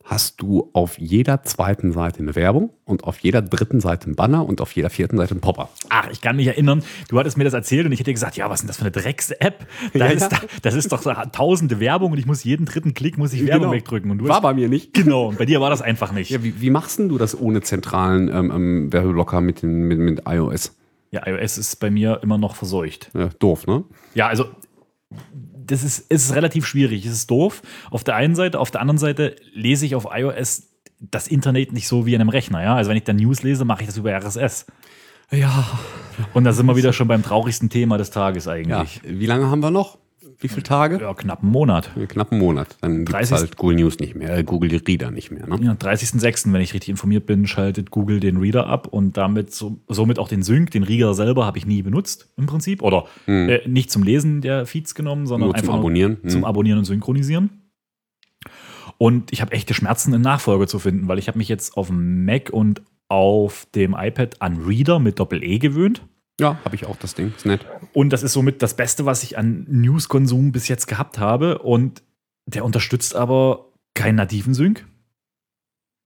hast 0.04 0.40
du 0.40 0.70
auf 0.72 0.98
jeder 0.98 1.42
zweiten 1.42 1.92
Seite 1.92 2.20
eine 2.20 2.34
Werbung 2.34 2.70
und 2.86 3.04
auf 3.04 3.18
jeder 3.18 3.42
dritten 3.42 3.78
Seite 3.80 4.06
einen 4.06 4.16
Banner 4.16 4.46
und 4.46 4.62
auf 4.62 4.72
jeder 4.72 4.88
vierten 4.88 5.18
Seite 5.18 5.32
einen 5.32 5.42
Popper. 5.42 5.68
Ach, 5.90 6.08
ich 6.10 6.22
kann 6.22 6.36
mich 6.36 6.46
erinnern, 6.46 6.82
du 7.08 7.18
hattest 7.18 7.36
mir 7.36 7.44
das 7.44 7.52
erzählt 7.52 7.84
und 7.84 7.92
ich 7.92 8.00
hätte 8.00 8.12
gesagt, 8.14 8.36
ja, 8.38 8.48
was 8.48 8.60
ist 8.60 8.62
denn 8.62 8.68
das 8.68 8.76
für 8.78 8.82
eine 8.84 8.90
Drecks-App? 8.90 9.66
Da 9.92 10.06
Ja, 10.06 10.12
ja. 10.12 10.28
da- 10.28 10.40
Das 10.62 10.74
ist 10.74 10.90
doch 10.92 11.02
tausende 11.32 11.78
Werbung 11.78 12.12
und 12.12 12.18
ich 12.18 12.24
muss 12.26 12.42
jeden 12.42 12.64
dritten 12.64 12.94
Klick 12.94 13.18
muss 13.18 13.34
ich 13.34 13.42
Werbung 13.46 13.64
Genau. 13.64 13.72
wegdrücken. 13.72 14.10
Und 14.10 14.18
du 14.18 14.28
War 14.28 14.36
hast, 14.36 14.42
bei 14.42 14.54
mir 14.54 14.68
nicht. 14.70 14.94
genau, 14.94 15.28
und 15.28 15.36
bei 15.38 15.44
dir 15.44 15.60
war 15.60 15.68
das 15.68 15.82
einfach 15.82 16.10
nicht. 16.12 16.30
Ja, 16.30 16.42
wie, 16.42 16.58
wie 16.60 16.70
machst 16.70 16.98
denn 16.98 17.10
du 17.10 17.18
das 17.18 17.38
ohne 17.38 17.60
zentralen 17.60 18.28
ähm, 18.28 18.50
ähm, 18.50 18.92
Werbeblocker 18.92 19.42
mit, 19.42 19.60
den, 19.60 19.82
mit, 19.88 19.98
mit 19.98 20.22
iOS? 20.26 20.74
Ja, 21.10 21.26
iOS 21.26 21.58
ist 21.58 21.76
bei 21.80 21.90
mir 21.90 22.20
immer 22.22 22.38
noch 22.38 22.56
verseucht. 22.56 23.10
Ja, 23.14 23.28
doof, 23.38 23.66
ne? 23.66 23.84
Ja, 24.14 24.28
also 24.28 24.46
das 25.68 25.84
ist, 25.84 26.06
es 26.08 26.24
ist 26.24 26.34
relativ 26.34 26.66
schwierig. 26.66 27.06
Es 27.06 27.12
ist 27.12 27.30
doof. 27.30 27.62
Auf 27.90 28.04
der 28.04 28.16
einen 28.16 28.34
Seite, 28.34 28.58
auf 28.58 28.70
der 28.70 28.80
anderen 28.80 28.98
Seite 28.98 29.36
lese 29.52 29.86
ich 29.86 29.94
auf 29.94 30.08
iOS 30.10 30.64
das 31.00 31.28
Internet 31.28 31.72
nicht 31.72 31.86
so 31.86 32.06
wie 32.06 32.14
in 32.14 32.20
einem 32.20 32.30
Rechner. 32.30 32.62
Ja? 32.62 32.74
Also 32.74 32.90
wenn 32.90 32.96
ich 32.96 33.04
dann 33.04 33.16
News 33.16 33.42
lese, 33.42 33.64
mache 33.64 33.82
ich 33.82 33.86
das 33.86 33.96
über 33.96 34.12
RSS. 34.12 34.66
Ja. 35.30 35.66
Und 36.34 36.44
da 36.44 36.52
sind 36.52 36.66
wir 36.66 36.76
wieder 36.76 36.92
schon 36.92 37.06
beim 37.06 37.22
traurigsten 37.22 37.68
Thema 37.68 37.98
des 37.98 38.10
Tages 38.10 38.46
ja. 38.46 38.52
eigentlich. 38.52 39.00
Wie 39.04 39.26
lange 39.26 39.50
haben 39.50 39.60
wir 39.60 39.70
noch? 39.70 39.98
Wie 40.40 40.48
viele 40.48 40.62
Tage? 40.62 41.00
Ja, 41.00 41.12
knapp 41.14 41.42
einen 41.42 41.50
Monat. 41.50 41.90
Ja. 41.96 42.06
Knapp 42.06 42.30
einen 42.30 42.40
Monat. 42.40 42.76
Dann 42.80 43.04
gibt 43.04 43.08
es 43.08 43.28
30. 43.30 43.36
halt 43.36 43.56
Google 43.56 43.76
News 43.76 43.98
nicht 43.98 44.14
mehr, 44.14 44.36
äh, 44.38 44.44
Google 44.44 44.80
Reader 44.86 45.10
nicht 45.10 45.32
mehr. 45.32 45.48
Ne? 45.48 45.58
Ja, 45.60 45.72
30.06., 45.72 46.52
wenn 46.52 46.60
ich 46.60 46.74
richtig 46.74 46.90
informiert 46.90 47.26
bin, 47.26 47.46
schaltet 47.46 47.90
Google 47.90 48.20
den 48.20 48.36
Reader 48.36 48.68
ab 48.68 48.86
und 48.86 49.16
damit 49.16 49.52
so, 49.52 49.80
somit 49.88 50.20
auch 50.20 50.28
den 50.28 50.44
Sync. 50.44 50.70
Den 50.70 50.84
Reader 50.84 51.14
selber 51.14 51.44
habe 51.44 51.58
ich 51.58 51.66
nie 51.66 51.82
benutzt 51.82 52.32
im 52.36 52.46
Prinzip. 52.46 52.82
Oder 52.82 53.06
äh, 53.26 53.66
nicht 53.66 53.90
zum 53.90 54.04
Lesen 54.04 54.40
der 54.40 54.64
Feeds 54.64 54.94
genommen, 54.94 55.26
sondern 55.26 55.48
Nur 55.48 55.56
zum 55.56 55.64
einfach 55.64 55.78
Abonnieren. 55.78 56.18
Nur 56.22 56.30
zum. 56.30 56.44
Abonnieren 56.44 56.78
und 56.78 56.84
Synchronisieren. 56.84 57.50
Und 58.96 59.32
ich 59.32 59.40
habe 59.40 59.52
echte 59.52 59.74
Schmerzen, 59.74 60.14
einen 60.14 60.22
Nachfolger 60.22 60.66
zu 60.66 60.78
finden, 60.78 61.08
weil 61.08 61.18
ich 61.18 61.28
habe 61.28 61.38
mich 61.38 61.48
jetzt 61.48 61.76
auf 61.76 61.88
dem 61.88 62.24
Mac 62.24 62.50
und 62.50 62.82
auf 63.08 63.66
dem 63.74 63.96
iPad 63.98 64.40
an 64.40 64.62
Reader 64.62 64.98
mit 64.98 65.18
Doppel-E 65.18 65.58
gewöhnt. 65.58 66.02
Ja, 66.40 66.58
habe 66.64 66.74
ich 66.76 66.86
auch 66.86 66.96
das 66.96 67.14
Ding. 67.14 67.32
Ist 67.36 67.46
nett. 67.46 67.66
Und 67.92 68.12
das 68.12 68.22
ist 68.22 68.32
somit 68.32 68.62
das 68.62 68.74
Beste, 68.74 69.04
was 69.06 69.22
ich 69.22 69.36
an 69.38 69.66
News-Konsum 69.68 70.52
bis 70.52 70.68
jetzt 70.68 70.86
gehabt 70.86 71.18
habe. 71.18 71.58
Und 71.58 72.02
der 72.46 72.64
unterstützt 72.64 73.16
aber 73.16 73.72
keinen 73.94 74.16
nativen 74.16 74.54
Sync. 74.54 74.86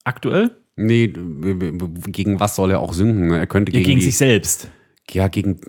Aktuell. 0.05 0.57
Nee, 0.75 1.09
gegen 1.09 2.41
was 2.41 2.57
soll 2.57 2.71
er 2.71 2.81
auch 2.81 2.93
synken? 2.95 3.31
Er 3.31 3.47
könnte 3.47 3.73
Ja, 3.73 3.79
gegen, 3.79 3.89
gegen 3.91 4.01
die, 4.01 4.07
sich 4.07 4.17
selbst. 4.17 4.69
Ja, 5.11 5.29
gegen. 5.29 5.61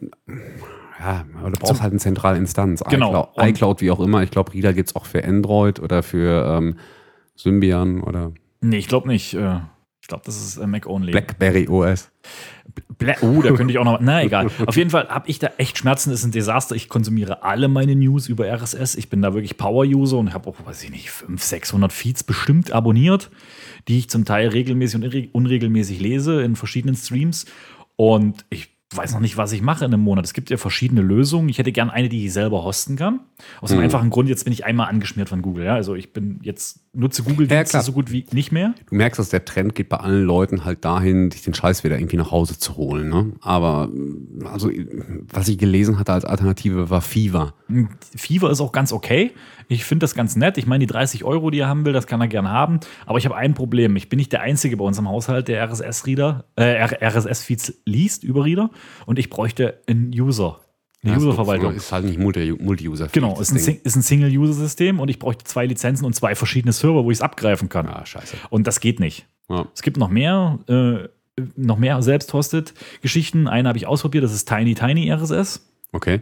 Ja, 0.99 1.25
aber 1.37 1.51
du 1.51 1.59
brauchst 1.59 1.75
Zum- 1.75 1.81
halt 1.81 1.91
eine 1.91 1.99
zentrale 1.99 2.37
Instanz. 2.37 2.81
Genau. 2.89 3.09
iCloud, 3.35 3.49
iCloud, 3.49 3.81
wie 3.81 3.91
auch 3.91 3.99
immer. 3.99 4.23
Ich 4.23 4.31
glaube, 4.31 4.53
Reader 4.53 4.73
gibt 4.73 4.89
es 4.89 4.95
auch 4.95 5.05
für 5.05 5.23
Android 5.25 5.81
oder 5.81 6.01
für 6.03 6.45
ähm, 6.57 6.77
Symbian 7.35 8.01
oder 8.01 8.31
Nee, 8.61 8.77
ich 8.77 8.87
glaube 8.87 9.09
nicht. 9.09 9.33
Äh, 9.33 9.59
Ich 10.03 10.07
glaube, 10.09 10.23
das 10.25 10.35
ist 10.35 10.57
äh, 10.57 10.67
Mac-only. 10.67 11.11
Blackberry 11.11 11.65
OS. 11.69 12.11
Bla 12.97 13.15
oh, 13.21 13.41
da 13.41 13.53
könnte 13.53 13.71
ich 13.71 13.79
auch 13.79 13.85
noch. 13.85 14.01
Na, 14.01 14.21
egal. 14.21 14.49
Auf 14.65 14.75
jeden 14.75 14.89
Fall 14.89 15.07
habe 15.07 15.29
ich 15.29 15.39
da 15.39 15.51
echt 15.57 15.77
Schmerzen. 15.77 16.09
Das 16.09 16.19
ist 16.19 16.25
ein 16.25 16.31
Desaster. 16.31 16.75
Ich 16.75 16.89
konsumiere 16.89 17.43
alle 17.43 17.69
meine 17.69 17.95
News 17.95 18.27
über 18.27 18.45
RSS. 18.45 18.95
Ich 18.95 19.09
bin 19.09 19.21
da 19.21 19.33
wirklich 19.33 19.55
Power-User 19.55 20.17
und 20.17 20.33
habe 20.33 20.49
auch, 20.49 20.57
weiß 20.65 20.83
ich 20.83 20.89
nicht, 20.91 21.09
500, 21.09 21.41
600 21.41 21.93
Feeds 21.93 22.25
bestimmt 22.25 22.73
abonniert, 22.73 23.31
die 23.87 23.97
ich 23.97 24.09
zum 24.09 24.25
Teil 24.25 24.49
regelmäßig 24.49 25.01
und 25.01 25.29
unregelmäßig 25.33 26.01
lese 26.01 26.41
in 26.41 26.57
verschiedenen 26.57 26.97
Streams. 26.97 27.45
Und 27.95 28.43
ich 28.49 28.75
weiß 28.93 29.13
noch 29.13 29.21
nicht, 29.21 29.37
was 29.37 29.53
ich 29.53 29.61
mache 29.61 29.85
in 29.85 29.93
einem 29.93 30.03
Monat. 30.03 30.25
Es 30.25 30.33
gibt 30.33 30.49
ja 30.49 30.57
verschiedene 30.57 31.01
Lösungen. 31.01 31.47
Ich 31.47 31.59
hätte 31.59 31.71
gern 31.71 31.89
eine, 31.89 32.09
die 32.09 32.25
ich 32.25 32.33
selber 32.33 32.65
hosten 32.65 32.97
kann. 32.97 33.21
Aus 33.61 33.69
dem 33.69 33.77
Mhm. 33.77 33.85
einfachen 33.85 34.09
Grund, 34.09 34.27
jetzt 34.27 34.43
bin 34.43 34.51
ich 34.51 34.65
einmal 34.65 34.89
angeschmiert 34.89 35.29
von 35.29 35.41
Google. 35.41 35.63
Ja? 35.63 35.75
Also 35.75 35.95
ich 35.95 36.11
bin 36.11 36.39
jetzt 36.43 36.81
nutze 36.93 37.23
Google 37.23 37.47
Ja, 37.49 37.65
so 37.65 37.91
gut 37.91 38.11
wie 38.11 38.25
nicht 38.31 38.51
mehr. 38.51 38.73
Du 38.87 38.95
merkst, 38.95 39.19
dass 39.19 39.29
der 39.29 39.45
Trend 39.45 39.75
geht 39.75 39.89
bei 39.89 39.97
allen 39.97 40.23
Leuten 40.23 40.63
halt 40.63 40.85
dahin, 40.85 41.31
sich 41.31 41.41
den 41.41 41.53
Scheiß 41.53 41.83
wieder 41.83 41.97
irgendwie 41.97 42.17
nach 42.17 42.31
Hause 42.31 42.57
zu 42.57 42.77
holen. 42.77 43.09
Ne? 43.09 43.33
Aber 43.41 43.89
also, 44.45 44.69
was 45.29 45.47
ich 45.47 45.57
gelesen 45.57 45.99
hatte 45.99 46.13
als 46.13 46.25
Alternative 46.25 46.89
war 46.89 47.01
Fever. 47.01 47.53
Fever 48.15 48.51
ist 48.51 48.61
auch 48.61 48.71
ganz 48.71 48.93
okay. 48.93 49.31
Ich 49.67 49.85
finde 49.85 50.03
das 50.03 50.13
ganz 50.13 50.35
nett. 50.35 50.57
Ich 50.57 50.67
meine, 50.67 50.85
die 50.85 50.91
30 50.91 51.23
Euro, 51.23 51.49
die 51.49 51.59
er 51.59 51.67
haben 51.67 51.85
will, 51.85 51.93
das 51.93 52.05
kann 52.05 52.21
er 52.21 52.27
gern 52.27 52.47
haben. 52.47 52.79
Aber 53.05 53.17
ich 53.17 53.25
habe 53.25 53.35
ein 53.35 53.55
Problem. 53.55 53.95
Ich 53.95 54.09
bin 54.09 54.17
nicht 54.17 54.31
der 54.31 54.41
Einzige 54.41 54.77
bei 54.77 54.85
uns 54.85 54.99
im 54.99 55.09
Haushalt, 55.09 55.47
der 55.47 55.67
RSS-Reader, 55.67 56.45
äh, 56.55 56.83
RSS-Feeds 56.83 57.81
liest 57.85 58.23
über 58.23 58.45
Reader. 58.45 58.69
Und 59.05 59.17
ich 59.17 59.29
bräuchte 59.29 59.79
einen 59.87 60.11
User. 60.13 60.59
Eine 61.03 61.17
Userverwaltung. 61.17 61.73
Ist 61.73 61.91
halt 61.91 62.05
nicht 62.05 62.17
Multi- 62.19 62.53
Multi-User. 62.57 63.09
Genau, 63.11 63.39
ist 63.39 63.51
ein, 63.51 63.79
ein 63.85 64.01
Single-User-System 64.01 64.99
und 64.99 65.09
ich 65.09 65.19
bräuchte 65.19 65.43
zwei 65.43 65.65
Lizenzen 65.65 66.05
und 66.05 66.13
zwei 66.15 66.35
verschiedene 66.35 66.71
Server, 66.71 67.03
wo 67.03 67.11
ich 67.11 67.17
es 67.17 67.21
abgreifen 67.21 67.67
kann. 67.69 67.87
Ah, 67.87 68.05
scheiße. 68.05 68.37
Und 68.49 68.67
das 68.67 68.79
geht 68.79 68.99
nicht. 68.99 69.25
Ja. 69.49 69.67
Es 69.73 69.81
gibt 69.81 69.97
noch 69.97 70.09
mehr, 70.09 70.59
äh, 70.67 71.41
noch 71.55 71.77
mehr 71.77 72.01
Selbst-Hosted-Geschichten. 72.01 73.47
Eine 73.47 73.67
habe 73.69 73.77
ich 73.77 73.87
ausprobiert, 73.87 74.23
das 74.23 74.33
ist 74.33 74.47
Tiny 74.47 74.75
Tiny 74.75 75.11
RSS. 75.11 75.69
Okay. 75.91 76.21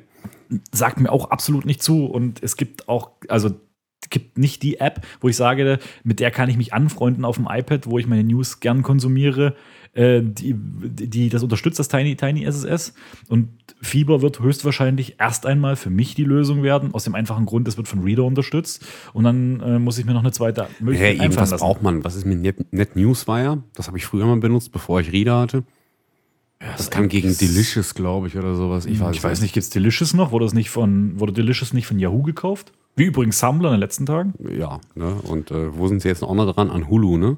sagt 0.73 0.99
mir 0.99 1.11
auch 1.11 1.29
absolut 1.31 1.65
nicht 1.65 1.81
zu. 1.81 2.05
Und 2.05 2.43
es 2.43 2.57
gibt 2.57 2.89
auch, 2.89 3.11
also 3.29 3.51
gibt 4.11 4.37
nicht 4.37 4.61
die 4.61 4.79
App, 4.79 5.01
wo 5.19 5.29
ich 5.29 5.35
sage, 5.35 5.79
mit 6.03 6.19
der 6.19 6.29
kann 6.29 6.49
ich 6.49 6.57
mich 6.57 6.73
anfreunden 6.73 7.25
auf 7.25 7.37
dem 7.37 7.47
iPad, 7.49 7.87
wo 7.87 7.97
ich 7.97 8.05
meine 8.07 8.23
News 8.23 8.59
gern 8.59 8.83
konsumiere, 8.83 9.55
äh, 9.93 10.21
die, 10.23 10.53
die 10.55 11.29
das 11.29 11.43
unterstützt, 11.43 11.79
das 11.79 11.87
Tiny, 11.87 12.15
Tiny 12.15 12.45
SSS. 12.45 12.93
Und 13.27 13.49
Fieber 13.81 14.21
wird 14.21 14.39
höchstwahrscheinlich 14.39 15.15
erst 15.19 15.45
einmal 15.45 15.75
für 15.75 15.89
mich 15.89 16.13
die 16.15 16.23
Lösung 16.23 16.61
werden, 16.63 16.93
aus 16.93 17.03
dem 17.05 17.15
einfachen 17.15 17.45
Grund, 17.45 17.67
es 17.67 17.75
wird 17.77 17.87
von 17.87 18.03
Reader 18.03 18.23
unterstützt. 18.23 18.85
Und 19.13 19.23
dann 19.23 19.59
äh, 19.61 19.79
muss 19.79 19.97
ich 19.97 20.05
mir 20.05 20.13
noch 20.13 20.21
eine 20.21 20.31
zweite 20.31 20.63
Hey, 20.65 20.69
Möglichkeit 20.79 21.09
einfallen 21.09 21.21
irgendwas 21.23 21.51
lassen. 21.51 21.61
braucht 21.61 21.81
man. 21.81 22.03
Was 22.03 22.15
ist 22.15 22.25
mit 22.25 22.39
Net, 22.41 22.73
Net 22.73 22.95
Newswire? 22.95 23.63
Das 23.75 23.87
habe 23.87 23.97
ich 23.97 24.05
früher 24.05 24.25
mal 24.25 24.37
benutzt, 24.37 24.71
bevor 24.71 25.01
ich 25.01 25.11
Reader 25.11 25.39
hatte. 25.39 25.63
Das 26.77 26.91
kam 26.91 27.09
gegen 27.09 27.35
Delicious, 27.35 27.95
glaube 27.95 28.27
ich, 28.27 28.37
oder 28.37 28.53
sowas. 28.55 28.85
Ich 28.85 28.99
weiß, 28.99 29.15
Ich 29.15 29.23
weiß 29.23 29.41
nicht, 29.41 29.53
gibt 29.53 29.63
es 29.63 29.71
Delicious 29.71 30.13
noch? 30.13 30.31
Wurde, 30.31 30.45
das 30.45 30.53
nicht 30.53 30.69
von, 30.69 31.19
wurde 31.19 31.33
Delicious 31.33 31.73
nicht 31.73 31.87
von 31.87 31.97
Yahoo 31.97 32.21
gekauft? 32.21 32.71
Wie 32.95 33.05
übrigens 33.05 33.39
Tumblr 33.39 33.67
in 33.67 33.73
den 33.75 33.79
letzten 33.79 34.05
Tagen. 34.05 34.33
Ja, 34.57 34.79
ne? 34.95 35.15
Und 35.23 35.51
äh, 35.51 35.77
wo 35.77 35.87
sind 35.87 36.01
sie 36.01 36.07
jetzt 36.09 36.21
noch 36.21 36.53
dran? 36.53 36.69
An 36.69 36.89
Hulu, 36.89 37.17
ne? 37.17 37.37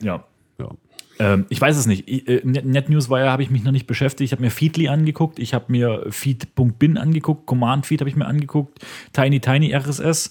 Ja. 0.00 0.24
Ja. 0.58 0.70
Ähm, 1.18 1.46
ich 1.48 1.60
weiß 1.60 1.76
es 1.76 1.86
nicht. 1.86 2.08
Ich, 2.08 2.28
äh, 2.28 2.40
Net- 2.44 2.64
NetNewsWire 2.66 3.30
habe 3.30 3.42
ich 3.42 3.50
mich 3.50 3.64
noch 3.64 3.72
nicht 3.72 3.86
beschäftigt. 3.86 4.26
Ich 4.28 4.32
habe 4.32 4.42
mir 4.42 4.50
Feedly 4.50 4.88
angeguckt, 4.88 5.38
ich 5.38 5.54
habe 5.54 5.64
mir 5.68 6.06
Feed.bin 6.10 6.98
angeguckt, 6.98 7.46
Command 7.46 7.86
Feed 7.86 8.00
habe 8.00 8.08
ich 8.10 8.16
mir 8.16 8.26
angeguckt, 8.26 8.78
Tiny 9.12 9.40
Tiny 9.40 9.74
RSS. 9.74 10.30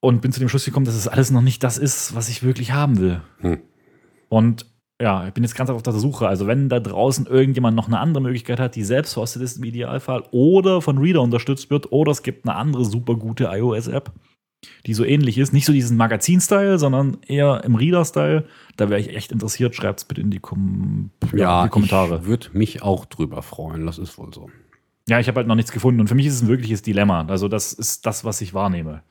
und 0.00 0.20
bin 0.22 0.32
zu 0.32 0.40
dem 0.40 0.48
Schluss 0.48 0.64
gekommen, 0.64 0.86
dass 0.86 0.96
es 0.96 1.06
alles 1.08 1.30
noch 1.30 1.42
nicht 1.42 1.62
das 1.62 1.78
ist, 1.78 2.14
was 2.14 2.28
ich 2.28 2.42
wirklich 2.42 2.72
haben 2.72 2.98
will. 2.98 3.20
Hm. 3.40 3.58
Und 4.28 4.66
ja, 5.00 5.26
ich 5.26 5.32
bin 5.34 5.42
jetzt 5.42 5.56
ganz 5.56 5.70
auf 5.70 5.82
der 5.82 5.92
Suche. 5.94 6.28
Also, 6.28 6.46
wenn 6.46 6.68
da 6.68 6.78
draußen 6.80 7.26
irgendjemand 7.26 7.76
noch 7.76 7.88
eine 7.88 7.98
andere 7.98 8.22
Möglichkeit 8.22 8.60
hat, 8.60 8.76
die 8.76 8.84
selbst 8.84 9.16
hostet 9.16 9.42
ist 9.42 9.56
im 9.56 9.64
Idealfall 9.64 10.24
oder 10.30 10.80
von 10.80 10.98
Reader 10.98 11.22
unterstützt 11.22 11.70
wird 11.70 11.90
oder 11.90 12.12
es 12.12 12.22
gibt 12.22 12.46
eine 12.46 12.56
andere 12.56 12.84
super 12.84 13.16
gute 13.16 13.44
iOS-App, 13.52 14.12
die 14.86 14.94
so 14.94 15.04
ähnlich 15.04 15.38
ist. 15.38 15.52
Nicht 15.52 15.66
so 15.66 15.72
diesen 15.72 15.96
Magazin-Style, 15.96 16.78
sondern 16.78 17.18
eher 17.26 17.64
im 17.64 17.74
Reader-Style. 17.74 18.44
Da 18.76 18.90
wäre 18.90 19.00
ich 19.00 19.14
echt 19.14 19.32
interessiert. 19.32 19.74
Schreibt 19.74 20.00
es 20.00 20.04
bitte 20.04 20.20
in 20.20 20.30
die, 20.30 20.38
Kom 20.38 21.10
Ja, 21.34 21.64
die 21.64 21.70
Kommentare. 21.70 22.18
ich 22.22 22.26
würde 22.26 22.50
mich 22.52 22.82
auch 22.82 23.04
drüber 23.06 23.42
freuen. 23.42 23.86
Das 23.86 23.98
ist 23.98 24.16
wohl 24.18 24.32
so. 24.32 24.50
Ja, 25.08 25.18
ich 25.18 25.26
habe 25.26 25.38
halt 25.38 25.48
noch 25.48 25.56
nichts 25.56 25.72
gefunden. 25.72 26.00
Und 26.00 26.06
für 26.06 26.14
mich 26.14 26.26
ist 26.26 26.34
es 26.34 26.42
ein 26.42 26.48
wirkliches 26.48 26.82
Dilemma. 26.82 27.24
Also, 27.26 27.48
das 27.48 27.72
ist 27.72 28.06
das, 28.06 28.24
was 28.24 28.40
ich 28.40 28.54
wahrnehme. 28.54 29.02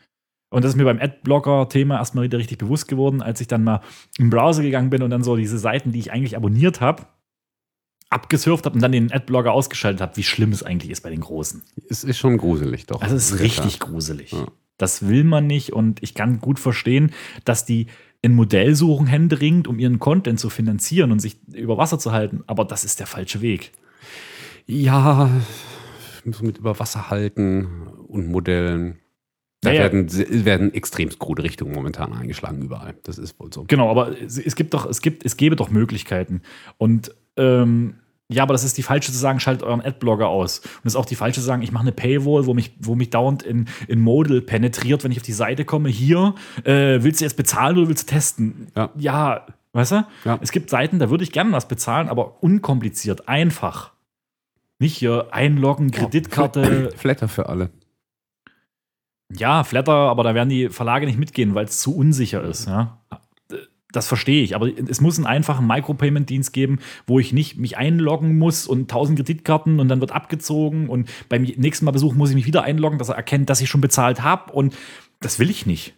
Und 0.51 0.63
das 0.63 0.73
ist 0.73 0.75
mir 0.75 0.83
beim 0.83 0.99
Adblocker-Thema 0.99 1.97
erstmal 1.97 2.25
wieder 2.25 2.37
richtig 2.37 2.57
bewusst 2.57 2.87
geworden, 2.89 3.21
als 3.21 3.39
ich 3.41 3.47
dann 3.47 3.63
mal 3.63 3.79
im 4.19 4.29
Browser 4.29 4.61
gegangen 4.61 4.89
bin 4.89 5.01
und 5.01 5.09
dann 5.09 5.23
so 5.23 5.37
diese 5.37 5.57
Seiten, 5.57 5.93
die 5.93 5.99
ich 5.99 6.11
eigentlich 6.11 6.35
abonniert 6.35 6.81
habe, 6.81 7.07
abgesurft 8.09 8.65
habe 8.65 8.75
und 8.75 8.81
dann 8.81 8.91
den 8.91 9.11
Adblocker 9.13 9.53
ausgeschaltet 9.53 10.01
habe, 10.01 10.17
wie 10.17 10.23
schlimm 10.23 10.51
es 10.51 10.61
eigentlich 10.61 10.91
ist 10.91 11.01
bei 11.01 11.09
den 11.09 11.21
Großen. 11.21 11.63
Es 11.89 12.03
ist 12.03 12.17
schon 12.17 12.37
gruselig, 12.37 12.85
doch. 12.85 13.01
Also 13.01 13.15
es 13.15 13.31
ist 13.31 13.39
In 13.39 13.45
richtig 13.45 13.79
Tat. 13.79 13.89
gruselig. 13.89 14.33
Ja. 14.33 14.45
Das 14.77 15.07
will 15.07 15.23
man 15.23 15.47
nicht 15.47 15.71
und 15.71 16.03
ich 16.03 16.13
kann 16.15 16.39
gut 16.39 16.59
verstehen, 16.59 17.11
dass 17.45 17.63
die 17.65 17.87
ein 18.23 18.33
Modell 18.35 18.75
suchen 18.75 19.07
händeringend, 19.07 19.69
um 19.69 19.79
ihren 19.79 19.99
Content 19.99 20.39
zu 20.39 20.49
finanzieren 20.49 21.13
und 21.13 21.19
sich 21.19 21.37
über 21.53 21.77
Wasser 21.77 21.97
zu 21.97 22.11
halten. 22.11 22.43
Aber 22.47 22.65
das 22.65 22.83
ist 22.83 22.99
der 22.99 23.07
falsche 23.07 23.41
Weg. 23.41 23.71
Ja, 24.67 25.29
mit 26.25 26.57
über 26.57 26.77
Wasser 26.77 27.09
halten 27.09 27.87
und 28.07 28.27
Modellen. 28.27 28.99
Da 29.61 29.71
Ja, 29.71 29.75
ja. 29.75 29.81
werden, 29.83 30.45
werden 30.45 30.73
extremst 30.73 31.19
krude 31.19 31.43
Richtungen 31.43 31.73
momentan 31.73 32.13
eingeschlagen 32.13 32.63
überall. 32.63 32.95
Das 33.03 33.19
ist 33.19 33.39
wohl 33.39 33.53
so. 33.53 33.65
Genau, 33.67 33.89
aber 33.89 34.19
es, 34.19 34.37
es 34.39 34.55
gibt 34.55 34.73
doch, 34.73 34.87
es 34.87 35.01
gibt, 35.01 35.23
es 35.23 35.37
gäbe 35.37 35.55
doch 35.55 35.69
Möglichkeiten. 35.69 36.41
Und 36.77 37.13
ähm, 37.37 37.95
ja, 38.31 38.43
aber 38.43 38.53
das 38.53 38.63
ist 38.63 38.77
die 38.77 38.83
falsche 38.83 39.11
zu 39.11 39.17
sagen, 39.17 39.39
schaltet 39.39 39.63
euren 39.63 39.81
Adblogger 39.81 40.29
aus. 40.29 40.59
Und 40.59 40.85
das 40.85 40.93
ist 40.93 40.97
auch 40.97 41.05
die 41.05 41.15
falsche 41.15 41.41
zu 41.41 41.45
sagen, 41.45 41.61
ich 41.61 41.71
mache 41.71 41.83
eine 41.83 41.91
Paywall, 41.91 42.45
wo 42.45 42.53
mich, 42.53 42.71
wo 42.79 42.95
mich 42.95 43.09
dauernd 43.09 43.43
in, 43.43 43.67
in 43.87 43.99
Modal 43.99 44.41
penetriert, 44.41 45.03
wenn 45.03 45.11
ich 45.11 45.17
auf 45.17 45.23
die 45.23 45.33
Seite 45.33 45.65
komme. 45.65 45.89
Hier, 45.89 46.33
äh, 46.63 47.03
willst 47.03 47.19
du 47.19 47.25
jetzt 47.25 47.35
bezahlen 47.35 47.77
oder 47.77 47.89
willst 47.89 48.09
du 48.09 48.13
testen? 48.13 48.67
Ja. 48.75 48.89
ja 48.97 49.45
weißt 49.73 49.91
du? 49.91 50.07
Ja. 50.25 50.39
Es 50.41 50.51
gibt 50.51 50.69
Seiten, 50.69 50.97
da 50.97 51.09
würde 51.09 51.23
ich 51.23 51.33
gerne 51.33 51.51
was 51.51 51.67
bezahlen, 51.67 52.07
aber 52.07 52.41
unkompliziert, 52.41 53.27
einfach. 53.27 53.91
Nicht 54.79 54.97
hier 54.97 55.27
einloggen, 55.31 55.91
Kreditkarte. 55.91 56.91
Flatter 56.95 57.27
für 57.27 57.49
alle. 57.49 57.69
Ja, 59.37 59.63
Flatter, 59.63 59.93
aber 59.93 60.23
da 60.23 60.33
werden 60.35 60.49
die 60.49 60.69
Verlage 60.69 61.05
nicht 61.05 61.19
mitgehen, 61.19 61.55
weil 61.55 61.65
es 61.65 61.79
zu 61.79 61.95
unsicher 61.95 62.43
ist. 62.43 62.67
Ja? 62.67 62.99
Das 63.93 64.07
verstehe 64.07 64.41
ich, 64.41 64.55
aber 64.55 64.69
es 64.87 65.01
muss 65.01 65.17
einen 65.17 65.25
einfachen 65.27 65.67
Micropayment-Dienst 65.67 66.53
geben, 66.53 66.79
wo 67.07 67.19
ich 67.19 67.33
nicht 67.33 67.57
mich 67.57 67.77
einloggen 67.77 68.37
muss 68.37 68.65
und 68.65 68.83
1000 68.83 69.17
Kreditkarten 69.19 69.81
und 69.81 69.89
dann 69.89 69.99
wird 69.99 70.11
abgezogen 70.13 70.87
und 70.87 71.09
beim 71.27 71.41
nächsten 71.43 71.83
Mal 71.83 71.91
Besuch 71.91 72.13
muss 72.13 72.29
ich 72.29 72.35
mich 72.35 72.45
wieder 72.45 72.63
einloggen, 72.63 72.99
dass 72.99 73.09
er 73.09 73.15
erkennt, 73.15 73.49
dass 73.49 73.59
ich 73.59 73.69
schon 73.69 73.81
bezahlt 73.81 74.23
habe 74.23 74.53
und 74.53 74.75
das 75.19 75.39
will 75.39 75.49
ich 75.49 75.65
nicht. 75.65 75.93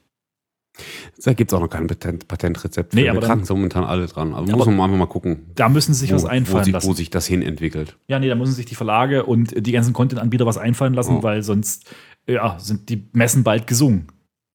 Da 1.24 1.34
gibt 1.34 1.52
es 1.52 1.56
auch 1.56 1.60
noch 1.62 1.70
kein 1.70 1.86
Patent, 1.86 2.28
Patentrezept. 2.28 2.96
Nee, 2.96 3.08
aber 3.08 3.22
Wir 3.22 3.28
kratzen 3.28 3.56
momentan 3.56 3.84
alle 3.84 4.08
dran. 4.08 4.34
Also 4.34 4.50
Ja, 4.50 4.58
muss 4.58 4.66
man 4.66 4.82
einfach 4.82 4.98
mal 4.98 5.06
gucken, 5.06 5.52
Da 5.54 5.70
müssen 5.70 5.94
sich 5.94 6.10
wo, 6.10 6.16
was 6.16 6.24
wo, 6.24 6.28
einfallen 6.30 6.64
sich, 6.64 6.74
lassen. 6.74 6.88
wo 6.88 6.94
sich 6.94 7.12
das 7.12 7.28
hin 7.28 7.44
entwickelt. 7.44 7.96
Ja, 8.08 8.18
nee, 8.18 8.28
da 8.28 8.34
müssen 8.34 8.54
sich 8.54 8.66
die 8.66 8.74
Verlage 8.74 9.24
und 9.28 9.54
die 9.68 9.72
ganzen 9.72 9.94
Content-Anbieter 9.94 10.48
was 10.48 10.58
einfallen 10.58 10.96
lassen, 10.96 11.18
Oh. 11.18 11.24
weil 11.24 11.44
sonst 11.44 11.94
ja, 12.28 12.58
sind 12.60 12.90
die 12.90 13.08
Messen 13.14 13.44
bald 13.44 13.68
gesungen. 13.68 14.08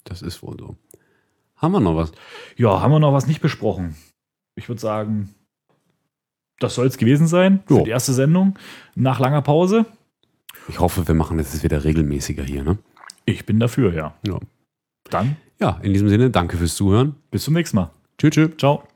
Das 0.05 0.23
ist 0.23 0.43
wohl 0.43 0.57
so. 0.59 0.77
Haben 1.57 1.73
wir 1.73 1.81
noch 1.81 1.97
was? 1.97 2.12
Ja, 2.57 2.81
haben 2.81 2.93
wir 2.93 3.01
noch 3.01 3.12
was 3.12 3.27
nicht 3.27 3.41
besprochen? 3.41 3.97
Ich 4.55 4.69
würde 4.69 4.81
sagen, 4.81 5.35
das 6.61 6.75
soll 6.75 6.87
es 6.87 6.99
gewesen 6.99 7.27
sein 7.27 7.62
für 7.66 7.79
Jo. 7.79 7.85
die 7.85 7.91
erste 7.91 8.12
Sendung 8.12 8.59
nach 8.95 9.21
langer 9.21 9.43
Pause. 9.43 9.87
Ich 10.69 10.81
hoffe, 10.81 11.07
wir 11.07 11.14
machen 11.14 11.39
das 11.39 11.53
jetzt 11.53 11.62
wieder 11.62 11.85
regelmäßiger 11.85 12.43
hier. 12.43 12.62
Ne? 12.62 12.79
Ich 13.25 13.47
bin 13.47 13.61
dafür, 13.61 13.93
ja. 13.95 14.14
Ja. 14.27 14.39
Dann 15.11 15.37
ja, 15.61 15.79
in 15.83 15.93
diesem 15.93 16.09
Sinne, 16.09 16.31
danke 16.31 16.57
fürs 16.57 16.77
Zuhören. 16.77 17.16
bis 17.31 17.45
zum 17.45 17.55
nächsten 17.55 17.77
Mal. 17.77 17.91
Tschüss. 18.19 18.31
tschüss. 18.31 18.51
Ciao. 18.59 18.88